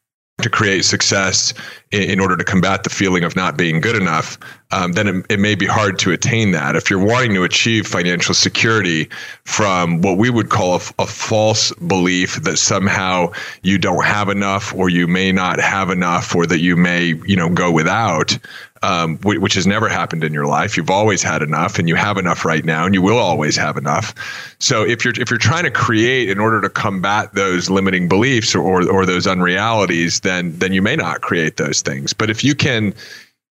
to 0.41 0.49
create 0.49 0.85
success 0.85 1.53
in, 1.91 2.03
in, 2.03 2.19
order 2.19 2.37
to 2.37 2.43
combat 2.43 2.83
the 2.83 2.89
feeling 2.89 3.23
of 3.23 3.35
not 3.35 3.57
being 3.57 3.81
good 3.81 3.95
enough, 3.95 4.37
um, 4.71 4.93
then 4.93 5.07
it, 5.07 5.25
it, 5.29 5.39
may 5.39 5.55
be 5.55 5.65
hard 5.65 5.99
to 5.99 6.11
attain 6.11 6.51
that. 6.51 6.75
If 6.75 6.89
you're 6.89 7.03
wanting 7.03 7.33
to 7.33 7.43
achieve 7.43 7.87
financial 7.87 8.33
security 8.33 9.09
from 9.43 10.01
what 10.01 10.17
we 10.17 10.29
would 10.29 10.49
call 10.49 10.75
a, 10.75 10.81
a 10.99 11.05
false 11.05 11.73
belief 11.73 12.41
that 12.43 12.57
somehow 12.57 13.31
you 13.63 13.77
don't 13.77 14.05
have 14.05 14.29
enough, 14.29 14.73
or 14.73 14.89
you 14.89 15.07
may 15.07 15.31
not 15.31 15.59
have 15.59 15.89
enough, 15.89 16.35
or 16.35 16.45
that 16.45 16.59
you 16.59 16.75
may, 16.75 17.15
you 17.25 17.35
know, 17.35 17.49
go 17.49 17.71
without, 17.71 18.37
um, 18.81 19.17
which 19.19 19.53
has 19.53 19.67
never 19.67 19.89
happened 19.89 20.23
in 20.23 20.33
your 20.33 20.45
life. 20.45 20.77
You've 20.77 20.89
always 20.89 21.21
had 21.21 21.41
enough, 21.41 21.79
and 21.79 21.87
you 21.87 21.95
have 21.95 22.17
enough 22.17 22.45
right 22.45 22.63
now, 22.63 22.85
and 22.85 22.93
you 22.93 23.01
will 23.01 23.17
always 23.17 23.55
have 23.57 23.77
enough. 23.77 24.13
So 24.59 24.85
if 24.85 25.03
you're 25.03 25.13
if 25.19 25.29
you're 25.29 25.39
trying 25.39 25.65
to 25.65 25.71
create 25.71 26.29
in 26.29 26.39
order 26.39 26.61
to 26.61 26.69
combat 26.69 27.33
those 27.33 27.69
limiting 27.69 28.07
beliefs 28.07 28.55
or 28.55 28.61
or, 28.61 28.89
or 28.89 29.05
those 29.05 29.27
unrealities, 29.27 30.21
then 30.21 30.57
then 30.57 30.73
you 30.73 30.81
may 30.81 30.95
not 30.95 31.21
create 31.21 31.57
those 31.57 31.81
things. 31.81 32.13
But 32.13 32.29
if 32.29 32.43
you 32.43 32.55
can, 32.55 32.93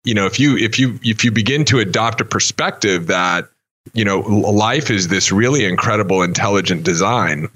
you 0.05 0.15
know, 0.15 0.27
if 0.27 0.41
you 0.41 0.57
if 0.57 0.79
you 0.79 0.99
if 1.03 1.25
you 1.25 1.31
begin 1.31 1.65
to 1.67 1.79
adopt 1.79 2.21
a 2.21 2.25
perspective 2.25 3.07
that 3.09 3.49
you 3.95 4.05
know 4.05 4.21
life 4.21 4.91
is 4.91 5.09
this 5.09 5.33
really 5.33 5.65
incredible 5.65 6.23
intelligent 6.23 6.85
design 6.85 7.49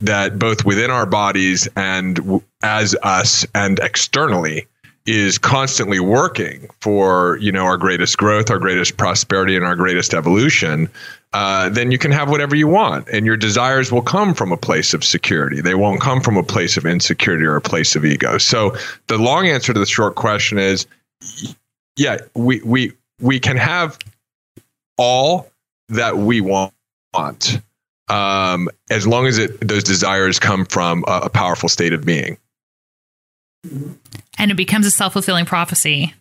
that 0.00 0.38
both 0.38 0.64
within 0.64 0.90
our 0.90 1.06
bodies 1.06 1.68
and 1.76 2.42
as 2.62 2.94
us 3.02 3.46
and 3.54 3.78
externally 3.78 4.66
is 5.06 5.38
constantly 5.38 6.00
working 6.00 6.68
for 6.80 7.38
you 7.38 7.52
know 7.52 7.64
our 7.64 7.76
greatest 7.76 8.18
growth, 8.18 8.50
our 8.50 8.58
greatest 8.58 8.96
prosperity, 8.96 9.56
and 9.56 9.64
our 9.64 9.76
greatest 9.76 10.14
evolution, 10.14 10.88
uh, 11.32 11.68
then 11.68 11.90
you 11.90 11.98
can 11.98 12.10
have 12.10 12.30
whatever 12.30 12.56
you 12.56 12.66
want, 12.66 13.08
and 13.08 13.26
your 13.26 13.36
desires 13.36 13.92
will 13.92 14.02
come 14.02 14.34
from 14.34 14.52
a 14.52 14.56
place 14.56 14.94
of 14.94 15.04
security. 15.04 15.60
They 15.60 15.74
won't 15.74 16.00
come 16.00 16.20
from 16.20 16.36
a 16.36 16.42
place 16.42 16.76
of 16.76 16.84
insecurity 16.86 17.44
or 17.44 17.56
a 17.56 17.60
place 17.60 17.94
of 17.94 18.04
ego. 18.04 18.38
So 18.38 18.74
the 19.06 19.18
long 19.18 19.46
answer 19.46 19.72
to 19.72 19.78
the 19.78 19.86
short 19.86 20.14
question 20.16 20.58
is, 20.58 20.86
yeah, 21.96 22.18
we 22.34 22.60
we 22.62 22.92
we 23.20 23.38
can 23.38 23.56
have 23.56 23.98
all 24.98 25.50
that 25.88 26.18
we 26.18 26.40
want. 26.40 26.72
Um, 28.08 28.68
as 28.88 29.06
long 29.06 29.26
as 29.26 29.38
it, 29.38 29.66
those 29.66 29.82
desires 29.82 30.38
come 30.38 30.64
from 30.64 31.04
a, 31.08 31.22
a 31.24 31.28
powerful 31.28 31.68
state 31.68 31.92
of 31.92 32.04
being 32.04 32.38
and 34.38 34.50
it 34.50 34.54
becomes 34.54 34.86
a 34.86 34.90
self-fulfilling 34.90 35.46
prophecy 35.46 36.14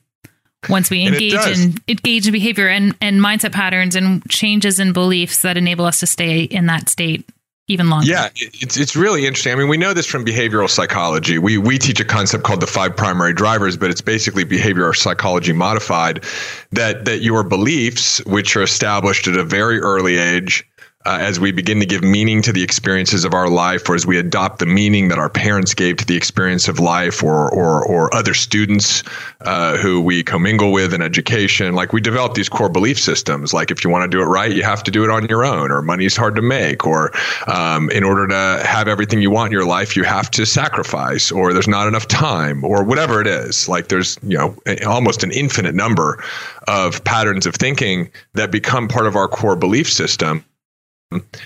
once 0.69 0.89
we 0.89 1.05
engage 1.05 1.33
in 1.33 1.75
engage 1.87 2.27
in 2.27 2.33
behavior 2.33 2.67
and, 2.67 2.95
and 3.01 3.19
mindset 3.19 3.51
patterns 3.51 3.95
and 3.95 4.27
changes 4.29 4.79
in 4.79 4.93
beliefs 4.93 5.41
that 5.41 5.57
enable 5.57 5.85
us 5.85 5.99
to 5.99 6.07
stay 6.07 6.43
in 6.43 6.65
that 6.65 6.89
state 6.89 7.27
even 7.67 7.89
longer. 7.89 8.07
Yeah, 8.07 8.29
it's 8.35 8.77
it's 8.77 8.95
really 8.95 9.25
interesting. 9.25 9.51
I 9.53 9.55
mean, 9.55 9.67
we 9.67 9.77
know 9.77 9.93
this 9.93 10.05
from 10.05 10.23
behavioral 10.23 10.69
psychology. 10.69 11.39
We 11.39 11.57
we 11.57 11.77
teach 11.77 11.99
a 11.99 12.05
concept 12.05 12.43
called 12.43 12.61
the 12.61 12.67
five 12.67 12.95
primary 12.95 13.33
drivers, 13.33 13.75
but 13.75 13.89
it's 13.89 14.01
basically 14.01 14.45
behavioral 14.45 14.95
psychology 14.95 15.53
modified. 15.53 16.23
That 16.71 17.05
that 17.05 17.21
your 17.21 17.43
beliefs, 17.43 18.23
which 18.25 18.55
are 18.55 18.63
established 18.63 19.27
at 19.27 19.35
a 19.35 19.43
very 19.43 19.79
early 19.79 20.17
age, 20.17 20.67
uh, 21.05 21.17
as 21.21 21.39
we 21.39 21.51
begin 21.51 21.79
to 21.79 21.85
give 21.85 22.03
meaning 22.03 22.41
to 22.41 22.51
the 22.51 22.63
experiences 22.63 23.25
of 23.25 23.33
our 23.33 23.49
life, 23.49 23.87
or 23.89 23.95
as 23.95 24.05
we 24.05 24.17
adopt 24.17 24.59
the 24.59 24.65
meaning 24.65 25.07
that 25.09 25.19
our 25.19 25.29
parents 25.29 25.73
gave 25.73 25.97
to 25.97 26.05
the 26.05 26.15
experience 26.15 26.67
of 26.67 26.79
life, 26.79 27.23
or 27.23 27.53
or, 27.53 27.85
or 27.85 28.13
other 28.13 28.33
students 28.33 29.03
uh, 29.41 29.77
who 29.77 30.01
we 30.01 30.23
commingle 30.23 30.71
with 30.71 30.93
in 30.93 31.01
education, 31.01 31.75
like 31.75 31.93
we 31.93 32.01
develop 32.01 32.33
these 32.33 32.49
core 32.49 32.69
belief 32.69 32.99
systems. 32.99 33.53
Like 33.53 33.71
if 33.71 33.83
you 33.83 33.89
want 33.89 34.09
to 34.09 34.17
do 34.17 34.21
it 34.21 34.25
right, 34.25 34.51
you 34.51 34.63
have 34.63 34.83
to 34.83 34.91
do 34.91 35.03
it 35.03 35.09
on 35.09 35.27
your 35.27 35.45
own, 35.45 35.71
or 35.71 35.81
money's 35.81 36.17
hard 36.17 36.35
to 36.35 36.41
make, 36.41 36.85
or 36.85 37.11
um, 37.47 37.89
in 37.91 38.03
order 38.03 38.27
to 38.27 38.65
have 38.65 38.87
everything 38.87 39.21
you 39.21 39.29
want 39.29 39.47
in 39.47 39.51
your 39.51 39.65
life, 39.65 39.95
you 39.95 40.03
have 40.03 40.31
to 40.31 40.45
sacrifice, 40.45 41.31
or 41.31 41.53
there's 41.53 41.67
not 41.67 41.87
enough 41.87 42.07
time, 42.07 42.63
or 42.63 42.83
whatever 42.83 43.21
it 43.21 43.27
is. 43.27 43.69
Like 43.69 43.89
there's 43.89 44.17
you 44.23 44.37
know 44.37 44.55
almost 44.87 45.23
an 45.23 45.31
infinite 45.31 45.75
number 45.75 46.23
of 46.67 47.03
patterns 47.03 47.45
of 47.45 47.55
thinking 47.55 48.09
that 48.33 48.51
become 48.51 48.87
part 48.87 49.05
of 49.05 49.15
our 49.15 49.27
core 49.27 49.55
belief 49.55 49.91
system 49.91 50.43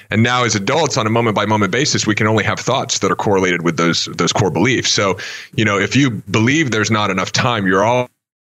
and 0.10 0.24
now 0.24 0.44
as 0.44 0.56
adults 0.56 0.98
on 0.98 1.06
a 1.08 1.10
moment 1.10 1.36
by 1.36 1.46
moment 1.46 1.72
basis 1.72 2.08
we 2.08 2.16
can 2.16 2.28
only 2.28 2.44
have 2.44 2.60
thoughts 2.60 3.00
that 3.00 3.12
are 3.12 3.16
correlated 3.16 3.64
with 3.64 3.78
those 3.78 4.06
those 4.16 4.32
core 4.32 4.52
beliefs. 4.52 4.92
So 4.92 5.18
you 5.56 5.66
know 5.66 5.78
if 5.78 5.96
you 5.96 6.12
believe 6.32 6.72
there's 6.72 6.92
not 6.92 7.10
enough 7.10 7.32
time 7.32 7.68
you're 7.68 7.84
all 7.84 8.10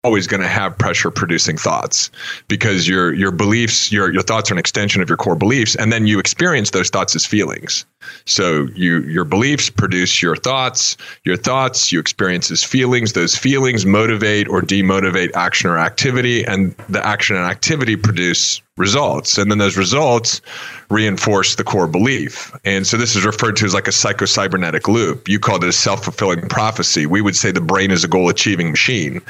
always 0.03 0.27
going 0.27 0.41
to 0.41 0.47
have 0.47 0.77
pressure 0.77 1.09
producing 1.09 1.57
thoughts 1.57 2.11
because 2.49 2.87
your 2.87 3.13
your 3.13 3.31
beliefs 3.31 3.91
your 3.91 4.11
your 4.11 4.21
thoughts 4.21 4.51
are 4.51 4.53
an 4.53 4.57
extension 4.57 5.01
of 5.01 5.07
your 5.07 5.17
core 5.17 5.35
beliefs 5.35 5.75
and 5.75 5.93
then 5.93 6.05
you 6.05 6.19
experience 6.19 6.71
those 6.71 6.89
thoughts 6.89 7.15
as 7.15 7.25
feelings. 7.25 7.85
So 8.25 8.67
you 8.75 9.01
your 9.03 9.23
beliefs 9.23 9.69
produce 9.69 10.21
your 10.21 10.35
thoughts. 10.35 10.97
Your 11.23 11.37
thoughts 11.37 11.91
you 11.91 11.99
experience 11.99 12.51
as 12.51 12.63
feelings. 12.63 13.13
Those 13.13 13.37
feelings 13.37 13.85
motivate 13.85 14.49
or 14.49 14.61
demotivate 14.61 15.33
action 15.35 15.69
or 15.69 15.77
activity 15.77 16.43
and 16.43 16.75
the 16.89 17.05
action 17.05 17.37
and 17.37 17.45
activity 17.45 17.95
produce 17.95 18.61
results. 18.77 19.37
And 19.37 19.51
then 19.51 19.59
those 19.59 19.77
results 19.77 20.41
reinforce 20.89 21.55
the 21.55 21.63
core 21.63 21.87
belief. 21.87 22.51
And 22.65 22.87
so 22.87 22.97
this 22.97 23.15
is 23.15 23.25
referred 23.25 23.55
to 23.57 23.65
as 23.65 23.73
like 23.73 23.87
a 23.87 23.91
psychocybernetic 23.91 24.87
loop. 24.87 25.27
You 25.27 25.39
called 25.39 25.63
it 25.63 25.69
a 25.69 25.73
self-fulfilling 25.73 26.49
prophecy. 26.49 27.05
We 27.05 27.21
would 27.21 27.35
say 27.35 27.51
the 27.51 27.61
brain 27.61 27.91
is 27.91 28.03
a 28.03 28.07
goal 28.07 28.29
achieving 28.29 28.71
machine 28.71 29.21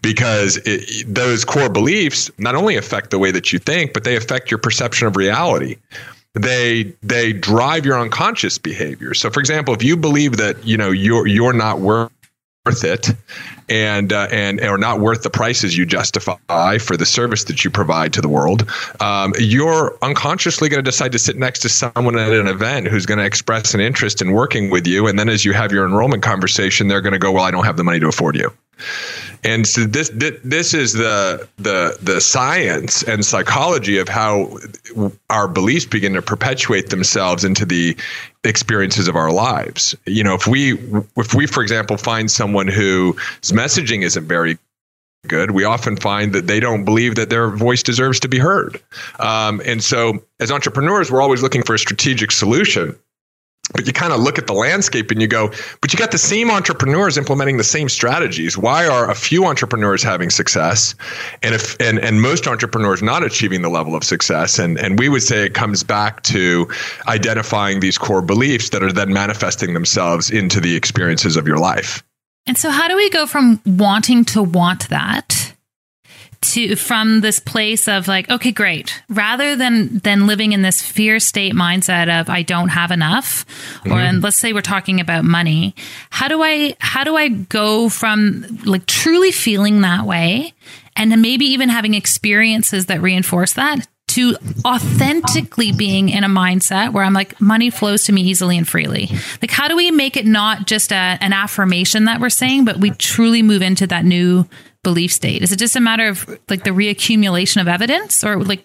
because 0.00 0.58
it, 0.64 1.12
those 1.12 1.44
core 1.44 1.68
beliefs 1.68 2.30
not 2.38 2.54
only 2.54 2.76
affect 2.76 3.10
the 3.10 3.18
way 3.18 3.32
that 3.32 3.52
you 3.52 3.58
think 3.58 3.92
but 3.92 4.04
they 4.04 4.16
affect 4.16 4.50
your 4.50 4.58
perception 4.58 5.08
of 5.08 5.16
reality. 5.16 5.76
They 6.34 6.94
they 7.02 7.32
drive 7.32 7.84
your 7.84 7.98
unconscious 7.98 8.58
behavior. 8.58 9.14
So 9.14 9.30
for 9.30 9.40
example 9.40 9.74
if 9.74 9.82
you 9.82 9.96
believe 9.96 10.36
that 10.36 10.64
you 10.64 10.76
know 10.76 10.90
you're 10.90 11.26
you're 11.26 11.52
not 11.52 11.80
worth 11.80 12.10
it 12.66 13.10
and 13.68 14.12
uh, 14.12 14.28
and 14.30 14.60
are 14.60 14.78
not 14.78 15.00
worth 15.00 15.22
the 15.22 15.30
prices 15.30 15.76
you 15.76 15.86
justify 15.86 16.78
for 16.78 16.96
the 16.96 17.06
service 17.06 17.44
that 17.44 17.64
you 17.64 17.70
provide 17.70 18.12
to 18.12 18.20
the 18.20 18.28
world 18.28 18.68
um, 19.00 19.32
you're 19.38 19.96
unconsciously 20.02 20.68
going 20.68 20.82
to 20.82 20.90
decide 20.90 21.12
to 21.12 21.18
sit 21.18 21.36
next 21.36 21.60
to 21.60 21.68
someone 21.68 22.18
at 22.18 22.32
an 22.32 22.46
event 22.46 22.88
who's 22.88 23.06
going 23.06 23.18
to 23.18 23.24
express 23.24 23.74
an 23.74 23.80
interest 23.80 24.20
in 24.20 24.32
working 24.32 24.70
with 24.70 24.86
you. 24.86 25.06
And 25.06 25.18
then 25.18 25.28
as 25.28 25.44
you 25.44 25.52
have 25.52 25.72
your 25.72 25.86
enrollment 25.86 26.22
conversation 26.22 26.88
they're 26.88 27.00
going 27.00 27.12
to 27.12 27.18
go 27.18 27.32
well 27.32 27.44
i 27.44 27.50
don't 27.50 27.64
have 27.64 27.76
the 27.76 27.84
money 27.84 28.00
to 28.00 28.08
afford 28.08 28.36
you 28.36 28.50
and 29.44 29.66
so 29.66 29.84
this 29.84 30.10
this 30.12 30.74
is 30.74 30.94
the 30.94 31.46
the 31.56 31.96
the 32.02 32.20
science 32.20 33.02
and 33.02 33.24
psychology 33.24 33.98
of 33.98 34.08
how 34.08 34.58
our 35.30 35.48
beliefs 35.48 35.84
begin 35.84 36.14
to 36.14 36.22
perpetuate 36.22 36.90
themselves 36.90 37.44
into 37.44 37.66
the 37.66 37.96
experiences 38.44 39.08
of 39.08 39.16
our 39.16 39.32
lives. 39.32 39.94
You 40.06 40.24
know, 40.24 40.34
if 40.34 40.46
we 40.46 40.78
if 41.16 41.34
we 41.34 41.46
for 41.46 41.62
example 41.62 41.96
find 41.96 42.30
someone 42.30 42.68
whose 42.68 43.16
messaging 43.52 44.02
isn't 44.02 44.26
very 44.26 44.58
good, 45.28 45.50
we 45.52 45.64
often 45.64 45.96
find 45.96 46.32
that 46.32 46.46
they 46.46 46.60
don't 46.60 46.84
believe 46.84 47.14
that 47.16 47.30
their 47.30 47.50
voice 47.50 47.82
deserves 47.82 48.20
to 48.20 48.28
be 48.28 48.38
heard. 48.38 48.80
Um, 49.18 49.60
and 49.64 49.82
so, 49.82 50.22
as 50.40 50.50
entrepreneurs, 50.50 51.10
we're 51.10 51.22
always 51.22 51.42
looking 51.42 51.62
for 51.62 51.74
a 51.74 51.78
strategic 51.78 52.30
solution 52.30 52.96
but 53.72 53.86
you 53.86 53.92
kind 53.92 54.12
of 54.12 54.20
look 54.20 54.38
at 54.38 54.46
the 54.46 54.52
landscape 54.52 55.10
and 55.10 55.20
you 55.20 55.26
go, 55.26 55.50
but 55.80 55.92
you 55.92 55.98
got 55.98 56.12
the 56.12 56.18
same 56.18 56.50
entrepreneurs 56.50 57.16
implementing 57.16 57.56
the 57.56 57.64
same 57.64 57.88
strategies. 57.88 58.58
Why 58.58 58.86
are 58.86 59.10
a 59.10 59.14
few 59.14 59.46
entrepreneurs 59.46 60.02
having 60.02 60.30
success 60.30 60.94
and 61.42 61.54
if 61.54 61.80
and, 61.80 61.98
and 61.98 62.20
most 62.20 62.46
entrepreneurs 62.46 63.02
not 63.02 63.24
achieving 63.24 63.62
the 63.62 63.70
level 63.70 63.94
of 63.94 64.04
success? 64.04 64.58
And 64.58 64.78
and 64.78 64.98
we 64.98 65.08
would 65.08 65.22
say 65.22 65.44
it 65.44 65.54
comes 65.54 65.82
back 65.82 66.22
to 66.24 66.68
identifying 67.08 67.80
these 67.80 67.98
core 67.98 68.22
beliefs 68.22 68.70
that 68.70 68.82
are 68.82 68.92
then 68.92 69.12
manifesting 69.12 69.74
themselves 69.74 70.30
into 70.30 70.60
the 70.60 70.76
experiences 70.76 71.36
of 71.36 71.46
your 71.46 71.58
life. 71.58 72.02
And 72.46 72.58
so 72.58 72.70
how 72.70 72.88
do 72.88 72.96
we 72.96 73.08
go 73.08 73.26
from 73.26 73.60
wanting 73.64 74.24
to 74.26 74.42
want 74.42 74.90
that 74.90 75.43
to 76.52 76.76
from 76.76 77.20
this 77.20 77.38
place 77.38 77.88
of 77.88 78.08
like 78.08 78.28
okay 78.30 78.52
great 78.52 79.02
rather 79.08 79.56
than 79.56 79.98
than 79.98 80.26
living 80.26 80.52
in 80.52 80.62
this 80.62 80.82
fear 80.82 81.18
state 81.18 81.54
mindset 81.54 82.08
of 82.20 82.28
i 82.28 82.42
don't 82.42 82.68
have 82.68 82.90
enough 82.90 83.46
mm-hmm. 83.80 83.92
or 83.92 83.98
and 83.98 84.22
let's 84.22 84.36
say 84.36 84.52
we're 84.52 84.60
talking 84.60 85.00
about 85.00 85.24
money 85.24 85.74
how 86.10 86.28
do 86.28 86.42
i 86.42 86.74
how 86.78 87.04
do 87.04 87.16
i 87.16 87.28
go 87.28 87.88
from 87.88 88.44
like 88.64 88.86
truly 88.86 89.32
feeling 89.32 89.80
that 89.80 90.04
way 90.04 90.52
and 90.96 91.10
maybe 91.20 91.46
even 91.46 91.68
having 91.68 91.94
experiences 91.94 92.86
that 92.86 93.00
reinforce 93.00 93.54
that 93.54 93.86
to 94.06 94.36
authentically 94.64 95.72
being 95.72 96.08
in 96.08 96.22
a 96.22 96.28
mindset 96.28 96.92
where 96.92 97.02
I'm 97.02 97.14
like, 97.14 97.40
money 97.40 97.68
flows 97.68 98.04
to 98.04 98.12
me 98.12 98.22
easily 98.22 98.56
and 98.56 98.68
freely. 98.68 99.08
Like, 99.42 99.50
how 99.50 99.66
do 99.66 99.74
we 99.74 99.90
make 99.90 100.16
it 100.16 100.24
not 100.24 100.68
just 100.68 100.92
a, 100.92 101.18
an 101.20 101.32
affirmation 101.32 102.04
that 102.04 102.20
we're 102.20 102.30
saying, 102.30 102.64
but 102.64 102.76
we 102.76 102.90
truly 102.90 103.42
move 103.42 103.60
into 103.60 103.88
that 103.88 104.04
new 104.04 104.46
belief 104.84 105.12
state? 105.12 105.42
Is 105.42 105.50
it 105.50 105.58
just 105.58 105.74
a 105.74 105.80
matter 105.80 106.06
of 106.06 106.28
like 106.48 106.62
the 106.62 106.70
reaccumulation 106.70 107.60
of 107.60 107.66
evidence 107.66 108.22
or 108.22 108.36
like 108.42 108.64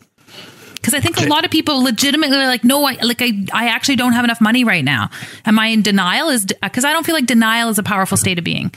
because 0.75 0.93
I 0.93 1.01
think 1.01 1.19
a 1.19 1.27
lot 1.27 1.43
of 1.43 1.51
people 1.51 1.83
legitimately 1.83 2.37
are 2.37 2.47
like, 2.47 2.63
no, 2.63 2.85
I 2.85 2.93
like 3.01 3.21
I, 3.21 3.45
I 3.51 3.67
actually 3.69 3.97
don't 3.97 4.13
have 4.13 4.23
enough 4.23 4.39
money 4.39 4.63
right 4.63 4.83
now. 4.83 5.09
Am 5.45 5.59
I 5.59 5.67
in 5.67 5.81
denial? 5.81 6.29
Is 6.29 6.45
because 6.45 6.85
I 6.85 6.93
don't 6.93 7.05
feel 7.05 7.15
like 7.15 7.25
denial 7.25 7.69
is 7.69 7.79
a 7.79 7.83
powerful 7.83 8.17
state 8.17 8.37
of 8.37 8.45
being. 8.45 8.71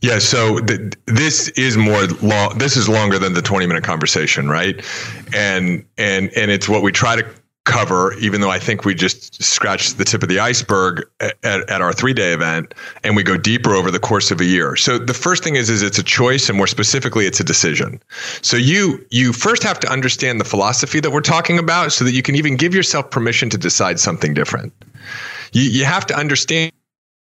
Yeah, 0.00 0.18
so 0.18 0.60
th- 0.60 0.94
this 1.06 1.48
is 1.50 1.76
more 1.76 2.06
long. 2.22 2.58
This 2.58 2.76
is 2.76 2.88
longer 2.88 3.18
than 3.18 3.34
the 3.34 3.42
twenty 3.42 3.66
minute 3.66 3.84
conversation, 3.84 4.48
right? 4.48 4.84
And 5.34 5.84
and 5.96 6.30
and 6.36 6.50
it's 6.50 6.68
what 6.68 6.82
we 6.82 6.92
try 6.92 7.16
to 7.16 7.26
cover, 7.68 8.14
even 8.14 8.40
though 8.40 8.50
I 8.50 8.58
think 8.58 8.84
we 8.84 8.94
just 8.94 9.40
scratched 9.42 9.98
the 9.98 10.04
tip 10.04 10.22
of 10.22 10.28
the 10.28 10.40
iceberg 10.40 11.06
at, 11.20 11.36
at 11.44 11.80
our 11.82 11.92
three 11.92 12.14
day 12.14 12.32
event, 12.32 12.74
and 13.04 13.14
we 13.14 13.22
go 13.22 13.36
deeper 13.36 13.74
over 13.74 13.90
the 13.90 14.00
course 14.00 14.30
of 14.30 14.40
a 14.40 14.44
year. 14.44 14.74
So 14.74 14.98
the 14.98 15.14
first 15.14 15.44
thing 15.44 15.54
is, 15.54 15.70
is 15.70 15.82
it's 15.82 15.98
a 15.98 16.02
choice, 16.02 16.48
and 16.48 16.56
more 16.56 16.66
specifically, 16.66 17.26
it's 17.26 17.38
a 17.38 17.44
decision. 17.44 18.00
So 18.42 18.56
you 18.56 19.04
you 19.10 19.32
first 19.32 19.62
have 19.62 19.78
to 19.80 19.92
understand 19.92 20.40
the 20.40 20.44
philosophy 20.44 20.98
that 21.00 21.10
we're 21.10 21.20
talking 21.20 21.58
about, 21.58 21.92
so 21.92 22.04
that 22.04 22.12
you 22.12 22.22
can 22.22 22.34
even 22.34 22.56
give 22.56 22.74
yourself 22.74 23.10
permission 23.10 23.50
to 23.50 23.58
decide 23.58 24.00
something 24.00 24.34
different. 24.34 24.72
You 25.52 25.62
you 25.62 25.84
have 25.84 26.06
to 26.06 26.16
understand 26.16 26.72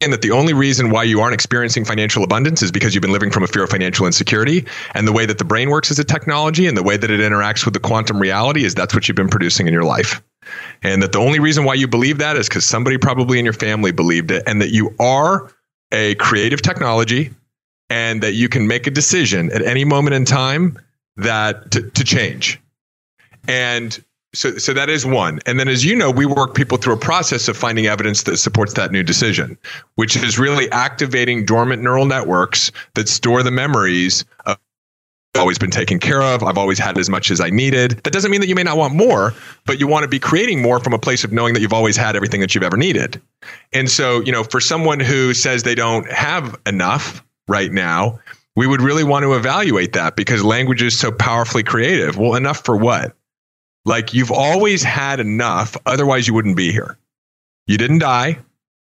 that 0.01 0.21
the 0.21 0.31
only 0.31 0.53
reason 0.53 0.89
why 0.89 1.03
you 1.03 1.21
aren't 1.21 1.33
experiencing 1.33 1.85
financial 1.85 2.23
abundance 2.23 2.61
is 2.61 2.71
because 2.71 2.93
you've 2.93 3.01
been 3.01 3.13
living 3.13 3.31
from 3.31 3.43
a 3.43 3.47
fear 3.47 3.63
of 3.63 3.69
financial 3.69 4.05
insecurity. 4.05 4.65
And 4.95 5.07
the 5.07 5.13
way 5.13 5.25
that 5.25 5.37
the 5.37 5.45
brain 5.45 5.69
works 5.69 5.91
as 5.91 5.99
a 5.99 6.03
technology 6.03 6.67
and 6.67 6.75
the 6.75 6.83
way 6.83 6.97
that 6.97 7.09
it 7.09 7.19
interacts 7.19 7.63
with 7.63 7.73
the 7.73 7.79
quantum 7.79 8.19
reality 8.19 8.65
is 8.65 8.75
that's 8.75 8.93
what 8.93 9.07
you've 9.07 9.15
been 9.15 9.29
producing 9.29 9.67
in 9.67 9.73
your 9.73 9.85
life. 9.85 10.21
And 10.81 11.01
that 11.01 11.11
the 11.11 11.19
only 11.19 11.39
reason 11.39 11.65
why 11.65 11.75
you 11.75 11.87
believe 11.87 12.17
that 12.17 12.37
is 12.37 12.47
because 12.47 12.65
somebody 12.65 12.97
probably 12.97 13.39
in 13.39 13.45
your 13.45 13.53
family 13.53 13.91
believed 13.91 14.31
it, 14.31 14.43
and 14.45 14.61
that 14.61 14.71
you 14.71 14.95
are 14.99 15.51
a 15.91 16.15
creative 16.15 16.61
technology 16.61 17.31
and 17.89 18.23
that 18.23 18.33
you 18.33 18.49
can 18.49 18.67
make 18.67 18.87
a 18.87 18.91
decision 18.91 19.51
at 19.51 19.61
any 19.61 19.85
moment 19.85 20.13
in 20.15 20.25
time 20.25 20.79
that 21.17 21.71
to, 21.71 21.89
to 21.91 22.03
change. 22.03 22.59
And 23.47 24.03
So, 24.35 24.57
so 24.57 24.73
that 24.73 24.89
is 24.89 25.05
one. 25.05 25.39
And 25.45 25.59
then, 25.59 25.67
as 25.67 25.85
you 25.85 25.95
know, 25.95 26.09
we 26.09 26.25
work 26.25 26.55
people 26.55 26.79
through 26.79 26.95
a 26.95 26.97
process 26.97 27.47
of 27.47 27.55
finding 27.55 27.85
evidence 27.85 28.23
that 28.23 28.37
supports 28.37 28.73
that 28.73 28.91
new 28.91 29.03
decision, 29.03 29.59
which 29.93 30.15
is 30.15 30.39
really 30.39 30.71
activating 30.71 31.45
dormant 31.45 31.83
neural 31.83 32.07
networks 32.07 32.71
that 32.95 33.07
store 33.07 33.43
the 33.43 33.51
memories 33.51 34.25
of 34.47 34.57
always 35.35 35.57
been 35.57 35.71
taken 35.71 35.99
care 35.99 36.21
of. 36.21 36.43
I've 36.43 36.57
always 36.57 36.77
had 36.77 36.97
as 36.97 37.09
much 37.09 37.31
as 37.31 37.41
I 37.41 37.49
needed. 37.49 37.91
That 38.03 38.13
doesn't 38.13 38.29
mean 38.29 38.41
that 38.41 38.47
you 38.47 38.55
may 38.55 38.63
not 38.63 38.77
want 38.77 38.93
more, 38.93 39.33
but 39.65 39.79
you 39.79 39.87
want 39.87 40.03
to 40.03 40.07
be 40.07 40.19
creating 40.19 40.61
more 40.61 40.79
from 40.79 40.93
a 40.93 40.99
place 40.99 41.23
of 41.23 41.31
knowing 41.31 41.53
that 41.53 41.61
you've 41.61 41.73
always 41.73 41.97
had 41.97 42.15
everything 42.15 42.39
that 42.41 42.53
you've 42.53 42.63
ever 42.63 42.77
needed. 42.77 43.19
And 43.71 43.89
so, 43.89 44.21
you 44.21 44.31
know, 44.31 44.43
for 44.43 44.59
someone 44.59 44.99
who 44.99 45.33
says 45.33 45.63
they 45.63 45.75
don't 45.75 46.09
have 46.11 46.55
enough 46.65 47.23
right 47.47 47.71
now, 47.71 48.19
we 48.55 48.67
would 48.67 48.81
really 48.81 49.03
want 49.03 49.23
to 49.23 49.33
evaluate 49.33 49.93
that 49.93 50.15
because 50.15 50.43
language 50.43 50.83
is 50.83 50.97
so 50.97 51.11
powerfully 51.11 51.63
creative. 51.63 52.17
Well, 52.17 52.35
enough 52.35 52.63
for 52.63 52.77
what? 52.77 53.15
Like 53.85 54.13
you've 54.13 54.31
always 54.31 54.83
had 54.83 55.19
enough, 55.19 55.75
otherwise 55.85 56.27
you 56.27 56.33
wouldn't 56.33 56.55
be 56.55 56.71
here. 56.71 56.97
You 57.65 57.77
didn't 57.77 57.99
die. 57.99 58.37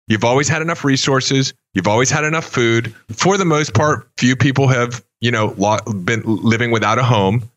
You've 0.08 0.24
always 0.24 0.48
had 0.48 0.62
enough 0.62 0.84
resources. 0.84 1.54
You've 1.74 1.88
always 1.88 2.10
had 2.10 2.24
enough 2.24 2.46
food. 2.46 2.96
For 3.10 3.38
the 3.38 3.46
most 3.46 3.74
part, 3.74 4.10
few 4.18 4.36
people 4.36 4.68
have, 4.68 5.04
you 5.22 5.32
know, 5.32 5.80
been 6.04 6.24
living 6.26 6.72
without 6.72 6.98
a 6.98 7.04
home. 7.04 7.50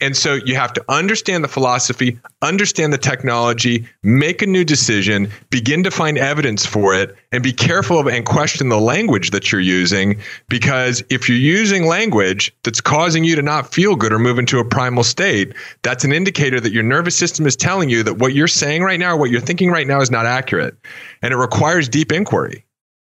And 0.00 0.16
so 0.16 0.34
you 0.34 0.56
have 0.56 0.72
to 0.74 0.84
understand 0.88 1.44
the 1.44 1.48
philosophy, 1.48 2.18
understand 2.42 2.92
the 2.92 2.98
technology, 2.98 3.86
make 4.02 4.42
a 4.42 4.46
new 4.46 4.64
decision, 4.64 5.30
begin 5.50 5.84
to 5.84 5.90
find 5.90 6.18
evidence 6.18 6.66
for 6.66 6.94
it, 6.94 7.16
and 7.30 7.42
be 7.42 7.52
careful 7.52 8.00
of 8.00 8.08
and 8.08 8.26
question 8.26 8.68
the 8.68 8.80
language 8.80 9.30
that 9.30 9.52
you're 9.52 9.60
using. 9.60 10.20
Because 10.48 11.04
if 11.10 11.28
you're 11.28 11.38
using 11.38 11.86
language 11.86 12.54
that's 12.64 12.80
causing 12.80 13.22
you 13.22 13.36
to 13.36 13.42
not 13.42 13.72
feel 13.72 13.94
good 13.94 14.12
or 14.12 14.18
move 14.18 14.38
into 14.38 14.58
a 14.58 14.64
primal 14.64 15.04
state, 15.04 15.54
that's 15.82 16.04
an 16.04 16.12
indicator 16.12 16.60
that 16.60 16.72
your 16.72 16.82
nervous 16.82 17.16
system 17.16 17.46
is 17.46 17.56
telling 17.56 17.88
you 17.88 18.02
that 18.02 18.18
what 18.18 18.34
you're 18.34 18.48
saying 18.48 18.82
right 18.82 18.98
now 18.98 19.12
or 19.12 19.16
what 19.16 19.30
you're 19.30 19.40
thinking 19.40 19.70
right 19.70 19.86
now 19.86 20.00
is 20.00 20.10
not 20.10 20.26
accurate. 20.26 20.76
And 21.22 21.32
it 21.32 21.36
requires 21.36 21.88
deep 21.88 22.10
inquiry. 22.10 22.64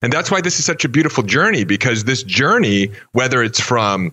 And 0.03 0.13
that's 0.13 0.31
why 0.31 0.41
this 0.41 0.59
is 0.59 0.65
such 0.65 0.85
a 0.85 0.89
beautiful 0.89 1.23
journey 1.23 1.65
because 1.65 2.05
this 2.05 2.23
journey, 2.23 2.91
whether 3.13 3.43
it's 3.43 3.61
from 3.61 4.13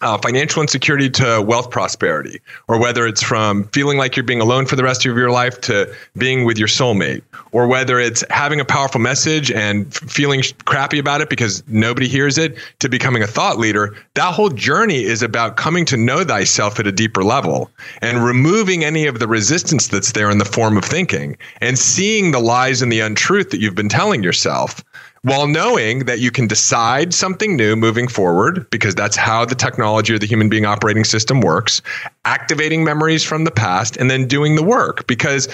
uh, 0.00 0.16
financial 0.18 0.62
insecurity 0.62 1.10
to 1.10 1.42
wealth 1.42 1.70
prosperity, 1.70 2.40
or 2.68 2.80
whether 2.80 3.06
it's 3.06 3.22
from 3.22 3.64
feeling 3.68 3.98
like 3.98 4.16
you're 4.16 4.24
being 4.24 4.40
alone 4.40 4.66
for 4.66 4.76
the 4.76 4.82
rest 4.82 5.04
of 5.04 5.16
your 5.16 5.30
life 5.30 5.60
to 5.60 5.92
being 6.16 6.44
with 6.44 6.56
your 6.56 6.68
soulmate, 6.68 7.22
or 7.52 7.66
whether 7.66 7.98
it's 7.98 8.22
having 8.30 8.60
a 8.60 8.64
powerful 8.64 9.00
message 9.00 9.50
and 9.50 9.92
feeling 9.94 10.42
crappy 10.66 10.98
about 10.98 11.20
it 11.20 11.28
because 11.28 11.64
nobody 11.66 12.06
hears 12.06 12.38
it 12.38 12.56
to 12.78 12.88
becoming 12.88 13.22
a 13.22 13.26
thought 13.26 13.58
leader, 13.58 13.96
that 14.14 14.32
whole 14.32 14.50
journey 14.50 15.02
is 15.02 15.22
about 15.22 15.56
coming 15.56 15.84
to 15.84 15.96
know 15.96 16.22
thyself 16.22 16.78
at 16.78 16.86
a 16.86 16.92
deeper 16.92 17.24
level 17.24 17.70
and 18.00 18.24
removing 18.24 18.84
any 18.84 19.06
of 19.06 19.18
the 19.18 19.26
resistance 19.26 19.88
that's 19.88 20.12
there 20.12 20.30
in 20.30 20.38
the 20.38 20.44
form 20.44 20.76
of 20.76 20.84
thinking 20.84 21.36
and 21.60 21.78
seeing 21.78 22.30
the 22.30 22.40
lies 22.40 22.82
and 22.82 22.92
the 22.92 23.00
untruth 23.00 23.50
that 23.50 23.60
you've 23.60 23.74
been 23.74 23.88
telling 23.88 24.22
yourself 24.22 24.84
while 25.22 25.46
knowing 25.46 26.04
that 26.06 26.20
you 26.20 26.30
can 26.30 26.46
decide 26.46 27.12
something 27.12 27.56
new 27.56 27.76
moving 27.76 28.08
forward, 28.08 28.68
because 28.70 28.94
that's 28.94 29.16
how 29.16 29.44
the 29.44 29.54
technology 29.54 30.14
or 30.14 30.18
the 30.18 30.26
human 30.26 30.48
being 30.48 30.64
operating 30.64 31.04
system 31.04 31.40
works, 31.40 31.82
activating 32.24 32.84
memories 32.84 33.24
from 33.24 33.44
the 33.44 33.50
past, 33.50 33.96
and 33.96 34.10
then 34.10 34.26
doing 34.26 34.54
the 34.54 34.62
work. 34.62 35.06
Because 35.06 35.48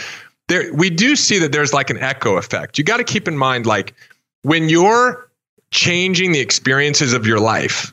there, 0.48 0.72
we 0.74 0.90
do 0.90 1.16
see 1.16 1.38
that 1.38 1.52
there's 1.52 1.72
like 1.72 1.90
an 1.90 1.98
echo 1.98 2.36
effect. 2.36 2.78
You 2.78 2.84
got 2.84 2.98
to 2.98 3.04
keep 3.04 3.26
in 3.26 3.38
mind, 3.38 3.66
like, 3.66 3.94
when 4.42 4.68
you're 4.68 5.28
changing 5.70 6.32
the 6.32 6.40
experiences 6.40 7.14
of 7.14 7.26
your 7.26 7.40
life, 7.40 7.92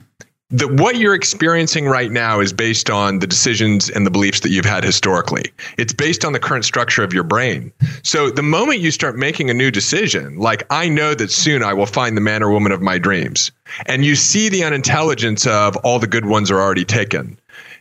that 0.51 0.79
what 0.81 0.97
you're 0.97 1.15
experiencing 1.15 1.85
right 1.85 2.11
now 2.11 2.39
is 2.39 2.51
based 2.51 2.89
on 2.89 3.19
the 3.19 3.27
decisions 3.27 3.89
and 3.89 4.05
the 4.05 4.11
beliefs 4.11 4.41
that 4.41 4.49
you've 4.49 4.65
had 4.65 4.83
historically. 4.83 5.45
It's 5.77 5.93
based 5.93 6.25
on 6.25 6.33
the 6.33 6.39
current 6.39 6.65
structure 6.65 7.03
of 7.03 7.13
your 7.13 7.23
brain. 7.23 7.71
So 8.03 8.29
the 8.29 8.43
moment 8.43 8.79
you 8.79 8.91
start 8.91 9.15
making 9.17 9.49
a 9.49 9.53
new 9.53 9.71
decision, 9.71 10.37
like 10.37 10.65
I 10.69 10.89
know 10.89 11.13
that 11.15 11.31
soon 11.31 11.63
I 11.63 11.73
will 11.73 11.85
find 11.85 12.17
the 12.17 12.21
man 12.21 12.43
or 12.43 12.51
woman 12.51 12.71
of 12.71 12.81
my 12.81 12.97
dreams, 12.97 13.51
and 13.85 14.03
you 14.03 14.15
see 14.15 14.49
the 14.49 14.63
unintelligence 14.63 15.47
of 15.47 15.77
all 15.77 15.99
the 15.99 16.07
good 16.07 16.25
ones 16.25 16.51
are 16.51 16.59
already 16.59 16.85
taken, 16.85 17.39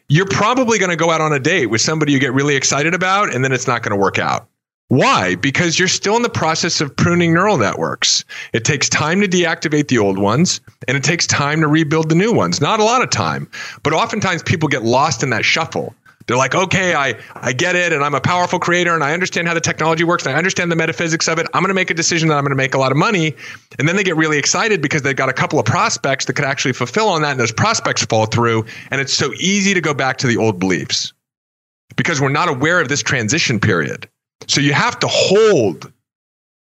you're 0.09 0.27
probably 0.27 0.79
going 0.79 0.91
to 0.91 0.97
go 0.97 1.11
out 1.11 1.21
on 1.21 1.33
a 1.33 1.39
date 1.39 1.67
with 1.67 1.81
somebody 1.81 2.13
you 2.13 2.19
get 2.19 2.33
really 2.33 2.57
excited 2.57 2.95
about, 2.95 3.35
and 3.35 3.45
then 3.45 3.53
it's 3.53 3.67
not 3.67 3.83
going 3.83 3.97
to 3.97 4.01
work 4.01 4.19
out. 4.19 4.49
Why? 4.91 5.37
Because 5.37 5.79
you're 5.79 5.87
still 5.87 6.17
in 6.17 6.23
the 6.23 6.29
process 6.29 6.81
of 6.81 6.97
pruning 6.97 7.33
neural 7.33 7.59
networks. 7.59 8.25
It 8.53 8.65
takes 8.65 8.89
time 8.89 9.21
to 9.21 9.29
deactivate 9.29 9.87
the 9.87 9.99
old 9.99 10.19
ones 10.19 10.61
and 10.89 10.97
it 10.97 11.05
takes 11.05 11.29
time 11.29 11.61
to 11.61 11.69
rebuild 11.69 12.09
the 12.09 12.17
new 12.17 12.33
ones. 12.33 12.61
Not 12.61 12.81
a 12.81 12.85
lot 12.85 13.01
of 13.01 13.09
time, 13.09 13.49
but 13.85 13.93
oftentimes 13.93 14.43
people 14.43 14.69
get 14.69 14.83
lost 14.83 15.23
in 15.23 15.31
that 15.31 15.45
shuffle. 15.45 15.95
They're 16.27 16.37
like, 16.37 16.57
okay, 16.57 16.97
I, 16.97 17.15
I 17.37 17.53
get 17.53 17.77
it, 17.77 17.93
and 17.93 18.03
I'm 18.03 18.17
a 18.17 18.21
powerful 18.21 18.59
creator, 18.59 18.93
and 18.93 19.05
I 19.05 19.13
understand 19.13 19.47
how 19.47 19.55
the 19.55 19.61
technology 19.61 20.03
works, 20.03 20.27
and 20.27 20.35
I 20.35 20.39
understand 20.39 20.73
the 20.73 20.77
metaphysics 20.77 21.29
of 21.29 21.39
it. 21.39 21.47
I'm 21.55 21.63
going 21.63 21.69
to 21.69 21.75
make 21.75 21.91
a 21.91 21.95
decision 21.95 22.29
that 22.29 22.35
I'm 22.35 22.43
going 22.43 22.51
to 22.51 22.57
make 22.57 22.75
a 22.75 22.79
lot 22.79 22.91
of 22.91 22.99
money. 22.99 23.35
And 23.79 23.89
then 23.89 23.95
they 23.95 24.05
get 24.05 24.17
really 24.17 24.39
excited 24.39 24.83
because 24.83 25.03
they've 25.03 25.15
got 25.15 25.29
a 25.29 25.33
couple 25.33 25.61
of 25.61 25.65
prospects 25.65 26.25
that 26.25 26.35
could 26.35 26.45
actually 26.45 26.73
fulfill 26.73 27.09
on 27.09 27.23
that, 27.23 27.33
and 27.33 27.41
those 27.41 27.53
prospects 27.53 28.05
fall 28.05 28.27
through. 28.27 28.65
And 28.91 29.01
it's 29.01 29.15
so 29.15 29.33
easy 29.35 29.73
to 29.73 29.81
go 29.81 29.95
back 29.95 30.19
to 30.19 30.27
the 30.27 30.37
old 30.37 30.59
beliefs 30.59 31.13
because 31.97 32.21
we're 32.21 32.29
not 32.29 32.49
aware 32.49 32.81
of 32.81 32.89
this 32.89 33.03
transition 33.03 33.61
period. 33.61 34.09
So 34.47 34.61
you 34.61 34.73
have 34.73 34.99
to 35.01 35.07
hold. 35.09 35.93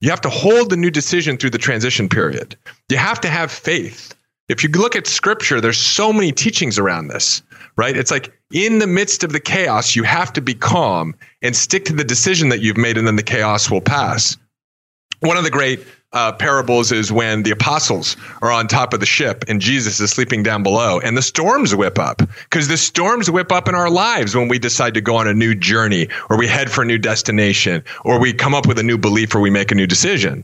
You 0.02 0.10
have 0.10 0.22
to 0.22 0.30
hold 0.30 0.70
the 0.70 0.78
new 0.78 0.92
decision 0.92 1.38
through 1.38 1.52
the 1.52 1.58
transition 1.58 2.10
period. 2.10 2.56
You 2.90 2.98
have 2.98 3.20
to 3.22 3.30
have 3.30 3.52
faith. 3.52 4.14
If 4.50 4.64
you 4.64 4.70
look 4.70 4.96
at 4.96 5.08
scripture, 5.08 5.60
there's 5.60 5.78
so 5.78 6.14
many 6.14 6.32
teachings 6.32 6.80
around 6.80 7.08
this, 7.08 7.42
right? 7.76 7.98
It's 7.98 8.12
like 8.12 8.32
in 8.52 8.80
the 8.80 8.88
midst 8.88 9.24
of 9.24 9.34
the 9.34 9.40
chaos, 9.40 9.96
you 9.96 10.04
have 10.04 10.32
to 10.34 10.42
be 10.42 10.54
calm 10.54 11.16
and 11.42 11.56
stick 11.56 11.84
to 11.86 11.94
the 11.94 12.04
decision 12.04 12.50
that 12.50 12.62
you've 12.62 12.78
made, 12.78 12.98
and 12.98 13.06
then 13.06 13.18
the 13.18 13.24
chaos 13.24 13.70
will 13.70 13.82
pass. 13.82 14.38
One 15.20 15.36
of 15.36 15.44
the 15.44 15.50
great 15.50 15.86
uh, 16.14 16.32
parables 16.32 16.92
is 16.92 17.12
when 17.12 17.44
the 17.44 17.52
apostles 17.52 18.16
are 18.42 18.52
on 18.52 18.68
top 18.68 18.94
of 18.94 19.00
the 19.00 19.06
ship 19.06 19.44
and 19.48 19.62
Jesus 19.62 20.00
is 20.00 20.12
sleeping 20.12 20.42
down 20.42 20.64
below, 20.64 21.00
and 21.00 21.18
the 21.18 21.22
storms 21.22 21.76
whip 21.76 22.00
up 22.00 22.22
because 22.50 22.68
the 22.68 22.78
storms 22.78 23.30
whip 23.30 23.52
up 23.52 23.68
in 23.68 23.76
our 23.76 23.90
lives 23.90 24.36
when 24.36 24.48
we 24.48 24.58
decide 24.60 24.94
to 24.94 25.02
go 25.02 25.16
on 25.16 25.28
a 25.28 25.34
new 25.34 25.54
journey 25.54 26.08
or 26.30 26.38
we 26.38 26.48
head 26.48 26.72
for 26.72 26.82
a 26.82 26.86
new 26.86 26.98
destination 26.98 27.84
or 28.06 28.20
we 28.20 28.34
come 28.34 28.56
up 28.56 28.68
with 28.68 28.80
a 28.80 28.84
new 28.84 28.98
belief 28.98 29.36
or 29.36 29.40
we 29.40 29.50
make 29.50 29.72
a 29.72 29.76
new 29.76 29.88
decision. 29.88 30.44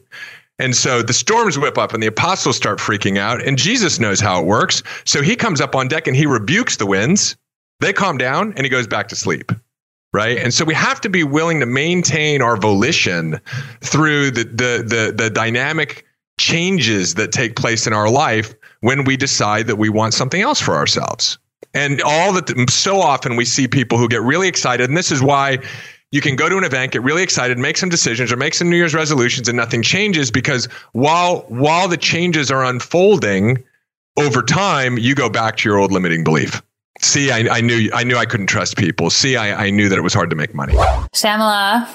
And 0.59 0.75
so 0.75 1.01
the 1.01 1.13
storms 1.13 1.57
whip 1.57 1.77
up 1.77 1.93
and 1.93 2.03
the 2.03 2.07
apostles 2.07 2.55
start 2.55 2.77
freaking 2.77 3.17
out, 3.17 3.41
and 3.41 3.57
Jesus 3.57 3.99
knows 3.99 4.19
how 4.19 4.39
it 4.39 4.45
works. 4.45 4.83
So 5.03 5.21
he 5.21 5.35
comes 5.35 5.59
up 5.59 5.75
on 5.75 5.87
deck 5.87 6.07
and 6.07 6.15
he 6.15 6.27
rebukes 6.27 6.77
the 6.77 6.85
winds. 6.85 7.35
They 7.79 7.91
calm 7.91 8.17
down 8.17 8.53
and 8.55 8.63
he 8.63 8.69
goes 8.69 8.85
back 8.85 9.07
to 9.09 9.15
sleep 9.15 9.51
right? 10.13 10.37
And 10.37 10.53
so 10.53 10.63
we 10.63 10.73
have 10.73 11.01
to 11.01 11.09
be 11.09 11.23
willing 11.23 11.59
to 11.59 11.65
maintain 11.65 12.41
our 12.41 12.55
volition 12.55 13.39
through 13.81 14.31
the 14.31 14.43
the 14.43 14.83
the, 14.85 15.13
the 15.15 15.29
dynamic 15.29 16.05
changes 16.39 17.15
that 17.15 17.31
take 17.31 17.55
place 17.55 17.85
in 17.85 17.93
our 17.93 18.09
life 18.09 18.53
when 18.81 19.03
we 19.03 19.17
decide 19.17 19.67
that 19.67 19.75
we 19.75 19.89
want 19.89 20.13
something 20.13 20.41
else 20.41 20.59
for 20.59 20.75
ourselves. 20.75 21.37
And 21.73 22.01
all 22.01 22.33
that 22.33 22.69
so 22.69 23.01
often 23.01 23.35
we 23.35 23.45
see 23.45 23.67
people 23.67 23.97
who 23.97 24.07
get 24.07 24.21
really 24.21 24.47
excited, 24.47 24.89
and 24.89 24.97
this 24.97 25.11
is 25.11 25.21
why 25.21 25.59
you 26.11 26.21
can 26.21 26.35
go 26.35 26.47
to 26.47 26.57
an 26.57 26.63
event, 26.63 26.91
get 26.91 27.01
really 27.01 27.23
excited, 27.23 27.57
make 27.57 27.77
some 27.77 27.89
decisions 27.89 28.31
or 28.31 28.37
make 28.37 28.53
some 28.53 28.69
New 28.69 28.75
Year's 28.75 28.93
resolutions, 28.93 29.47
and 29.47 29.57
nothing 29.57 29.81
changes 29.81 30.29
because 30.29 30.67
while 30.91 31.45
while 31.47 31.87
the 31.87 31.97
changes 31.97 32.51
are 32.51 32.63
unfolding 32.63 33.63
over 34.17 34.43
time, 34.43 34.97
you 34.99 35.15
go 35.15 35.29
back 35.29 35.57
to 35.57 35.69
your 35.69 35.79
old 35.79 35.91
limiting 35.91 36.23
belief. 36.23 36.61
See, 37.03 37.31
I, 37.31 37.57
I, 37.57 37.61
knew 37.61 37.89
I 37.93 38.03
knew 38.03 38.15
I 38.15 38.25
couldn't 38.25 38.47
trust 38.47 38.77
people. 38.77 39.09
See, 39.09 39.35
I, 39.35 39.65
I 39.65 39.69
knew 39.69 39.89
that 39.89 39.97
it 39.97 40.01
was 40.01 40.13
hard 40.13 40.29
to 40.29 40.35
make 40.35 40.53
money. 40.53 40.73
Shyamala, 41.13 41.87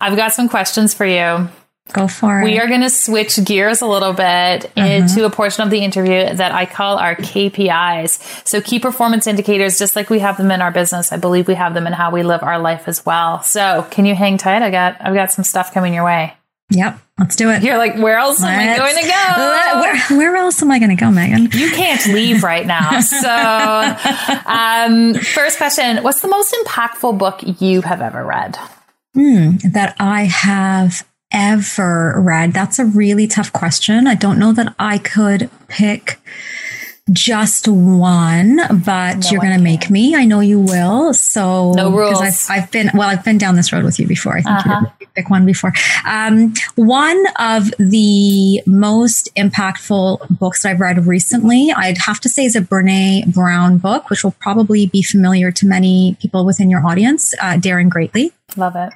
I've 0.00 0.16
got 0.16 0.32
some 0.32 0.48
questions 0.48 0.92
for 0.92 1.06
you. 1.06 1.48
Go 1.92 2.08
for 2.08 2.40
it. 2.40 2.44
We 2.44 2.58
are 2.58 2.66
going 2.66 2.80
to 2.80 2.90
switch 2.90 3.42
gears 3.44 3.80
a 3.80 3.86
little 3.86 4.12
bit 4.12 4.66
uh-huh. 4.76 4.84
into 4.84 5.24
a 5.24 5.30
portion 5.30 5.62
of 5.62 5.70
the 5.70 5.78
interview 5.78 6.34
that 6.34 6.50
I 6.50 6.66
call 6.66 6.98
our 6.98 7.14
KPIs. 7.14 8.46
So 8.46 8.60
key 8.60 8.80
performance 8.80 9.28
indicators, 9.28 9.78
just 9.78 9.94
like 9.94 10.10
we 10.10 10.18
have 10.18 10.36
them 10.36 10.50
in 10.50 10.60
our 10.60 10.72
business, 10.72 11.12
I 11.12 11.16
believe 11.16 11.46
we 11.46 11.54
have 11.54 11.74
them 11.74 11.86
in 11.86 11.92
how 11.92 12.10
we 12.10 12.24
live 12.24 12.42
our 12.42 12.58
life 12.58 12.88
as 12.88 13.06
well. 13.06 13.40
So 13.42 13.86
can 13.92 14.04
you 14.04 14.16
hang 14.16 14.36
tight? 14.36 14.62
I 14.62 14.72
got, 14.72 14.96
I've 15.00 15.14
got 15.14 15.30
some 15.30 15.44
stuff 15.44 15.72
coming 15.72 15.94
your 15.94 16.04
way. 16.04 16.34
Yep. 16.70 16.98
Let's 17.18 17.34
do 17.34 17.50
it. 17.50 17.62
You're 17.62 17.78
like, 17.78 17.96
where 17.96 18.18
else 18.18 18.42
Let's, 18.42 18.52
am 18.52 18.60
I 18.60 18.76
going 18.76 18.96
to 19.02 19.08
go? 19.08 19.80
Where, 19.80 20.18
where 20.18 20.36
else 20.36 20.60
am 20.62 20.70
I 20.70 20.78
going 20.78 20.94
to 20.94 20.96
go, 20.96 21.06
Meghan? 21.06 21.54
You 21.54 21.70
can't 21.70 22.04
leave 22.08 22.42
right 22.42 22.66
now. 22.66 23.00
So, 23.06 23.28
um, 24.46 25.14
first 25.14 25.56
question 25.56 26.02
What's 26.02 26.20
the 26.20 26.28
most 26.28 26.54
impactful 26.54 27.18
book 27.18 27.40
you 27.60 27.82
have 27.82 28.02
ever 28.02 28.24
read? 28.24 28.56
Hmm, 29.14 29.56
that 29.72 29.96
I 29.98 30.24
have 30.24 31.06
ever 31.32 32.20
read? 32.20 32.52
That's 32.52 32.78
a 32.78 32.84
really 32.84 33.26
tough 33.26 33.52
question. 33.52 34.06
I 34.06 34.14
don't 34.14 34.38
know 34.38 34.52
that 34.52 34.74
I 34.78 34.98
could 34.98 35.50
pick 35.68 36.20
just 37.12 37.68
one, 37.68 38.56
but 38.84 39.14
no 39.14 39.30
you're 39.30 39.40
going 39.40 39.56
to 39.56 39.62
make 39.62 39.90
me. 39.90 40.16
I 40.16 40.24
know 40.24 40.40
you 40.40 40.58
will. 40.58 41.14
So 41.14 41.72
no 41.72 41.90
rules. 41.90 42.20
I've, 42.20 42.46
I've, 42.48 42.70
been 42.70 42.90
well. 42.94 43.08
I've 43.08 43.24
been 43.24 43.38
down 43.38 43.54
this 43.54 43.72
road 43.72 43.84
with 43.84 43.98
you 43.98 44.06
before. 44.06 44.36
I 44.36 44.42
think 44.42 44.66
uh-huh. 44.66 44.86
you 45.00 45.06
pick 45.14 45.30
one 45.30 45.46
before. 45.46 45.72
Um, 46.06 46.52
one 46.74 47.24
of 47.38 47.70
the 47.78 48.62
most 48.66 49.32
impactful 49.36 50.38
books 50.38 50.62
that 50.62 50.70
I've 50.70 50.80
read 50.80 51.06
recently, 51.06 51.72
I'd 51.76 51.98
have 51.98 52.20
to 52.20 52.28
say, 52.28 52.44
is 52.44 52.56
a 52.56 52.60
Brene 52.60 53.32
Brown 53.32 53.78
book, 53.78 54.10
which 54.10 54.24
will 54.24 54.34
probably 54.40 54.86
be 54.86 55.02
familiar 55.02 55.52
to 55.52 55.66
many 55.66 56.16
people 56.20 56.44
within 56.44 56.70
your 56.70 56.84
audience. 56.84 57.34
Uh, 57.40 57.56
Daring 57.56 57.88
Greatly. 57.88 58.32
Love 58.56 58.74
it 58.74 58.92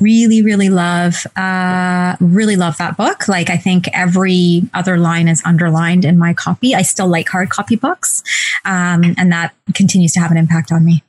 really 0.00 0.42
really 0.42 0.68
love 0.68 1.26
uh 1.36 2.16
really 2.20 2.56
love 2.56 2.76
that 2.78 2.96
book. 2.96 3.28
Like 3.28 3.50
i 3.50 3.56
think 3.56 3.88
every 3.92 4.62
other 4.74 4.96
line 4.96 5.28
is 5.28 5.42
underlined 5.44 6.04
in 6.04 6.18
my 6.18 6.34
copy. 6.34 6.74
I 6.74 6.82
still 6.82 7.08
like 7.08 7.28
hard 7.28 7.50
copy 7.50 7.76
books 7.76 8.22
um 8.64 9.14
and 9.18 9.32
that 9.32 9.54
continues 9.74 10.12
to 10.12 10.20
have 10.20 10.30
an 10.30 10.36
impact 10.36 10.72
on 10.72 10.84
me. 10.84 11.02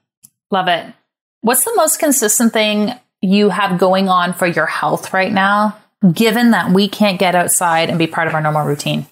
Love 0.49 0.67
it. 0.67 0.93
What's 1.41 1.63
the 1.63 1.73
most 1.75 1.99
consistent 1.99 2.53
thing 2.53 2.93
you 3.21 3.49
have 3.49 3.79
going 3.79 4.09
on 4.09 4.33
for 4.33 4.47
your 4.47 4.65
health 4.65 5.13
right 5.13 5.31
now 5.31 5.77
given 6.13 6.51
that 6.51 6.71
we 6.71 6.87
can't 6.87 7.19
get 7.19 7.35
outside 7.35 7.89
and 7.89 7.99
be 7.99 8.07
part 8.07 8.27
of 8.27 8.33
our 8.33 8.41
normal 8.41 8.65
routine? 8.65 9.05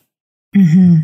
Mm-hmm. 0.56 1.02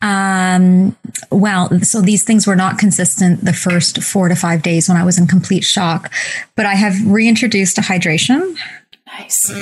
Um, 0.00 0.96
well, 1.30 1.80
so 1.80 2.00
these 2.00 2.24
things 2.24 2.46
were 2.46 2.56
not 2.56 2.78
consistent 2.78 3.44
the 3.44 3.52
first 3.52 4.02
four 4.02 4.28
to 4.28 4.34
five 4.34 4.62
days 4.62 4.88
when 4.88 4.96
I 4.96 5.04
was 5.04 5.18
in 5.18 5.26
complete 5.26 5.64
shock, 5.64 6.12
but 6.56 6.66
I 6.66 6.74
have 6.74 6.94
reintroduced 7.06 7.78
a 7.78 7.82
hydration. 7.82 8.56
Nice. 9.06 9.52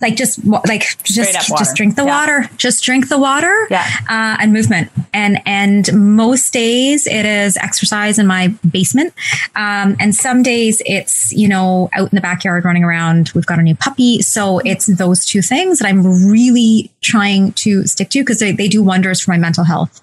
Like 0.00 0.16
just 0.16 0.44
like 0.44 0.98
just 1.04 1.56
just 1.56 1.76
drink 1.76 1.94
the 1.94 2.04
yeah. 2.04 2.20
water. 2.20 2.50
Just 2.56 2.82
drink 2.82 3.08
the 3.08 3.18
water. 3.18 3.66
Yeah. 3.70 3.86
Uh, 4.08 4.36
and 4.40 4.52
movement. 4.52 4.90
And 5.12 5.40
and 5.46 5.92
most 6.16 6.52
days 6.52 7.06
it 7.06 7.26
is 7.26 7.56
exercise 7.56 8.18
in 8.18 8.26
my 8.26 8.48
basement. 8.68 9.14
Um, 9.54 9.96
and 10.00 10.14
some 10.14 10.42
days 10.42 10.80
it's 10.86 11.32
you 11.32 11.48
know 11.48 11.90
out 11.92 12.12
in 12.12 12.16
the 12.16 12.20
backyard 12.20 12.64
running 12.64 12.84
around. 12.84 13.32
We've 13.34 13.46
got 13.46 13.58
a 13.58 13.62
new 13.62 13.76
puppy, 13.76 14.22
so 14.22 14.58
it's 14.60 14.86
those 14.86 15.24
two 15.24 15.42
things 15.42 15.78
that 15.78 15.88
I'm 15.88 16.30
really 16.30 16.90
trying 17.00 17.52
to 17.52 17.86
stick 17.86 18.10
to 18.10 18.20
because 18.20 18.38
they, 18.38 18.52
they 18.52 18.68
do 18.68 18.82
wonders 18.82 19.20
for 19.20 19.32
my 19.32 19.38
mental 19.38 19.64
health. 19.64 20.02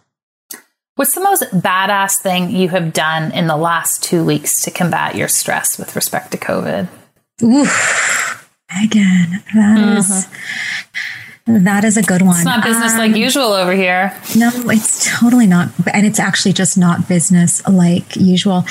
What's 0.96 1.16
the 1.16 1.22
most 1.22 1.44
badass 1.54 2.18
thing 2.18 2.50
you 2.52 2.68
have 2.70 2.92
done 2.92 3.32
in 3.32 3.48
the 3.48 3.56
last 3.56 4.04
two 4.04 4.26
weeks 4.26 4.62
to 4.64 4.72
combat 4.72 5.16
your 5.16 5.30
stress 5.30 5.78
with 5.78 5.96
respect 5.96 6.32
to 6.32 6.38
COVID? 6.38 6.90
Ooh. 7.42 7.66
Meghan, 8.72 9.44
that 9.56 9.80
mm-hmm. 9.80 9.98
is, 9.98 10.28
that 11.50 11.84
is 11.84 11.98
a 11.98 12.02
good 12.02 12.22
one. 12.22 12.36
It's 12.36 12.46
not 12.46 12.64
business 12.64 12.94
um, 12.94 13.00
like 13.00 13.16
usual 13.16 13.54
over 13.54 13.74
here. 13.74 14.16
No, 14.36 14.52
it's 14.66 15.20
totally 15.20 15.48
not. 15.48 15.70
And 15.94 16.06
it's 16.06 16.20
actually 16.20 16.54
just 16.54 16.78
not 16.78 17.08
business 17.08 17.66
like 17.68 18.16
usual. 18.16 18.66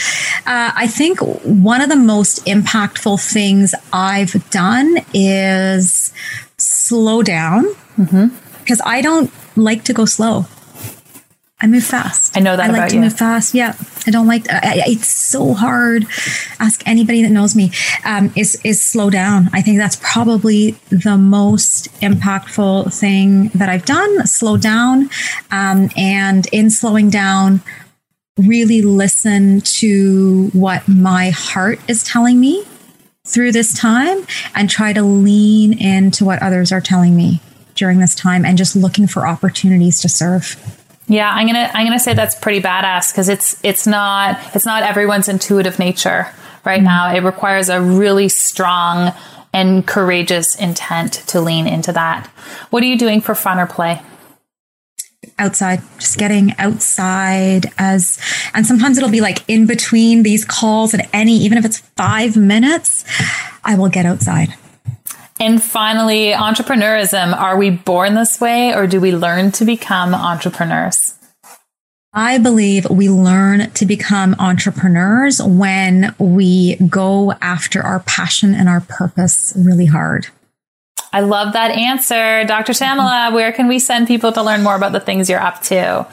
Uh, 0.47 0.73
I 0.75 0.87
think 0.87 1.19
one 1.21 1.81
of 1.81 1.89
the 1.89 1.97
most 1.97 2.45
impactful 2.47 3.21
things 3.33 3.75
I've 3.93 4.49
done 4.51 4.99
is 5.13 6.13
slow 6.57 7.23
down 7.23 7.65
because 7.97 8.81
mm-hmm. 8.81 8.89
I 8.89 9.01
don't 9.01 9.31
like 9.57 9.85
to 9.85 9.93
go 9.93 10.05
slow. 10.05 10.47
I 11.61 11.67
move 11.67 11.83
fast. 11.83 12.37
I 12.37 12.41
know 12.41 12.57
that. 12.57 12.71
I 12.71 12.73
like 12.73 12.91
to 12.91 12.95
you. 12.95 13.01
move 13.01 13.19
fast. 13.19 13.53
Yeah, 13.53 13.75
I 14.07 14.13
don't 14.13 14.29
like. 14.29 14.49
I, 14.49 14.85
it's 14.87 15.09
so 15.09 15.55
hard. 15.55 16.07
Ask 16.61 16.87
anybody 16.87 17.23
that 17.23 17.31
knows 17.31 17.57
me. 17.57 17.73
Um, 18.05 18.33
is 18.37 18.61
is 18.63 18.81
slow 18.81 19.11
down. 19.11 19.51
I 19.53 19.61
think 19.61 19.79
that's 19.79 19.97
probably 19.97 20.73
the 20.91 21.17
most 21.17 21.89
impactful 22.01 22.97
thing 22.97 23.49
that 23.57 23.69
I've 23.69 23.85
done. 23.85 24.25
Slow 24.25 24.57
down, 24.57 25.11
um, 25.51 25.91
and 25.97 26.47
in 26.53 26.71
slowing 26.71 27.11
down, 27.11 27.61
really 28.37 28.81
listen 28.81 29.61
to 29.63 30.51
what 30.53 30.87
my 30.87 31.31
heart 31.31 31.81
is 31.89 32.05
telling 32.05 32.39
me 32.39 32.65
through 33.27 33.51
this 33.51 33.77
time, 33.77 34.25
and 34.55 34.71
try 34.71 34.93
to 34.93 35.03
lean 35.03 35.77
into 35.77 36.25
what 36.25 36.41
others 36.41 36.71
are 36.71 36.81
telling 36.81 37.17
me 37.17 37.41
during 37.75 37.99
this 37.99 38.15
time, 38.15 38.45
and 38.45 38.57
just 38.57 38.77
looking 38.77 39.09
for 39.09 39.27
opportunities 39.27 40.01
to 40.03 40.09
serve. 40.09 40.78
Yeah, 41.09 41.33
I'm 41.33 41.47
gonna 41.47 41.71
I'm 41.73 41.87
gonna 41.87 41.99
say 41.99 42.13
that's 42.13 42.35
pretty 42.35 42.61
badass 42.61 43.13
because 43.13 43.29
it's 43.29 43.59
it's 43.65 43.87
not 43.87 44.39
it's 44.55 44.67
not 44.67 44.83
everyone's 44.83 45.29
intuitive 45.29 45.79
nature 45.79 46.29
right 46.65 46.79
mm-hmm. 46.79 46.85
now. 46.85 47.15
It 47.15 47.21
requires 47.21 47.69
a 47.71 47.81
really 47.81 48.29
strong 48.29 49.13
and 49.53 49.87
courageous 49.87 50.55
intent 50.55 51.15
to 51.29 51.41
lean 51.41 51.67
into 51.67 51.93
that. 51.93 52.27
What 52.71 52.83
are 52.83 52.87
you 52.87 52.99
doing 52.99 53.21
for 53.21 53.35
fun 53.35 53.59
or 53.59 53.67
play? 53.67 54.03
outside 55.39 55.81
just 55.99 56.19
getting 56.19 56.57
outside 56.59 57.67
as 57.79 58.19
and 58.55 58.67
sometimes 58.67 58.99
it'll 58.99 59.11
be 59.11 59.21
like 59.21 59.49
in 59.49 59.67
between 59.67 60.23
these 60.23 60.45
calls 60.45 60.95
and 60.95 61.03
any 61.13 61.37
even 61.39 61.59
if 61.59 61.65
it's 61.65 61.79
5 61.79 62.37
minutes 62.37 63.05
I 63.65 63.77
will 63.77 63.89
get 63.89 64.07
outside 64.07 64.55
and 65.41 65.63
finally, 65.63 66.33
entrepreneurism. 66.33 67.37
Are 67.37 67.57
we 67.57 67.71
born 67.71 68.15
this 68.15 68.41
way 68.41 68.75
or 68.75 68.87
do 68.87 69.01
we 69.01 69.13
learn 69.13 69.53
to 69.53 69.65
become 69.65 70.15
entrepreneurs? 70.15 71.15
I 72.13 72.39
believe 72.39 72.89
we 72.91 73.11
learn 73.11 73.71
to 73.73 73.87
become 73.87 74.35
entrepreneurs 74.39 75.43
when 75.43 76.15
we 76.19 76.77
go 76.77 77.33
after 77.41 77.83
our 77.83 78.01
passion 78.01 78.55
and 78.55 78.69
our 78.69 78.81
purpose 78.81 79.53
really 79.57 79.87
hard. 79.87 80.27
I 81.13 81.21
love 81.21 81.53
that 81.53 81.71
answer. 81.71 82.45
Dr. 82.45 82.73
Shyamala, 82.73 83.33
where 83.33 83.53
can 83.53 83.69
we 83.69 83.79
send 83.79 84.09
people 84.09 84.33
to 84.33 84.43
learn 84.43 84.63
more 84.63 84.75
about 84.75 84.93
the 84.93 85.01
things 85.01 85.31
you're 85.31 85.41
up 85.41 85.63
to? 85.65 86.07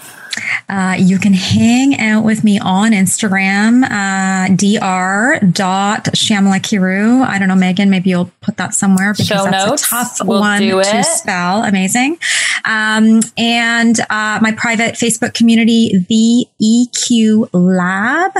Uh, 0.67 0.95
you 0.97 1.19
can 1.19 1.33
hang 1.33 1.99
out 1.99 2.23
with 2.23 2.43
me 2.43 2.59
on 2.59 2.91
Instagram, 2.91 3.83
uh, 3.83 4.47
dr.shamalakiru. 4.55 7.25
I 7.25 7.39
don't 7.39 7.47
know, 7.47 7.55
Meghan, 7.55 7.89
maybe 7.89 8.09
you'll 8.09 8.31
put 8.41 8.57
that 8.57 8.73
somewhere 8.73 9.13
because 9.13 9.27
Show 9.27 9.43
that's 9.45 9.65
notes. 9.65 9.87
a 9.87 9.89
tough 9.89 10.17
we'll 10.23 10.39
one 10.39 10.61
to 10.61 11.03
spell. 11.03 11.63
Amazing. 11.63 12.17
Um, 12.65 13.21
and 13.37 13.99
uh, 14.09 14.39
my 14.41 14.53
private 14.57 14.95
Facebook 14.95 15.33
community, 15.33 16.05
the 16.09 16.47
EQ 16.61 17.49
Lab 17.53 18.31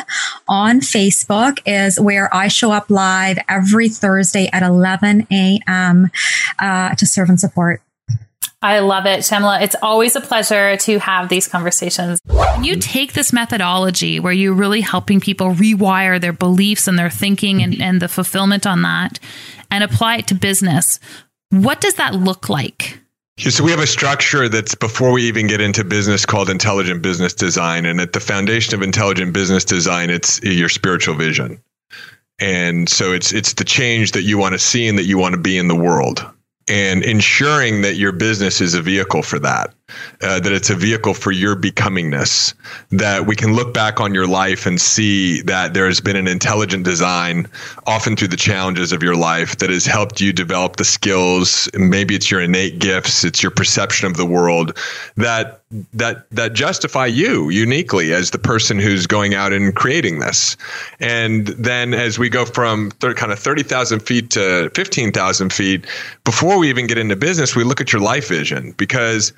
on 0.48 0.80
Facebook 0.80 1.60
is 1.66 2.00
where 2.00 2.34
I 2.34 2.48
show 2.48 2.72
up 2.72 2.90
live 2.90 3.38
every 3.48 3.90
Thursday 3.90 4.50
at 4.52 4.64
11 4.64 5.28
a.m. 5.32 6.10
Uh, 6.60 6.96
to 6.96 7.06
serve 7.06 7.30
and 7.30 7.40
support. 7.40 7.82
I 8.66 8.80
love 8.80 9.06
it, 9.06 9.20
Shyamala. 9.20 9.62
It's 9.62 9.76
always 9.84 10.16
a 10.16 10.22
pleasure 10.22 10.76
to 10.76 10.98
have 10.98 11.30
these 11.30 11.48
conversations. 11.48 12.20
When 12.26 12.64
you 12.64 12.78
take 12.78 13.14
this 13.14 13.32
methodology 13.32 14.20
where 14.20 14.34
you're 14.34 14.56
really 14.56 14.82
helping 14.82 15.20
people 15.20 15.52
rewire 15.52 16.20
their 16.20 16.34
beliefs 16.34 16.88
and 16.88 16.98
their 16.98 17.12
thinking 17.12 17.62
and, 17.62 17.80
and 17.80 18.02
the 18.02 18.08
fulfillment 18.08 18.66
on 18.66 18.82
that 18.82 19.20
and 19.70 19.84
apply 19.84 20.18
it 20.18 20.28
to 20.30 20.36
business, 20.36 21.00
what 21.52 21.80
does 21.80 21.94
that 21.96 22.16
look 22.16 22.50
like? 22.50 23.00
So 23.38 23.64
we 23.64 23.70
have 23.70 23.80
a 23.80 23.88
structure 23.88 24.50
that's 24.50 24.74
before 24.74 25.12
we 25.12 25.24
even 25.26 25.46
get 25.46 25.62
into 25.62 25.84
business 25.84 26.26
called 26.26 26.50
intelligent 26.50 27.04
business 27.04 27.34
design. 27.34 27.86
And 27.86 28.02
at 28.02 28.14
the 28.14 28.20
foundation 28.20 28.74
of 28.74 28.82
intelligent 28.82 29.32
business 29.32 29.64
design, 29.64 30.10
it's 30.10 30.42
your 30.42 30.70
spiritual 30.70 31.14
vision. 31.14 31.62
And 32.40 32.90
so 32.90 33.14
it's 33.14 33.32
it's 33.32 33.54
the 33.54 33.64
change 33.64 34.14
that 34.14 34.24
you 34.24 34.40
want 34.40 34.54
to 34.54 34.60
see 34.60 34.88
and 34.88 34.98
that 34.98 35.06
you 35.06 35.20
want 35.20 35.36
to 35.36 35.40
be 35.40 35.58
in 35.58 35.68
the 35.68 35.76
world 35.76 36.26
and 36.68 37.04
ensuring 37.04 37.82
that 37.82 37.96
your 37.96 38.12
business 38.12 38.62
is 38.62 38.74
a 38.74 38.82
vehicle 38.82 39.22
for 39.22 39.40
that, 39.40 39.74
uh, 40.22 40.40
that 40.40 40.52
it's 40.52 40.70
a 40.70 40.76
vehicle 40.76 41.14
for 41.14 41.32
your 41.32 41.56
becomingness, 41.56 42.54
that 42.92 43.26
we 43.26 43.36
can 43.36 43.54
look 43.54 43.74
back 43.74 44.00
on 44.00 44.14
your 44.14 44.28
life 44.28 44.66
and 44.66 44.80
see 44.82 45.42
that 45.42 45.74
there 45.74 45.86
has 45.86 46.02
been 46.02 46.16
an 46.16 46.28
intelligent 46.28 46.84
design, 46.84 47.48
often 47.86 48.16
through 48.16 48.30
the 48.30 48.38
challenges 48.38 48.92
of 48.92 49.04
your 49.04 49.16
life, 49.16 49.58
that 49.58 49.70
has 49.70 49.86
helped 49.86 50.20
you 50.20 50.34
develop 50.34 50.78
the 50.78 50.86
skills. 50.86 51.70
Maybe 51.76 52.16
it's 52.16 52.32
your 52.32 52.42
innate 52.42 52.80
gifts, 52.80 53.24
it's 53.24 53.44
your 53.44 53.52
perception 53.52 54.08
of 54.08 54.18
the 54.18 54.26
world 54.26 54.78
that 55.18 55.62
that 55.94 56.30
that 56.30 56.54
justify 56.54 57.06
you 57.06 57.50
uniquely 57.50 58.14
as 58.14 58.32
the 58.32 58.38
person 58.38 58.80
who's 58.80 59.08
going 59.08 59.34
out 59.34 59.52
and 59.52 59.76
creating 59.76 60.20
this. 60.20 60.56
And 61.00 61.48
then 61.48 61.94
as 61.94 62.18
we 62.18 62.30
go 62.30 62.46
from 62.46 62.92
kind 62.92 63.32
of 63.32 63.40
30,000 63.40 64.00
feet 64.00 64.30
to 64.32 64.70
15,000 64.74 65.52
feet, 65.52 65.86
before 66.24 66.58
we 66.60 66.70
even 66.70 66.88
get 66.88 66.98
into 66.98 67.16
business, 67.16 67.56
we 67.56 67.64
look 67.64 67.82
at 67.82 67.92
your 67.92 68.02
life 68.02 68.30
vision 68.30 68.74
because 68.78 69.34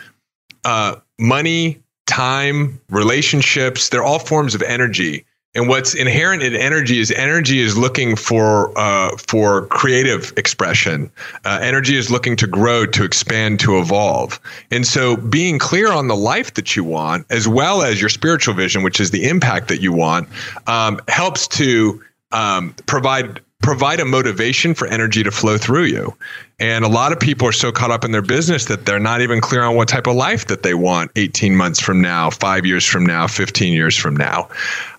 uh, 0.68 0.97
money, 1.18 1.82
time, 2.07 2.80
relationships, 2.89 3.88
they're 3.88 4.03
all 4.03 4.20
forms 4.20 4.53
of 4.53 4.61
energy. 4.61 5.26
And 5.55 5.70
what's 5.70 5.95
inherent 5.95 6.43
in 6.43 6.53
energy 6.55 6.99
is 6.99 7.09
energy 7.11 7.61
is 7.61 7.78
looking 7.78 8.15
for 8.18 8.78
uh, 8.78 9.15
for 9.18 9.65
creative 9.68 10.32
expression. 10.38 11.09
Uh, 11.45 11.59
energy 11.63 11.95
is 11.95 12.11
looking 12.11 12.36
to 12.36 12.45
grow, 12.45 12.86
to 12.86 13.03
expand, 13.03 13.61
to 13.61 13.80
evolve. 13.80 14.39
And 14.70 14.86
so, 14.86 15.15
being 15.15 15.57
clear 15.57 15.91
on 15.91 16.09
the 16.09 16.18
life 16.18 16.53
that 16.55 16.76
you 16.76 16.84
want, 16.84 17.26
as 17.32 17.47
well 17.47 17.82
as 17.82 17.99
your 17.99 18.09
spiritual 18.09 18.53
vision, 18.53 18.84
which 18.84 18.99
is 18.99 19.11
the 19.11 19.28
impact 19.28 19.70
that 19.70 19.82
you 19.82 19.93
want, 19.93 20.28
um, 20.68 20.99
helps 21.07 21.47
to 21.47 22.03
um, 22.34 22.76
provide 22.86 23.39
provide 23.68 23.99
a 23.99 24.05
motivation 24.05 24.74
for 24.74 24.88
energy 24.88 25.24
to 25.24 25.30
flow 25.30 25.58
through 25.58 25.84
you. 25.84 26.16
And 26.58 26.86
a 26.86 26.88
lot 26.88 27.12
of 27.12 27.20
people 27.20 27.45
are 27.47 27.51
so 27.51 27.70
caught 27.70 27.91
up 27.91 28.05
in 28.05 28.12
their 28.12 28.22
business 28.22 28.64
that 28.66 28.86
they're 28.86 28.97
not 28.97 29.20
even 29.20 29.41
clear 29.41 29.62
on 29.62 29.76
what 29.76 29.89
type 29.89 30.08
of 30.08 30.16
life 30.16 30.47
that 30.47 30.64
they 30.64 30.74
want 30.74 31.12
18 31.18 31.53
months 31.53 31.82
from 31.82 32.01
now, 32.01 32.30
five 32.30 32.66
years 32.66 32.86
from 32.86 33.05
now, 33.05 33.28
15 33.28 33.74
years 33.74 33.95
from 33.97 34.16
now. 34.16 34.47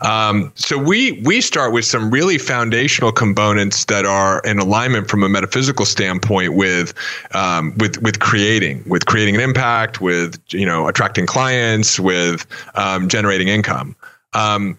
Um, 0.03 0.53
so 0.55 0.77
we 0.77 1.13
we 1.25 1.41
start 1.41 1.73
with 1.73 1.87
some 1.87 2.11
really 2.11 2.37
foundational 2.37 3.11
components 3.11 3.87
that 3.87 4.05
are 4.05 4.41
in 4.41 4.59
alignment 4.59 5.09
from 5.09 5.23
a 5.23 5.31
metaphysical 5.31 5.87
standpoint 5.87 6.55
with 6.55 6.93
um, 7.35 7.73
with 7.79 8.03
with 8.03 8.21
creating, 8.21 8.85
with 8.87 9.07
creating 9.07 9.35
an 9.35 9.41
impact, 9.41 10.03
with 10.03 10.39
you 10.51 10.67
know 10.67 10.89
attracting 10.89 11.25
clients, 11.25 11.99
with 11.99 12.47
um, 12.75 13.09
generating 13.09 13.49
income. 13.49 13.97
Um, 14.35 14.79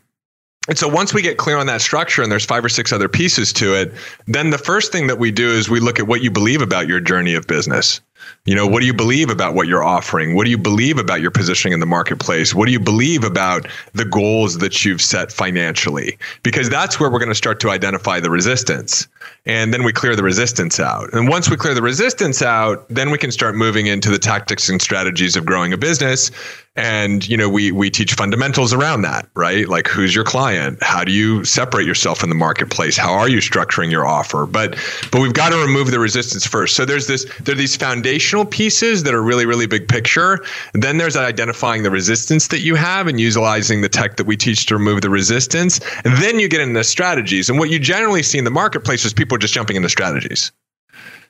and 0.69 0.77
so 0.77 0.87
once 0.87 1.15
we 1.15 1.23
get 1.23 1.37
clear 1.37 1.57
on 1.57 1.65
that 1.65 1.81
structure 1.81 2.21
and 2.21 2.31
there's 2.31 2.45
five 2.45 2.63
or 2.63 2.69
six 2.69 2.93
other 2.93 3.09
pieces 3.09 3.51
to 3.53 3.73
it, 3.73 3.91
then 4.27 4.51
the 4.51 4.57
first 4.59 4.91
thing 4.91 5.07
that 5.07 5.17
we 5.17 5.31
do 5.31 5.49
is 5.51 5.67
we 5.67 5.79
look 5.79 5.99
at 5.99 6.07
what 6.07 6.21
you 6.21 6.29
believe 6.29 6.61
about 6.61 6.87
your 6.87 6.99
journey 6.99 7.33
of 7.33 7.47
business. 7.47 8.01
You 8.45 8.55
know, 8.55 8.65
what 8.65 8.79
do 8.79 8.85
you 8.85 8.93
believe 8.93 9.29
about 9.29 9.53
what 9.53 9.67
you're 9.67 9.83
offering? 9.83 10.35
What 10.35 10.45
do 10.45 10.49
you 10.49 10.57
believe 10.57 10.97
about 10.97 11.21
your 11.21 11.31
positioning 11.31 11.73
in 11.73 11.79
the 11.79 11.85
marketplace? 11.85 12.53
What 12.53 12.65
do 12.65 12.71
you 12.71 12.79
believe 12.79 13.23
about 13.23 13.67
the 13.93 14.05
goals 14.05 14.57
that 14.57 14.83
you've 14.83 15.01
set 15.01 15.31
financially? 15.31 16.17
Because 16.43 16.69
that's 16.69 16.99
where 16.99 17.09
we're 17.09 17.19
going 17.19 17.29
to 17.29 17.35
start 17.35 17.59
to 17.61 17.69
identify 17.69 18.19
the 18.19 18.29
resistance. 18.29 19.07
And 19.45 19.73
then 19.73 19.83
we 19.83 19.93
clear 19.93 20.15
the 20.15 20.23
resistance 20.23 20.79
out. 20.79 21.11
And 21.13 21.27
once 21.27 21.49
we 21.49 21.57
clear 21.57 21.73
the 21.73 21.81
resistance 21.81 22.41
out, 22.41 22.87
then 22.89 23.09
we 23.09 23.17
can 23.17 23.31
start 23.31 23.55
moving 23.55 23.87
into 23.87 24.09
the 24.09 24.19
tactics 24.19 24.69
and 24.69 24.81
strategies 24.81 25.35
of 25.35 25.45
growing 25.45 25.73
a 25.73 25.77
business. 25.77 26.31
And, 26.75 27.27
you 27.27 27.35
know, 27.35 27.49
we 27.49 27.71
we 27.71 27.89
teach 27.89 28.13
fundamentals 28.13 28.73
around 28.73 29.01
that, 29.01 29.27
right? 29.33 29.67
Like 29.67 29.87
who's 29.87 30.15
your 30.15 30.23
client? 30.23 30.81
How 30.81 31.03
do 31.03 31.11
you 31.11 31.43
separate 31.43 31.85
yourself 31.85 32.23
in 32.23 32.29
the 32.29 32.35
marketplace? 32.35 32.95
How 32.95 33.11
are 33.11 33.27
you 33.27 33.39
structuring 33.39 33.91
your 33.91 34.05
offer? 34.05 34.45
But 34.45 34.77
but 35.11 35.21
we've 35.21 35.33
got 35.33 35.49
to 35.49 35.57
remove 35.57 35.91
the 35.91 35.99
resistance 35.99 36.45
first. 36.45 36.75
So 36.75 36.85
there's 36.85 37.07
this 37.07 37.25
there 37.41 37.53
are 37.53 37.57
these 37.57 37.75
foundational 38.09 38.43
pieces 38.45 39.03
that 39.03 39.13
are 39.13 39.21
really, 39.21 39.45
really 39.45 39.67
big 39.67 39.87
picture. 39.87 40.43
Then 40.73 40.97
there's 40.97 41.15
identifying 41.15 41.83
the 41.83 41.91
resistance 41.91 42.47
that 42.47 42.61
you 42.61 42.73
have 42.73 43.05
and 43.05 43.19
utilizing 43.19 43.81
the 43.81 43.89
tech 43.89 44.17
that 44.17 44.25
we 44.25 44.35
teach 44.35 44.65
to 44.65 44.75
remove 44.75 45.01
the 45.01 45.11
resistance. 45.11 45.79
And 46.03 46.17
then 46.17 46.39
you 46.39 46.49
get 46.49 46.59
into 46.59 46.83
strategies. 46.83 47.51
And 47.51 47.59
what 47.59 47.69
you 47.69 47.77
generally 47.77 48.23
see 48.23 48.39
in 48.39 48.45
the 48.45 48.51
marketplace 48.51 49.05
is 49.05 49.13
people 49.13 49.37
just 49.37 49.53
jumping 49.53 49.75
into 49.75 49.89
strategies. 49.89 50.51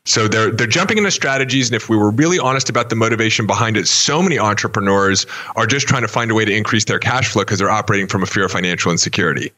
So 0.06 0.28
they're 0.28 0.52
they're 0.52 0.68
jumping 0.68 0.97
into 0.97 1.12
strategies, 1.12 1.70
and 1.70 1.76
if 1.76 1.89
we 1.89 1.97
were 1.97 2.12
really 2.12 2.39
honest 2.39 2.70
about 2.70 2.89
the 2.89 2.95
motivation 2.95 3.45
behind 3.45 3.78
it, 3.78 3.88
so 3.88 4.22
many 4.22 4.39
entrepreneurs 4.39 5.26
are 5.56 5.68
just 5.68 5.88
trying 5.88 6.02
to 6.02 6.08
find 6.08 6.32
a 6.32 6.34
way 6.34 6.45
to 6.45 6.56
increase 6.56 6.86
their 6.86 7.00
cash 7.00 7.30
flow 7.30 7.43
because 7.43 7.60
they're 7.60 7.70
operating 7.70 8.08
from 8.08 8.24
a 8.24 8.26
fear 8.26 8.45
of 8.45 8.52
financial 8.52 8.91
insecurity. 8.91 9.52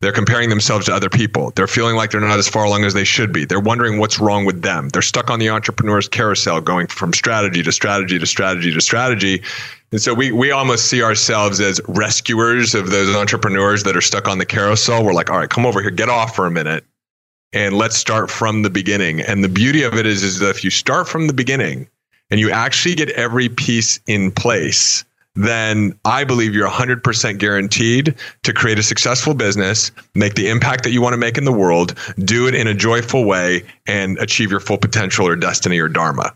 They're 0.00 0.10
comparing 0.10 0.48
themselves 0.48 0.86
to 0.86 0.94
other 0.94 1.08
people. 1.08 1.52
They're 1.54 1.68
feeling 1.68 1.94
like 1.94 2.10
they're 2.10 2.20
not 2.20 2.40
as 2.40 2.48
far 2.48 2.64
along 2.64 2.84
as 2.84 2.94
they 2.94 3.04
should 3.04 3.32
be. 3.32 3.44
They're 3.44 3.60
wondering 3.60 4.00
what's 4.00 4.18
wrong 4.18 4.44
with 4.44 4.62
them. 4.62 4.88
They're 4.88 5.02
stuck 5.02 5.30
on 5.30 5.38
the 5.38 5.48
entrepreneur's 5.48 6.08
carousel, 6.08 6.60
going 6.60 6.88
from 6.88 7.12
strategy 7.12 7.62
to 7.62 7.70
strategy 7.70 8.18
to 8.18 8.26
strategy 8.26 8.72
to 8.72 8.80
strategy. 8.80 9.42
And 9.92 10.00
so 10.00 10.14
we 10.14 10.32
we 10.32 10.50
almost 10.50 10.86
see 10.86 11.02
ourselves 11.04 11.60
as 11.60 11.80
rescuers 11.86 12.74
of 12.74 12.90
those 12.90 13.14
entrepreneurs 13.14 13.84
that 13.84 13.96
are 13.96 14.00
stuck 14.00 14.26
on 14.26 14.38
the 14.38 14.46
carousel. 14.46 15.04
We're 15.04 15.12
like, 15.12 15.30
all 15.30 15.38
right, 15.38 15.50
come 15.50 15.66
over 15.66 15.80
here, 15.80 15.90
get 15.90 16.08
off 16.08 16.34
for 16.34 16.46
a 16.46 16.50
minute 16.50 16.84
and 17.52 17.76
let's 17.76 17.96
start 17.96 18.30
from 18.30 18.62
the 18.62 18.70
beginning. 18.70 19.20
And 19.20 19.44
the 19.44 19.48
beauty 19.48 19.82
of 19.82 19.94
it 19.94 20.06
is, 20.06 20.22
is 20.22 20.38
that 20.38 20.50
if 20.50 20.64
you 20.64 20.70
start 20.70 21.08
from 21.08 21.26
the 21.26 21.32
beginning 21.32 21.88
and 22.30 22.40
you 22.40 22.50
actually 22.50 22.94
get 22.94 23.10
every 23.10 23.48
piece 23.48 24.00
in 24.06 24.30
place, 24.30 25.04
then 25.34 25.98
I 26.04 26.24
believe 26.24 26.54
you're 26.54 26.68
100% 26.68 27.38
guaranteed 27.38 28.14
to 28.42 28.52
create 28.52 28.78
a 28.78 28.82
successful 28.82 29.34
business, 29.34 29.90
make 30.14 30.34
the 30.34 30.48
impact 30.48 30.84
that 30.84 30.90
you 30.90 31.00
want 31.00 31.14
to 31.14 31.18
make 31.18 31.38
in 31.38 31.44
the 31.44 31.52
world, 31.52 31.98
do 32.18 32.46
it 32.46 32.54
in 32.54 32.66
a 32.66 32.74
joyful 32.74 33.24
way, 33.24 33.62
and 33.86 34.18
achieve 34.18 34.50
your 34.50 34.60
full 34.60 34.78
potential 34.78 35.26
or 35.26 35.36
destiny 35.36 35.78
or 35.78 35.88
dharma. 35.88 36.34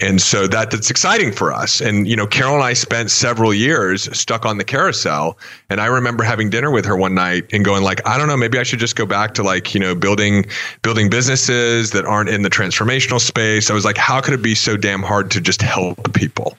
And 0.00 0.20
so 0.20 0.48
that 0.48 0.72
that's 0.72 0.90
exciting 0.90 1.30
for 1.30 1.52
us. 1.52 1.80
And 1.80 2.08
you 2.08 2.16
know, 2.16 2.26
Carol 2.26 2.56
and 2.56 2.64
I 2.64 2.72
spent 2.72 3.12
several 3.12 3.54
years 3.54 4.04
stuck 4.18 4.44
on 4.44 4.58
the 4.58 4.64
carousel. 4.64 5.38
And 5.70 5.80
I 5.80 5.86
remember 5.86 6.24
having 6.24 6.50
dinner 6.50 6.70
with 6.72 6.84
her 6.84 6.96
one 6.96 7.14
night 7.14 7.44
and 7.52 7.64
going 7.64 7.84
like, 7.84 8.06
I 8.06 8.18
don't 8.18 8.26
know, 8.26 8.36
maybe 8.36 8.58
I 8.58 8.64
should 8.64 8.80
just 8.80 8.96
go 8.96 9.06
back 9.06 9.34
to 9.34 9.44
like, 9.44 9.72
you 9.72 9.78
know, 9.78 9.94
building 9.94 10.46
building 10.82 11.10
businesses 11.10 11.92
that 11.92 12.04
aren't 12.04 12.28
in 12.28 12.42
the 12.42 12.50
transformational 12.50 13.20
space. 13.20 13.70
I 13.70 13.74
was 13.74 13.84
like, 13.84 13.96
how 13.96 14.20
could 14.20 14.34
it 14.34 14.42
be 14.42 14.56
so 14.56 14.76
damn 14.76 15.02
hard 15.02 15.30
to 15.30 15.40
just 15.40 15.62
help 15.62 16.12
people? 16.12 16.58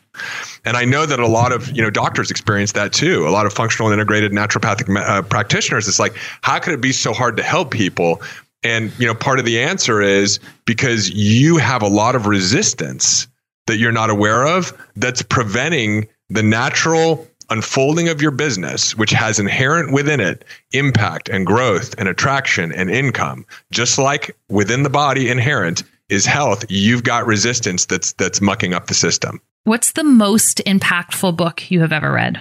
And 0.64 0.78
I 0.78 0.86
know 0.86 1.06
that 1.06 1.20
a 1.20 1.28
lot 1.28 1.52
of 1.52 1.70
you 1.76 1.82
know 1.82 1.90
doctors 1.90 2.32
experience 2.32 2.72
that 2.72 2.94
too. 2.94 3.28
A 3.28 3.32
lot 3.32 3.46
of 3.46 3.54
functional 3.54 3.90
and 3.90 3.94
integrated 3.94 4.32
naturopathic 4.32 4.96
uh, 4.98 5.22
practitioners. 5.24 5.88
It's 5.88 6.00
like, 6.00 6.16
how 6.42 6.58
could 6.60 6.74
it 6.74 6.82
be 6.82 6.92
so 6.92 7.14
hard 7.14 7.38
to 7.38 7.44
help 7.44 7.72
people? 7.72 8.22
And 8.66 8.92
you 8.98 9.06
know, 9.06 9.14
part 9.14 9.38
of 9.38 9.46
the 9.46 9.62
answer 9.62 10.02
is 10.02 10.40
because 10.66 11.12
you 11.12 11.58
have 11.58 11.84
a 11.84 11.88
lot 11.88 12.16
of 12.16 12.26
resistance 12.26 13.28
that 13.68 13.78
you're 13.78 13.92
not 13.92 14.10
aware 14.10 14.46
of 14.46 14.74
that's 14.96 15.22
preventing 15.22 16.08
the 16.30 16.42
natural 16.42 17.28
unfolding 17.52 18.10
of 18.10 18.24
your 18.24 18.32
business, 18.32 18.98
which 18.98 19.12
has 19.12 19.38
inherent 19.38 19.94
within 19.94 20.20
it 20.20 20.44
impact 20.72 21.30
and 21.30 21.46
growth 21.46 21.94
and 22.00 22.10
attraction 22.10 22.72
and 22.72 22.90
income, 22.90 23.46
just 23.72 24.00
like 24.00 24.36
within 24.50 24.82
the 24.82 24.90
body 24.90 25.30
inherent 25.30 25.84
is 26.10 26.26
health, 26.26 26.66
you've 26.68 27.04
got 27.04 27.28
resistance 27.28 27.86
that's 27.86 28.14
that's 28.14 28.42
mucking 28.42 28.74
up 28.74 28.88
the 28.88 28.96
system. 28.96 29.40
What's 29.66 29.92
the 29.92 30.04
most 30.04 30.58
impactful 30.66 31.38
book 31.38 31.70
you 31.70 31.82
have 31.82 31.94
ever 31.94 32.12
read? 32.12 32.40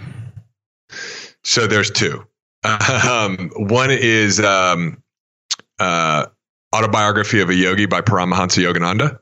So 1.42 1.66
there's 1.66 1.90
two. 1.90 2.24
Um, 3.06 3.50
one 3.56 3.90
is 3.90 4.40
um, 4.40 5.02
uh, 5.78 6.26
Autobiography 6.74 7.40
of 7.40 7.50
a 7.50 7.54
Yogi 7.54 7.86
by 7.86 8.00
Paramahansa 8.00 8.64
Yogananda. 8.64 9.20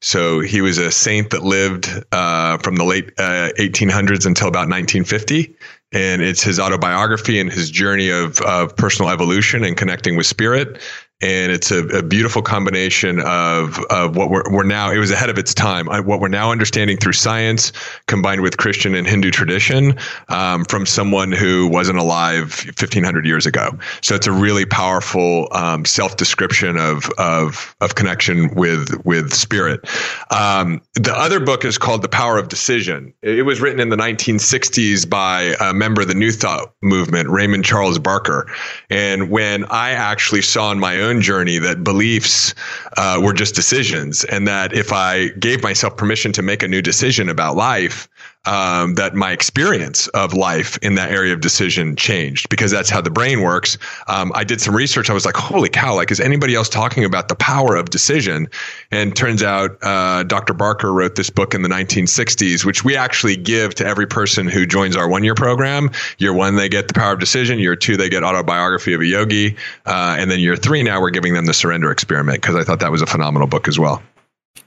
So 0.00 0.40
he 0.40 0.62
was 0.62 0.78
a 0.78 0.90
saint 0.90 1.28
that 1.30 1.42
lived 1.42 1.90
uh, 2.12 2.56
from 2.58 2.76
the 2.76 2.84
late 2.84 3.12
uh, 3.18 3.50
1800s 3.58 4.24
until 4.24 4.48
about 4.48 4.68
1950. 4.70 5.54
And 5.92 6.22
it's 6.22 6.42
his 6.42 6.58
autobiography 6.58 7.38
and 7.38 7.52
his 7.52 7.70
journey 7.70 8.08
of, 8.08 8.40
of 8.40 8.74
personal 8.74 9.10
evolution 9.10 9.62
and 9.62 9.76
connecting 9.76 10.16
with 10.16 10.26
spirit 10.26 10.80
and 11.22 11.50
it's 11.50 11.70
a, 11.70 11.86
a, 11.88 12.02
beautiful 12.02 12.42
combination 12.42 13.20
of, 13.20 13.78
of 13.88 14.16
what 14.16 14.28
we're, 14.28 14.42
we're 14.52 14.62
now 14.62 14.90
it 14.90 14.98
was 14.98 15.10
ahead 15.10 15.30
of 15.30 15.38
its 15.38 15.54
time. 15.54 15.86
What 15.86 16.20
we're 16.20 16.28
now 16.28 16.52
understanding 16.52 16.98
through 16.98 17.14
science 17.14 17.72
combined 18.06 18.42
with 18.42 18.58
christian 18.58 18.94
and 18.94 19.06
hindu 19.06 19.30
tradition 19.30 19.98
um, 20.28 20.66
from 20.66 20.84
someone 20.84 21.32
who 21.32 21.68
wasn't 21.68 21.98
alive 21.98 22.64
1500 22.66 23.24
years 23.24 23.46
ago. 23.46 23.78
So 24.02 24.14
it's 24.14 24.26
a 24.26 24.32
really 24.32 24.66
powerful 24.66 25.48
um, 25.52 25.86
self-description 25.86 26.76
of, 26.76 27.08
of, 27.16 27.74
of 27.80 27.94
connection 27.94 28.54
with 28.54 29.00
with 29.06 29.32
spirit. 29.32 29.88
Um, 30.30 30.82
the 30.94 31.14
other 31.16 31.40
book 31.40 31.64
is 31.64 31.78
called 31.78 32.02
the 32.02 32.08
power 32.08 32.36
of 32.36 32.48
decision. 32.48 33.14
It 33.22 33.46
was 33.46 33.60
written 33.60 33.80
in 33.80 33.88
the 33.88 33.96
1960s 33.96 35.08
by 35.08 35.54
a 35.60 35.72
member 35.72 36.02
of 36.02 36.08
the 36.08 36.14
new 36.14 36.30
thought 36.30 36.74
movement 36.82 37.30
raymond 37.30 37.64
charles 37.64 37.98
barker. 37.98 38.46
And 38.90 39.30
when 39.30 39.64
i 39.66 39.92
actually 39.92 40.42
saw 40.42 40.70
in 40.72 40.78
my 40.78 41.00
own 41.00 41.05
own 41.06 41.20
journey 41.20 41.58
that 41.58 41.84
beliefs 41.84 42.54
uh, 42.96 43.20
were 43.22 43.32
just 43.32 43.54
decisions, 43.54 44.24
and 44.24 44.46
that 44.46 44.72
if 44.72 44.92
I 44.92 45.28
gave 45.38 45.62
myself 45.62 45.96
permission 45.96 46.32
to 46.32 46.42
make 46.42 46.62
a 46.62 46.68
new 46.68 46.82
decision 46.82 47.28
about 47.28 47.56
life, 47.56 48.08
um, 48.46 48.94
that 48.94 49.14
my 49.14 49.32
experience 49.32 50.08
of 50.08 50.32
life 50.32 50.78
in 50.82 50.94
that 50.94 51.10
area 51.10 51.32
of 51.32 51.40
decision 51.40 51.96
changed 51.96 52.48
because 52.48 52.70
that's 52.70 52.88
how 52.88 53.00
the 53.00 53.10
brain 53.10 53.42
works. 53.42 53.76
Um, 54.06 54.32
I 54.34 54.44
did 54.44 54.60
some 54.60 54.74
research. 54.74 55.10
I 55.10 55.12
was 55.12 55.24
like, 55.24 55.36
holy 55.36 55.68
cow, 55.68 55.94
like, 55.94 56.10
is 56.10 56.20
anybody 56.20 56.54
else 56.54 56.68
talking 56.68 57.04
about 57.04 57.28
the 57.28 57.34
power 57.34 57.76
of 57.76 57.90
decision? 57.90 58.48
And 58.90 59.14
turns 59.16 59.42
out 59.42 59.76
uh, 59.82 60.22
Dr. 60.22 60.54
Barker 60.54 60.92
wrote 60.92 61.16
this 61.16 61.30
book 61.30 61.54
in 61.54 61.62
the 61.62 61.68
1960s, 61.68 62.64
which 62.64 62.84
we 62.84 62.96
actually 62.96 63.36
give 63.36 63.74
to 63.76 63.86
every 63.86 64.06
person 64.06 64.46
who 64.46 64.66
joins 64.66 64.96
our 64.96 65.08
one 65.08 65.24
year 65.24 65.34
program. 65.34 65.90
Year 66.18 66.32
one, 66.32 66.56
they 66.56 66.68
get 66.68 66.88
the 66.88 66.94
power 66.94 67.12
of 67.12 67.20
decision. 67.20 67.58
Year 67.58 67.76
two, 67.76 67.96
they 67.96 68.08
get 68.08 68.22
autobiography 68.22 68.94
of 68.94 69.00
a 69.00 69.06
yogi. 69.06 69.56
Uh, 69.84 70.16
and 70.18 70.30
then 70.30 70.40
year 70.40 70.56
three, 70.56 70.82
now 70.82 71.00
we're 71.00 71.10
giving 71.10 71.34
them 71.34 71.46
the 71.46 71.54
surrender 71.54 71.90
experiment 71.90 72.40
because 72.40 72.54
I 72.54 72.64
thought 72.64 72.80
that 72.80 72.90
was 72.90 73.02
a 73.02 73.06
phenomenal 73.06 73.48
book 73.48 73.68
as 73.68 73.78
well. 73.78 74.02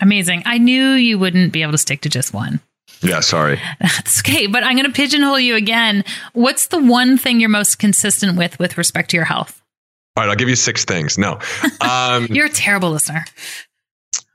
Amazing. 0.02 0.44
I 0.46 0.58
knew 0.58 0.92
you 0.92 1.20
wouldn't 1.20 1.52
be 1.52 1.62
able 1.62 1.74
to 1.74 1.78
stick 1.78 2.02
to 2.02 2.10
just 2.10 2.34
one. 2.34 2.62
Yeah, 3.02 3.22
sorry. 3.22 3.62
That's 3.80 4.20
okay, 4.22 4.48
but 4.48 4.64
I'm 4.64 4.76
going 4.76 4.86
to 4.86 4.92
pigeonhole 4.92 5.40
you 5.40 5.56
again. 5.56 6.04
What's 6.34 6.68
the 6.68 6.84
one 6.84 7.18
thing 7.18 7.40
you're 7.40 7.50
most 7.50 7.80
consistent 7.80 8.38
with 8.38 8.60
with 8.60 8.78
respect 8.78 9.12
to 9.12 9.18
your 9.18 9.26
health? 9.26 9.62
All 10.18 10.24
right, 10.24 10.30
I'll 10.30 10.36
give 10.36 10.50
you 10.50 10.56
six 10.56 10.86
things. 10.86 11.18
No. 11.18 11.40
Um, 11.82 12.28
you're 12.28 12.48
a 12.48 12.50
terrible 12.50 12.92
listener. 12.92 13.26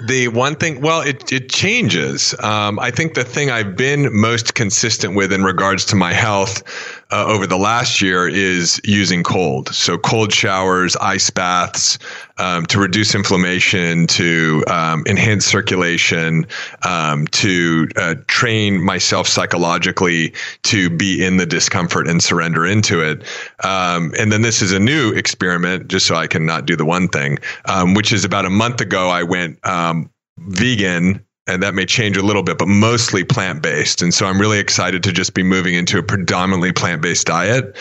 The 0.06 0.28
one 0.28 0.56
thing, 0.56 0.80
well, 0.80 1.02
it, 1.02 1.30
it 1.30 1.50
changes. 1.50 2.34
Um, 2.42 2.78
I 2.80 2.90
think 2.90 3.14
the 3.14 3.22
thing 3.22 3.50
I've 3.50 3.76
been 3.76 4.08
most 4.12 4.54
consistent 4.54 5.14
with 5.14 5.32
in 5.32 5.44
regards 5.44 5.84
to 5.86 5.96
my 5.96 6.12
health 6.12 6.62
uh, 7.10 7.24
over 7.26 7.46
the 7.46 7.56
last 7.56 8.00
year 8.00 8.28
is 8.28 8.80
using 8.84 9.22
cold. 9.22 9.68
So 9.74 9.98
cold 9.98 10.32
showers, 10.32 10.96
ice 10.96 11.30
baths 11.30 11.98
um, 12.38 12.66
to 12.66 12.78
reduce 12.78 13.14
inflammation, 13.14 14.06
to 14.08 14.64
um, 14.68 15.04
enhance 15.06 15.44
circulation, 15.44 16.46
um, 16.82 17.26
to 17.28 17.88
uh, 17.96 18.14
train 18.26 18.82
myself 18.82 19.28
psychologically 19.28 20.32
to 20.64 20.90
be 20.90 21.24
in 21.24 21.36
the 21.36 21.46
discomfort 21.46 22.08
and 22.08 22.22
surrender 22.22 22.66
into 22.66 23.00
it. 23.00 23.22
Um, 23.64 24.12
and 24.18 24.32
then 24.32 24.42
this 24.42 24.62
is 24.62 24.72
a 24.72 24.78
new 24.78 25.12
experiment, 25.12 25.88
just 25.88 26.06
so 26.06 26.14
I 26.14 26.26
can 26.26 26.46
not 26.46 26.66
do 26.66 26.76
the 26.76 26.84
one 26.84 27.08
thing, 27.08 27.38
um, 27.66 27.94
which 27.94 28.12
is 28.12 28.24
about 28.24 28.44
a 28.44 28.50
month 28.50 28.80
ago. 28.80 29.08
I 29.08 29.22
went 29.22 29.64
um, 29.66 30.10
vegan 30.38 31.24
and 31.46 31.62
that 31.62 31.74
may 31.74 31.84
change 31.84 32.16
a 32.16 32.22
little 32.22 32.42
bit, 32.42 32.56
but 32.56 32.68
mostly 32.68 33.22
plant 33.22 33.62
based. 33.62 34.00
And 34.00 34.14
so 34.14 34.26
I'm 34.26 34.40
really 34.40 34.58
excited 34.58 35.02
to 35.02 35.12
just 35.12 35.34
be 35.34 35.42
moving 35.42 35.74
into 35.74 35.98
a 35.98 36.02
predominantly 36.02 36.72
plant 36.72 37.02
based 37.02 37.26
diet. 37.26 37.76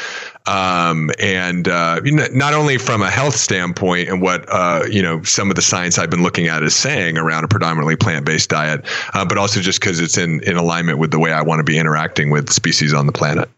Um, 0.46 1.10
and 1.20 1.70
uh, 1.70 2.02
not 2.04 2.54
only 2.54 2.78
from 2.78 3.02
a 3.02 3.10
health 3.10 3.36
standpoint 3.36 4.10
and 4.10 4.22
what 4.22 4.46
uh, 4.50 4.84
you 4.90 5.02
know 5.02 5.24
some 5.24 5.50
of 5.50 5.56
the 5.56 5.62
science 5.62 5.98
I've 5.98 6.10
been 6.10 6.24
looking 6.24 6.48
at 6.48 6.64
is 6.64 6.76
saying 6.76 7.18
around 7.18 7.46
a 7.46 7.48
predominantly 7.48 7.96
plant 7.96 8.26
based 8.26 8.50
diet, 8.50 8.86
uh, 9.14 9.26
but 9.26 9.38
also 9.38 9.62
just 9.62 9.80
because 9.80 10.02
it's 10.02 10.18
in 10.18 10.42
in 10.44 10.58
alignment 10.58 10.98
with 11.00 11.12
the 11.12 11.20
way 11.20 11.32
I 11.32 11.42
want 11.42 11.60
to 11.60 11.64
be 11.64 11.78
interacting 11.78 12.30
with 12.30 12.52
species 12.52 12.94
on 12.94 13.06
the 13.06 13.14
planet. 13.14 13.50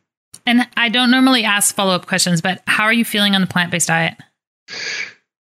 And 0.45 0.68
I 0.78 0.89
don't 0.89 1.10
normally 1.10 1.43
ask 1.43 1.74
follow 1.74 1.95
up 1.95 2.06
questions, 2.06 2.41
but 2.41 2.62
how 2.68 2.84
are 2.84 2.93
you 2.93 3.06
feeling 3.06 3.34
on 3.34 3.41
the 3.41 3.47
plant 3.47 3.72
based 3.72 3.88
diet? 3.88 4.16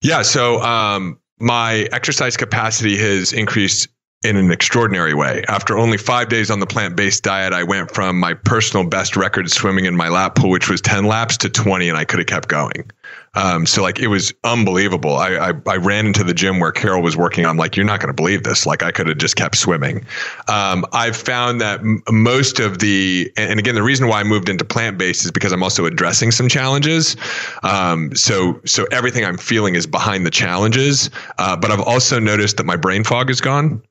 Yeah, 0.02 0.22
so 0.22 0.62
um, 0.62 1.20
my 1.40 1.88
exercise 1.92 2.38
capacity 2.38 2.98
has 2.98 3.34
increased 3.34 3.88
in 4.24 4.38
an 4.38 4.52
extraordinary 4.52 5.14
way. 5.14 5.44
After 5.48 5.78
only 5.78 5.98
five 5.98 6.30
days 6.30 6.50
on 6.50 6.60
the 6.60 6.68
plant 6.68 6.96
based 6.96 7.24
diet, 7.24 7.54
I 7.54 7.64
went 7.64 7.92
from 7.92 8.20
my 8.20 8.34
personal 8.34 8.86
best 8.88 9.16
record 9.16 9.50
swimming 9.52 9.86
in 9.86 9.96
my 9.96 10.10
lap 10.10 10.36
pool, 10.36 10.50
which 10.50 10.70
was 10.70 10.82
10 10.82 11.06
laps, 11.06 11.38
to 11.38 11.50
20, 11.50 11.90
and 11.90 11.98
I 11.98 12.06
could 12.06 12.20
have 12.20 12.28
kept 12.28 12.48
going. 12.48 12.90
Um, 13.36 13.66
so 13.66 13.82
like 13.82 14.00
it 14.00 14.08
was 14.08 14.34
unbelievable. 14.44 15.16
I, 15.16 15.50
I, 15.50 15.54
I 15.68 15.78
ran 15.78 16.06
into 16.06 16.24
the 16.24 16.34
gym 16.34 16.60
where 16.60 16.72
Carol 16.72 17.02
was 17.02 17.18
working. 17.18 17.46
I'm 17.46 17.58
like, 17.58 17.76
you're 17.76 17.86
not 17.86 18.00
going 18.00 18.10
to 18.10 18.14
believe 18.14 18.44
this. 18.44 18.66
Like 18.66 18.84
I 18.84 18.92
could 18.92 19.08
have 19.08 19.18
just 19.18 19.36
kept 19.36 19.56
swimming. 19.56 20.06
Um, 20.48 20.86
I've 20.94 21.16
found 21.16 21.60
that 21.62 21.80
m- 21.80 22.04
most 22.12 22.60
of 22.60 22.80
the 22.80 23.32
and 23.38 23.60
again 23.60 23.76
the 23.76 23.84
reason 23.84 24.08
why 24.08 24.20
I 24.20 24.24
moved 24.24 24.50
into 24.50 24.64
plant 24.64 24.98
based 24.98 25.26
is 25.26 25.32
because 25.32 25.52
I'm 25.52 25.64
also 25.64 25.86
addressing 25.86 26.32
some 26.32 26.48
challenges. 26.48 27.16
Um, 27.64 28.16
so 28.16 28.62
so 28.66 28.86
everything 28.92 29.26
I'm 29.26 29.38
feeling 29.38 29.76
is 29.76 29.88
behind 29.88 30.26
the 30.26 30.32
challenges. 30.32 31.10
Uh, 31.40 31.56
but 31.58 31.72
I've 31.72 31.82
also 31.82 32.20
noticed 32.20 32.58
that 32.58 32.66
my 32.66 32.76
brain 32.76 33.04
fog 33.04 33.30
is 33.30 33.42
gone, 33.42 33.82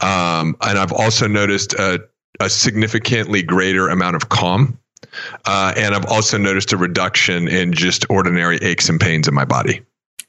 um, 0.00 0.56
and 0.60 0.78
I've 0.78 0.92
also 0.92 1.26
noticed 1.26 1.72
a, 1.74 2.00
a 2.38 2.50
significantly 2.50 3.42
greater 3.42 3.88
amount 3.88 4.16
of 4.16 4.28
calm 4.28 4.78
uh, 5.44 5.74
and 5.76 5.94
I've 5.94 6.06
also 6.06 6.38
noticed 6.38 6.72
a 6.72 6.76
reduction 6.76 7.48
in 7.48 7.72
just 7.72 8.04
ordinary 8.10 8.56
aches 8.58 8.88
and 8.88 9.00
pains 9.00 9.28
in 9.28 9.34
my 9.34 9.44
body. 9.44 9.82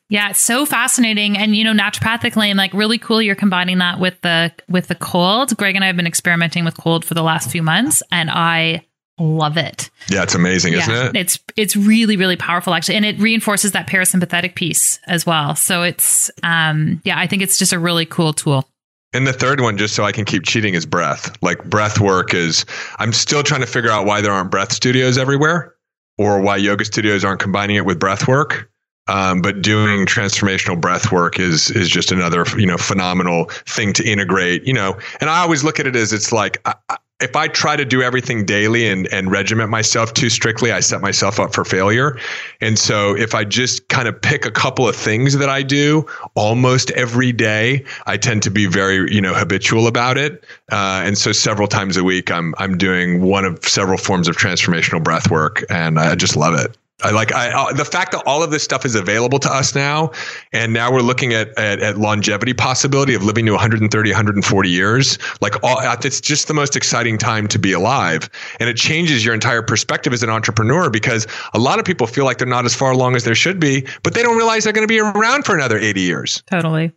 Yeah, 0.09 0.29
it's 0.29 0.41
so 0.41 0.65
fascinating, 0.65 1.37
and 1.37 1.55
you 1.55 1.63
know, 1.63 1.71
naturopathically, 1.73 2.47
and 2.47 2.57
like 2.57 2.73
really 2.73 2.97
cool. 2.97 3.21
You're 3.21 3.33
combining 3.33 3.77
that 3.77 3.97
with 3.97 4.19
the 4.21 4.51
with 4.67 4.87
the 4.87 4.95
cold. 4.95 5.55
Greg 5.55 5.75
and 5.75 5.85
I 5.85 5.87
have 5.87 5.95
been 5.95 6.07
experimenting 6.07 6.65
with 6.65 6.75
cold 6.75 7.05
for 7.05 7.13
the 7.13 7.23
last 7.23 7.49
few 7.49 7.63
months, 7.63 8.03
and 8.11 8.29
I 8.29 8.85
love 9.21 9.55
it. 9.55 9.89
Yeah, 10.09 10.23
it's 10.23 10.35
amazing, 10.35 10.73
yeah, 10.73 10.79
isn't 10.79 11.15
it? 11.15 11.19
It's 11.19 11.39
it's 11.55 11.75
really 11.77 12.17
really 12.17 12.35
powerful 12.35 12.73
actually, 12.73 12.95
and 12.95 13.05
it 13.05 13.19
reinforces 13.19 13.71
that 13.71 13.87
parasympathetic 13.87 14.55
piece 14.55 14.99
as 15.07 15.25
well. 15.25 15.55
So 15.55 15.83
it's 15.83 16.29
um 16.43 17.01
yeah, 17.05 17.17
I 17.17 17.27
think 17.27 17.41
it's 17.41 17.57
just 17.57 17.71
a 17.71 17.79
really 17.79 18.05
cool 18.05 18.33
tool. 18.33 18.67
And 19.13 19.27
the 19.27 19.33
third 19.33 19.59
one, 19.59 19.77
just 19.77 19.93
so 19.95 20.03
I 20.03 20.11
can 20.11 20.25
keep 20.25 20.43
cheating, 20.43 20.73
is 20.73 20.85
breath. 20.85 21.35
Like 21.41 21.63
breath 21.65 21.99
work 21.99 22.33
is, 22.33 22.65
I'm 22.97 23.11
still 23.11 23.43
trying 23.43 23.61
to 23.61 23.67
figure 23.67 23.91
out 23.91 24.05
why 24.05 24.21
there 24.21 24.31
aren't 24.31 24.51
breath 24.51 24.71
studios 24.71 25.17
everywhere 25.17 25.75
or 26.17 26.41
why 26.41 26.57
yoga 26.57 26.85
studios 26.85 27.25
aren't 27.25 27.41
combining 27.41 27.75
it 27.75 27.85
with 27.85 27.99
breath 27.99 28.27
work. 28.27 28.69
Um, 29.07 29.41
but 29.41 29.61
doing 29.61 30.05
transformational 30.05 30.79
breath 30.79 31.11
work 31.11 31.39
is 31.39 31.71
is 31.71 31.89
just 31.89 32.11
another 32.11 32.45
you 32.55 32.67
know 32.67 32.77
phenomenal 32.77 33.45
thing 33.65 33.93
to 33.93 34.07
integrate 34.07 34.63
you 34.63 34.73
know 34.73 34.97
and 35.19 35.29
i 35.29 35.39
always 35.39 35.63
look 35.63 35.79
at 35.79 35.87
it 35.87 35.95
as 35.95 36.13
it's 36.13 36.31
like 36.31 36.61
I, 36.65 36.75
if 37.21 37.35
I 37.35 37.47
try 37.47 37.75
to 37.75 37.85
do 37.85 38.01
everything 38.01 38.45
daily 38.45 38.87
and, 38.87 39.07
and 39.13 39.31
regiment 39.31 39.69
myself 39.69 40.13
too 40.13 40.29
strictly, 40.29 40.71
I 40.71 40.79
set 40.79 41.01
myself 41.01 41.39
up 41.39 41.53
for 41.53 41.63
failure. 41.63 42.17
And 42.59 42.77
so 42.77 43.15
if 43.15 43.35
I 43.35 43.43
just 43.43 43.87
kind 43.87 44.07
of 44.07 44.19
pick 44.19 44.45
a 44.45 44.51
couple 44.51 44.87
of 44.87 44.95
things 44.95 45.37
that 45.37 45.49
I 45.49 45.61
do 45.63 46.05
almost 46.35 46.91
every 46.91 47.31
day, 47.31 47.85
I 48.05 48.17
tend 48.17 48.43
to 48.43 48.51
be 48.51 48.65
very, 48.65 49.13
you 49.13 49.21
know, 49.21 49.33
habitual 49.33 49.87
about 49.87 50.17
it. 50.17 50.43
Uh, 50.71 51.03
and 51.05 51.17
so 51.17 51.31
several 51.31 51.67
times 51.67 51.97
a 51.97 52.03
week, 52.03 52.31
I'm, 52.31 52.55
I'm 52.57 52.77
doing 52.77 53.21
one 53.21 53.45
of 53.45 53.63
several 53.65 53.97
forms 53.97 54.27
of 54.27 54.35
transformational 54.35 55.03
breath 55.03 55.29
work 55.29 55.63
and 55.69 55.99
I 55.99 56.15
just 56.15 56.35
love 56.35 56.55
it. 56.55 56.75
I 57.03 57.11
like 57.11 57.33
I, 57.33 57.51
uh, 57.51 57.73
the 57.73 57.85
fact 57.85 58.11
that 58.11 58.23
all 58.25 58.43
of 58.43 58.51
this 58.51 58.63
stuff 58.63 58.85
is 58.85 58.95
available 58.95 59.39
to 59.39 59.51
us 59.51 59.75
now, 59.75 60.11
and 60.53 60.73
now 60.73 60.91
we're 60.91 61.01
looking 61.01 61.33
at, 61.33 61.49
at, 61.57 61.79
at 61.79 61.97
longevity 61.97 62.53
possibility 62.53 63.13
of 63.13 63.23
living 63.23 63.45
to 63.45 63.51
130, 63.51 64.09
140 64.09 64.69
years. 64.69 65.17
Like 65.41 65.61
all, 65.63 65.79
uh, 65.79 65.97
it's 66.03 66.21
just 66.21 66.47
the 66.47 66.53
most 66.53 66.75
exciting 66.75 67.17
time 67.17 67.47
to 67.49 67.59
be 67.59 67.73
alive, 67.73 68.29
and 68.59 68.69
it 68.69 68.77
changes 68.77 69.25
your 69.25 69.33
entire 69.33 69.61
perspective 69.61 70.13
as 70.13 70.23
an 70.23 70.29
entrepreneur 70.29 70.89
because 70.89 71.27
a 71.53 71.59
lot 71.59 71.79
of 71.79 71.85
people 71.85 72.07
feel 72.07 72.25
like 72.25 72.37
they're 72.37 72.47
not 72.47 72.65
as 72.65 72.75
far 72.75 72.91
along 72.91 73.15
as 73.15 73.23
they 73.23 73.33
should 73.33 73.59
be, 73.59 73.85
but 74.03 74.13
they 74.13 74.21
don't 74.21 74.37
realize 74.37 74.63
they're 74.63 74.73
going 74.73 74.87
to 74.87 74.91
be 74.91 74.99
around 74.99 75.45
for 75.45 75.55
another 75.55 75.77
80 75.77 76.01
years. 76.01 76.43
Totally. 76.47 76.91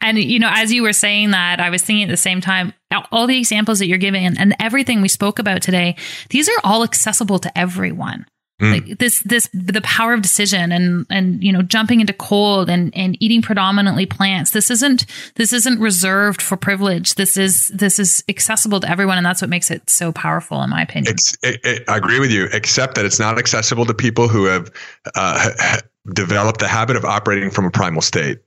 And 0.00 0.18
you 0.18 0.38
know, 0.38 0.50
as 0.52 0.72
you 0.72 0.82
were 0.82 0.92
saying 0.92 1.32
that, 1.32 1.60
I 1.60 1.70
was 1.70 1.82
thinking 1.82 2.04
at 2.04 2.10
the 2.10 2.16
same 2.16 2.40
time, 2.40 2.72
all 3.10 3.26
the 3.26 3.38
examples 3.38 3.80
that 3.80 3.86
you're 3.86 3.98
giving 3.98 4.24
and, 4.24 4.38
and 4.38 4.54
everything 4.60 5.00
we 5.00 5.08
spoke 5.08 5.38
about 5.38 5.62
today, 5.62 5.96
these 6.30 6.48
are 6.48 6.60
all 6.64 6.84
accessible 6.84 7.38
to 7.40 7.58
everyone. 7.58 8.26
Mm. 8.60 8.72
Like 8.72 8.98
this, 8.98 9.20
this, 9.20 9.48
the 9.54 9.80
power 9.82 10.12
of 10.12 10.20
decision 10.20 10.72
and, 10.72 11.06
and, 11.10 11.42
you 11.44 11.52
know, 11.52 11.62
jumping 11.62 12.00
into 12.00 12.12
cold 12.12 12.68
and, 12.68 12.92
and 12.96 13.16
eating 13.22 13.40
predominantly 13.40 14.04
plants. 14.04 14.50
This 14.50 14.68
isn't, 14.68 15.06
this 15.36 15.52
isn't 15.52 15.78
reserved 15.78 16.42
for 16.42 16.56
privilege. 16.56 17.14
This 17.14 17.36
is, 17.36 17.68
this 17.68 18.00
is 18.00 18.24
accessible 18.28 18.80
to 18.80 18.90
everyone. 18.90 19.16
And 19.16 19.24
that's 19.24 19.40
what 19.40 19.48
makes 19.48 19.70
it 19.70 19.88
so 19.88 20.10
powerful, 20.10 20.60
in 20.62 20.70
my 20.70 20.82
opinion. 20.82 21.14
It, 21.44 21.60
it, 21.62 21.88
I 21.88 21.98
agree 21.98 22.18
with 22.18 22.32
you, 22.32 22.48
except 22.52 22.96
that 22.96 23.04
it's 23.04 23.20
not 23.20 23.38
accessible 23.38 23.86
to 23.86 23.94
people 23.94 24.26
who 24.26 24.46
have 24.46 24.72
uh, 25.14 25.78
developed 26.12 26.58
the 26.58 26.68
habit 26.68 26.96
of 26.96 27.04
operating 27.04 27.50
from 27.50 27.64
a 27.64 27.70
primal 27.70 28.02
state. 28.02 28.38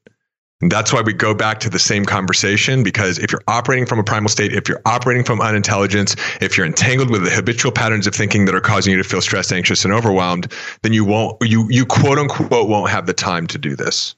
And 0.61 0.71
that's 0.71 0.93
why 0.93 1.01
we 1.01 1.13
go 1.13 1.33
back 1.33 1.59
to 1.61 1.69
the 1.69 1.79
same 1.79 2.05
conversation 2.05 2.83
because 2.83 3.17
if 3.17 3.31
you're 3.31 3.43
operating 3.47 3.85
from 3.85 3.99
a 3.99 4.03
primal 4.03 4.29
state, 4.29 4.53
if 4.53 4.69
you're 4.69 4.81
operating 4.85 5.23
from 5.23 5.41
unintelligence, 5.41 6.15
if 6.39 6.57
you're 6.57 6.67
entangled 6.67 7.09
with 7.09 7.23
the 7.23 7.31
habitual 7.31 7.71
patterns 7.71 8.07
of 8.07 8.15
thinking 8.15 8.45
that 8.45 8.55
are 8.55 8.61
causing 8.61 8.91
you 8.91 8.97
to 8.97 9.03
feel 9.03 9.21
stressed, 9.21 9.51
anxious, 9.51 9.83
and 9.83 9.93
overwhelmed, 9.93 10.51
then 10.83 10.93
you 10.93 11.03
won't, 11.03 11.37
you, 11.41 11.67
you 11.69 11.85
quote 11.85 12.19
unquote 12.19 12.69
won't 12.69 12.91
have 12.91 13.07
the 13.07 13.13
time 13.13 13.47
to 13.47 13.57
do 13.57 13.75
this. 13.75 14.15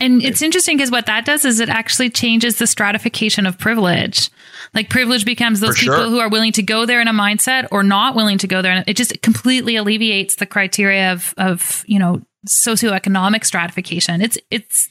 And 0.00 0.22
it's 0.22 0.40
interesting 0.40 0.78
because 0.78 0.90
what 0.90 1.04
that 1.06 1.26
does 1.26 1.44
is 1.44 1.60
it 1.60 1.68
actually 1.68 2.08
changes 2.08 2.58
the 2.58 2.66
stratification 2.66 3.44
of 3.44 3.58
privilege. 3.58 4.30
Like 4.72 4.88
privilege 4.88 5.26
becomes 5.26 5.60
those 5.60 5.78
people 5.78 6.08
who 6.08 6.20
are 6.20 6.30
willing 6.30 6.52
to 6.52 6.62
go 6.62 6.86
there 6.86 7.02
in 7.02 7.08
a 7.08 7.12
mindset 7.12 7.68
or 7.70 7.82
not 7.82 8.14
willing 8.14 8.38
to 8.38 8.46
go 8.46 8.62
there. 8.62 8.72
And 8.72 8.84
it 8.88 8.96
just 8.96 9.20
completely 9.20 9.76
alleviates 9.76 10.36
the 10.36 10.46
criteria 10.46 11.12
of, 11.12 11.34
of, 11.36 11.84
you 11.86 11.98
know, 11.98 12.22
socioeconomic 12.48 13.44
stratification. 13.44 14.22
It's, 14.22 14.38
it's, 14.50 14.90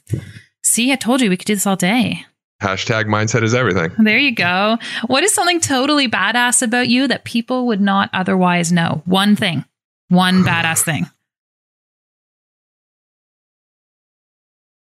See, 0.63 0.91
I 0.91 0.95
told 0.95 1.21
you 1.21 1.29
we 1.29 1.37
could 1.37 1.45
do 1.47 1.55
this 1.55 1.67
all 1.67 1.75
day. 1.75 2.25
Hashtag 2.61 3.05
mindset 3.05 3.43
is 3.43 3.53
everything. 3.53 3.91
There 3.97 4.17
you 4.17 4.35
go. 4.35 4.77
What 5.07 5.23
is 5.23 5.33
something 5.33 5.61
totally 5.61 6.09
badass 6.09 6.61
about 6.61 6.89
you 6.89 7.07
that 7.07 7.23
people 7.23 7.67
would 7.67 7.79
not 7.79 8.09
otherwise 8.11 8.71
know? 8.71 9.01
One 9.05 9.35
thing, 9.35 9.63
one 10.09 10.43
badass 10.45 10.83
thing. 10.83 11.09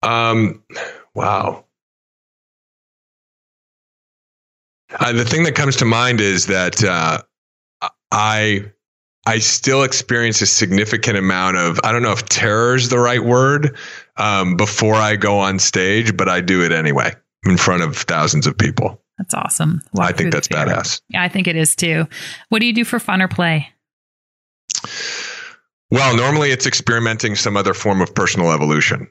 Um, 0.03 0.63
wow. 1.15 1.65
Uh, 4.99 5.13
the 5.13 5.25
thing 5.25 5.45
that 5.45 5.55
comes 5.55 5.77
to 5.77 5.85
mind 5.85 6.21
is 6.21 6.47
that 6.47 6.83
uh, 6.83 7.23
I 8.11 8.65
I 9.25 9.39
still 9.39 9.85
experience 9.85 10.43
a 10.43 10.47
significant 10.47 11.17
amount 11.17 11.57
of 11.57 11.79
I 11.85 11.93
don't 11.93 12.03
know 12.03 12.13
if 12.13 12.25
terror 12.27 12.75
is 12.75 12.89
the 12.89 12.99
right 12.99 13.23
word, 13.23 13.77
um, 14.17 14.57
before 14.57 14.95
I 14.95 15.17
go 15.17 15.39
on 15.39 15.59
stage, 15.59 16.17
but 16.17 16.29
I 16.29 16.41
do 16.41 16.63
it 16.65 16.73
anyway 16.73 17.15
in 17.45 17.57
front 17.57 17.83
of 17.83 17.97
thousands 17.97 18.47
of 18.47 18.57
people. 18.57 19.01
That's 19.19 19.35
awesome. 19.35 19.83
Walk 19.95 20.11
I 20.11 20.13
think 20.13 20.33
that's 20.33 20.49
badass. 20.49 21.01
Yeah, 21.09 21.23
I 21.23 21.29
think 21.29 21.47
it 21.47 21.57
is 21.57 21.77
too. 21.77 22.07
What 22.49 22.61
do 22.61 22.67
you 22.67 22.73
do 22.73 22.85
for 22.85 22.99
fun 22.99 23.23
or 23.23 23.29
play? 23.29 23.69
Well, 25.91 26.17
normally 26.17 26.51
it's 26.51 26.67
experimenting 26.67 27.37
some 27.37 27.57
other 27.57 27.75
form 27.75 28.01
of 28.01 28.15
personal 28.15 28.51
evolution. 28.51 29.09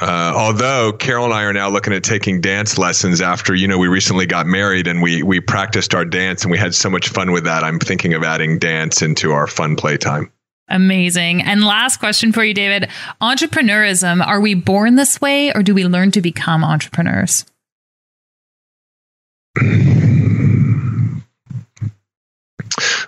Uh, 0.00 0.32
although 0.36 0.92
Carol 0.92 1.24
and 1.24 1.34
I 1.34 1.42
are 1.42 1.52
now 1.52 1.68
looking 1.68 1.92
at 1.92 2.04
taking 2.04 2.40
dance 2.40 2.78
lessons 2.78 3.20
after, 3.20 3.54
you 3.54 3.66
know, 3.66 3.78
we 3.78 3.88
recently 3.88 4.26
got 4.26 4.46
married 4.46 4.86
and 4.86 5.02
we 5.02 5.24
we 5.24 5.40
practiced 5.40 5.92
our 5.94 6.04
dance 6.04 6.42
and 6.42 6.52
we 6.52 6.58
had 6.58 6.74
so 6.74 6.88
much 6.88 7.08
fun 7.08 7.32
with 7.32 7.44
that. 7.44 7.64
I'm 7.64 7.80
thinking 7.80 8.14
of 8.14 8.22
adding 8.22 8.58
dance 8.58 9.02
into 9.02 9.32
our 9.32 9.48
fun 9.48 9.74
playtime. 9.74 10.30
Amazing. 10.68 11.42
And 11.42 11.64
last 11.64 11.98
question 11.98 12.32
for 12.32 12.44
you, 12.44 12.54
David. 12.54 12.88
Entrepreneurism, 13.20 14.24
are 14.26 14.40
we 14.40 14.54
born 14.54 14.96
this 14.96 15.20
way 15.20 15.52
or 15.52 15.62
do 15.62 15.74
we 15.74 15.84
learn 15.86 16.10
to 16.12 16.20
become 16.20 16.62
entrepreneurs? 16.62 17.44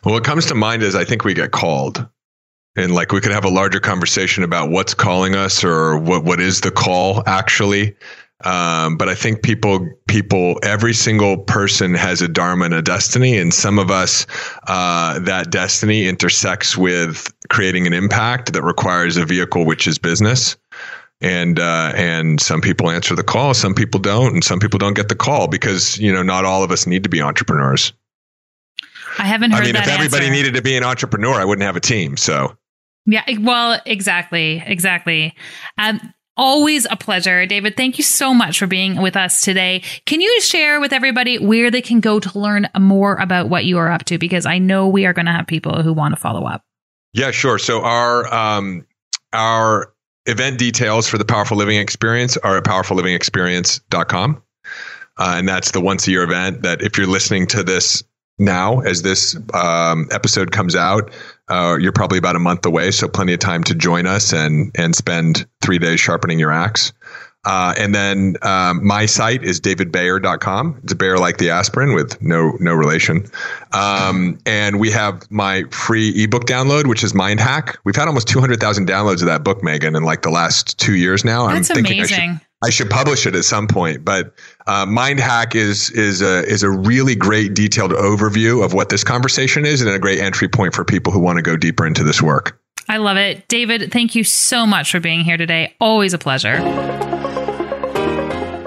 Well, 0.05 0.15
what 0.15 0.25
comes 0.25 0.47
to 0.47 0.55
mind 0.55 0.83
is 0.83 0.95
I 0.95 1.05
think 1.05 1.25
we 1.25 1.35
get 1.35 1.51
called. 1.51 2.09
And 2.77 2.95
like 2.95 3.13
we 3.13 3.21
could 3.21 3.33
have 3.33 3.45
a 3.45 3.51
larger 3.51 3.81
conversation 3.81 4.45
about 4.45 4.71
what's 4.71 4.95
calling 4.95 5.35
us 5.35 5.63
or 5.65 5.99
what, 5.99 6.25
what 6.25 6.41
is 6.41 6.63
the 6.63 6.71
call 6.71 7.23
actually. 7.27 7.97
Um, 8.45 8.97
but 8.97 9.09
I 9.09 9.15
think 9.15 9.43
people, 9.43 9.87
people, 10.09 10.59
every 10.63 10.95
single 10.95 11.37
person 11.39 11.95
has 11.95 12.23
a 12.23 12.29
dharma 12.29 12.67
and 12.67 12.75
a 12.75 12.83
destiny, 12.83 13.37
and 13.37 13.53
some 13.53 13.79
of 13.79 13.91
us, 13.91 14.27
uh, 14.67 15.19
that 15.21 15.51
destiny 15.51 16.07
intersects 16.07 16.77
with 16.77 17.33
creating 17.51 17.87
an 17.87 17.93
impact 17.93 18.53
that 18.55 18.63
requires 18.63 19.17
a 19.17 19.27
vehicle, 19.27 19.67
which 19.67 19.87
is 19.87 19.99
business. 19.99 20.57
And 21.23 21.61
uh, 21.61 21.93
and 21.95 22.41
some 22.41 22.63
people 22.63 22.91
answer 22.91 23.15
the 23.15 23.23
call, 23.23 23.53
some 23.53 23.75
people 23.75 24.01
don't, 24.01 24.33
and 24.33 24.43
some 24.43 24.59
people 24.59 24.79
don't 24.79 24.95
get 24.95 25.11
the 25.11 25.15
call 25.15 25.49
because 25.49 25.99
you 25.99 26.11
know 26.11 26.23
not 26.23 26.47
all 26.47 26.65
of 26.65 26.71
us 26.71 26.87
need 26.87 27.03
to 27.03 27.11
be 27.11 27.21
entrepreneurs. 27.21 27.93
I 29.19 29.25
haven't 29.25 29.51
heard. 29.51 29.65
I 29.65 29.67
mean, 29.67 29.77
if 29.77 29.87
everybody 29.87 30.27
answer. 30.27 30.35
needed 30.35 30.55
to 30.55 30.63
be 30.63 30.79
an 30.79 30.83
entrepreneur, 30.83 31.35
I 31.35 31.45
wouldn't 31.45 31.67
have 31.67 31.77
a 31.77 31.81
team. 31.81 32.17
So 32.17 32.57
yeah, 33.05 33.25
well, 33.41 33.81
exactly, 33.87 34.63
exactly. 34.65 35.35
Um, 35.79 36.15
always 36.41 36.87
a 36.91 36.97
pleasure. 36.97 37.45
David, 37.45 37.77
thank 37.77 37.99
you 37.99 38.05
so 38.05 38.33
much 38.33 38.59
for 38.59 38.67
being 38.67 39.01
with 39.01 39.15
us 39.15 39.43
today. 39.43 39.83
Can 40.07 40.23
you 40.23 40.41
share 40.41 40.81
with 40.81 40.93
everybody 40.93 41.39
where 41.39 41.71
they 41.71 41.83
can 41.83 42.01
go 42.01 42.19
to 42.19 42.39
learn 42.39 42.67
more 42.79 43.17
about 43.17 43.51
what 43.51 43.67
you 43.67 43.77
are 43.77 43.93
up 43.93 44.05
to? 44.07 44.19
Because 44.19 44.47
I 44.47 44.59
know 44.59 44.89
we 44.89 45.05
are 45.05 45.13
going 45.13 45.27
to 45.27 45.33
have 45.33 45.47
people 45.47 45.83
who 45.83 45.93
want 45.93 46.15
to 46.15 46.21
follow 46.21 46.47
up. 46.47 46.65
Yeah, 47.13 47.31
sure. 47.31 47.59
So 47.59 47.83
our 47.83 48.33
um, 48.33 48.87
our 49.33 49.93
event 50.27 50.59
details 50.59 51.07
for 51.07 51.19
the 51.19 51.25
Powerful 51.25 51.59
Living 51.59 51.79
Experience 51.79 52.37
are 52.39 52.57
at 52.57 52.65
powerfullivingexperience.com. 52.65 54.43
Uh, 55.19 55.35
and 55.37 55.47
that's 55.47 55.73
the 55.73 55.81
once 55.81 56.09
a 56.09 56.11
year 56.11 56.23
event 56.23 56.63
that 56.63 56.81
if 56.81 56.97
you're 56.97 57.07
listening 57.07 57.47
to 57.49 57.63
this 57.63 58.03
now 58.41 58.81
as 58.81 59.03
this 59.03 59.37
um, 59.55 60.09
episode 60.11 60.51
comes 60.53 60.75
out, 60.75 61.13
uh, 61.49 61.77
you're 61.81 61.93
probably 61.93 62.19
about 62.19 62.37
a 62.37 62.41
month 62.41 62.65
away, 62.65 62.91
so 62.91 63.09
plenty 63.09 63.33
of 63.33 63.41
time 63.41 63.63
to 63.65 63.75
join 63.75 64.07
us 64.07 64.33
and 64.33 64.73
and 64.77 64.95
spend 64.95 65.47
three 65.61 65.79
days 65.79 66.01
sharpening 66.01 66.39
your 66.39 66.53
axe. 66.53 66.93
Uh, 67.47 67.75
and 67.79 67.95
then 67.95 68.37
um, 68.43 68.87
my 68.87 69.07
site 69.07 69.43
is 69.43 69.61
davidbayer.com. 69.61 70.79
It's 70.83 70.93
a 70.93 70.97
Bayer 70.97 71.17
like 71.17 71.39
the 71.39 71.49
aspirin 71.49 71.95
with 71.95 72.21
no 72.21 72.53
no 72.61 72.75
relation. 72.75 73.25
Um, 73.73 74.39
and 74.45 74.79
we 74.79 74.91
have 74.91 75.29
my 75.31 75.65
free 75.71 76.11
ebook 76.23 76.45
download, 76.45 76.87
which 76.87 77.03
is 77.03 77.15
Mind 77.15 77.41
Hack. 77.41 77.79
We've 77.85 77.97
had 77.97 78.09
almost 78.09 78.29
200,000 78.29 78.87
downloads 78.87 79.21
of 79.21 79.27
that 79.27 79.43
book, 79.43 79.63
Meghan, 79.63 79.97
in 79.97 80.03
like 80.03 80.21
the 80.21 80.31
last 80.31 80.79
two 80.79 80.97
years 80.97 81.25
now. 81.25 81.49
That's 81.49 81.71
I'm 81.71 81.77
thinking 81.77 82.01
amazing. 82.01 82.19
I 82.19 82.33
should, 82.35 82.41
I 82.63 82.69
should 82.69 82.91
publish 82.91 83.27
it 83.27 83.35
at 83.35 83.45
some 83.45 83.67
point. 83.67 84.05
But 84.05 84.35
uh, 84.67 84.85
Mind 84.85 85.19
Hack 85.19 85.55
is 85.55 85.91
is 85.91 86.21
a 86.21 86.45
is 86.45 86.63
a 86.63 86.71
really 86.71 87.15
great 87.15 87.55
detailed 87.55 87.93
overview 87.93 88.65
of 88.65 88.75
what 88.75 88.91
this 88.91 89.03
conversation 89.03 89.65
is, 89.65 89.81
and 89.81 89.91
a 89.91 89.99
great 89.99 90.19
entry 90.19 90.49
point 90.49 90.75
for 90.75 90.85
people 90.85 91.13
who 91.13 91.21
want 91.21 91.37
to 91.37 91.43
go 91.43 91.57
deeper 91.57 91.87
into 91.87 92.05
this 92.05 92.21
work. 92.21 92.61
I 92.89 92.99
love 92.99 93.17
it. 93.17 93.47
David, 93.49 93.93
thank 93.93 94.15
you 94.15 94.25
so 94.25 94.67
much 94.67 94.91
for 94.91 95.01
being 95.01 95.21
here 95.21 95.37
today. 95.37 95.75
Always 95.81 96.13
a 96.13 96.19
pleasure. 96.19 96.57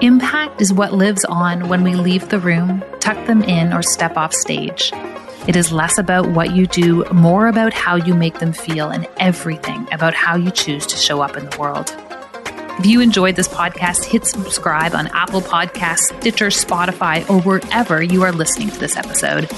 Impact 0.00 0.60
is 0.60 0.72
what 0.72 0.92
lives 0.92 1.24
on 1.26 1.68
when 1.68 1.82
we 1.82 1.94
leave 1.94 2.28
the 2.28 2.38
room, 2.38 2.82
tuck 3.00 3.26
them 3.26 3.42
in, 3.42 3.72
or 3.72 3.82
step 3.82 4.16
off 4.16 4.32
stage. 4.32 4.92
It 5.46 5.56
is 5.56 5.70
less 5.72 5.98
about 5.98 6.30
what 6.30 6.54
you 6.54 6.66
do, 6.66 7.04
more 7.12 7.46
about 7.48 7.72
how 7.72 7.96
you 7.96 8.14
make 8.14 8.38
them 8.38 8.52
feel, 8.52 8.90
and 8.90 9.06
everything 9.18 9.86
about 9.92 10.14
how 10.14 10.36
you 10.36 10.50
choose 10.50 10.86
to 10.86 10.96
show 10.96 11.20
up 11.20 11.36
in 11.36 11.48
the 11.48 11.56
world. 11.58 11.94
If 12.76 12.86
you 12.86 13.00
enjoyed 13.00 13.36
this 13.36 13.46
podcast, 13.46 14.04
hit 14.04 14.26
subscribe 14.26 14.94
on 14.94 15.06
Apple 15.08 15.40
Podcasts, 15.40 16.18
Stitcher, 16.20 16.48
Spotify, 16.48 17.28
or 17.30 17.40
wherever 17.42 18.02
you 18.02 18.22
are 18.24 18.32
listening 18.32 18.68
to 18.70 18.78
this 18.78 18.96
episode. 18.96 19.48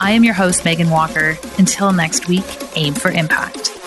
I 0.00 0.12
am 0.12 0.24
your 0.24 0.34
host, 0.34 0.64
Meghan 0.64 0.90
Walker. 0.90 1.36
Until 1.58 1.92
next 1.92 2.28
week, 2.28 2.44
aim 2.74 2.94
for 2.94 3.10
impact. 3.10 3.81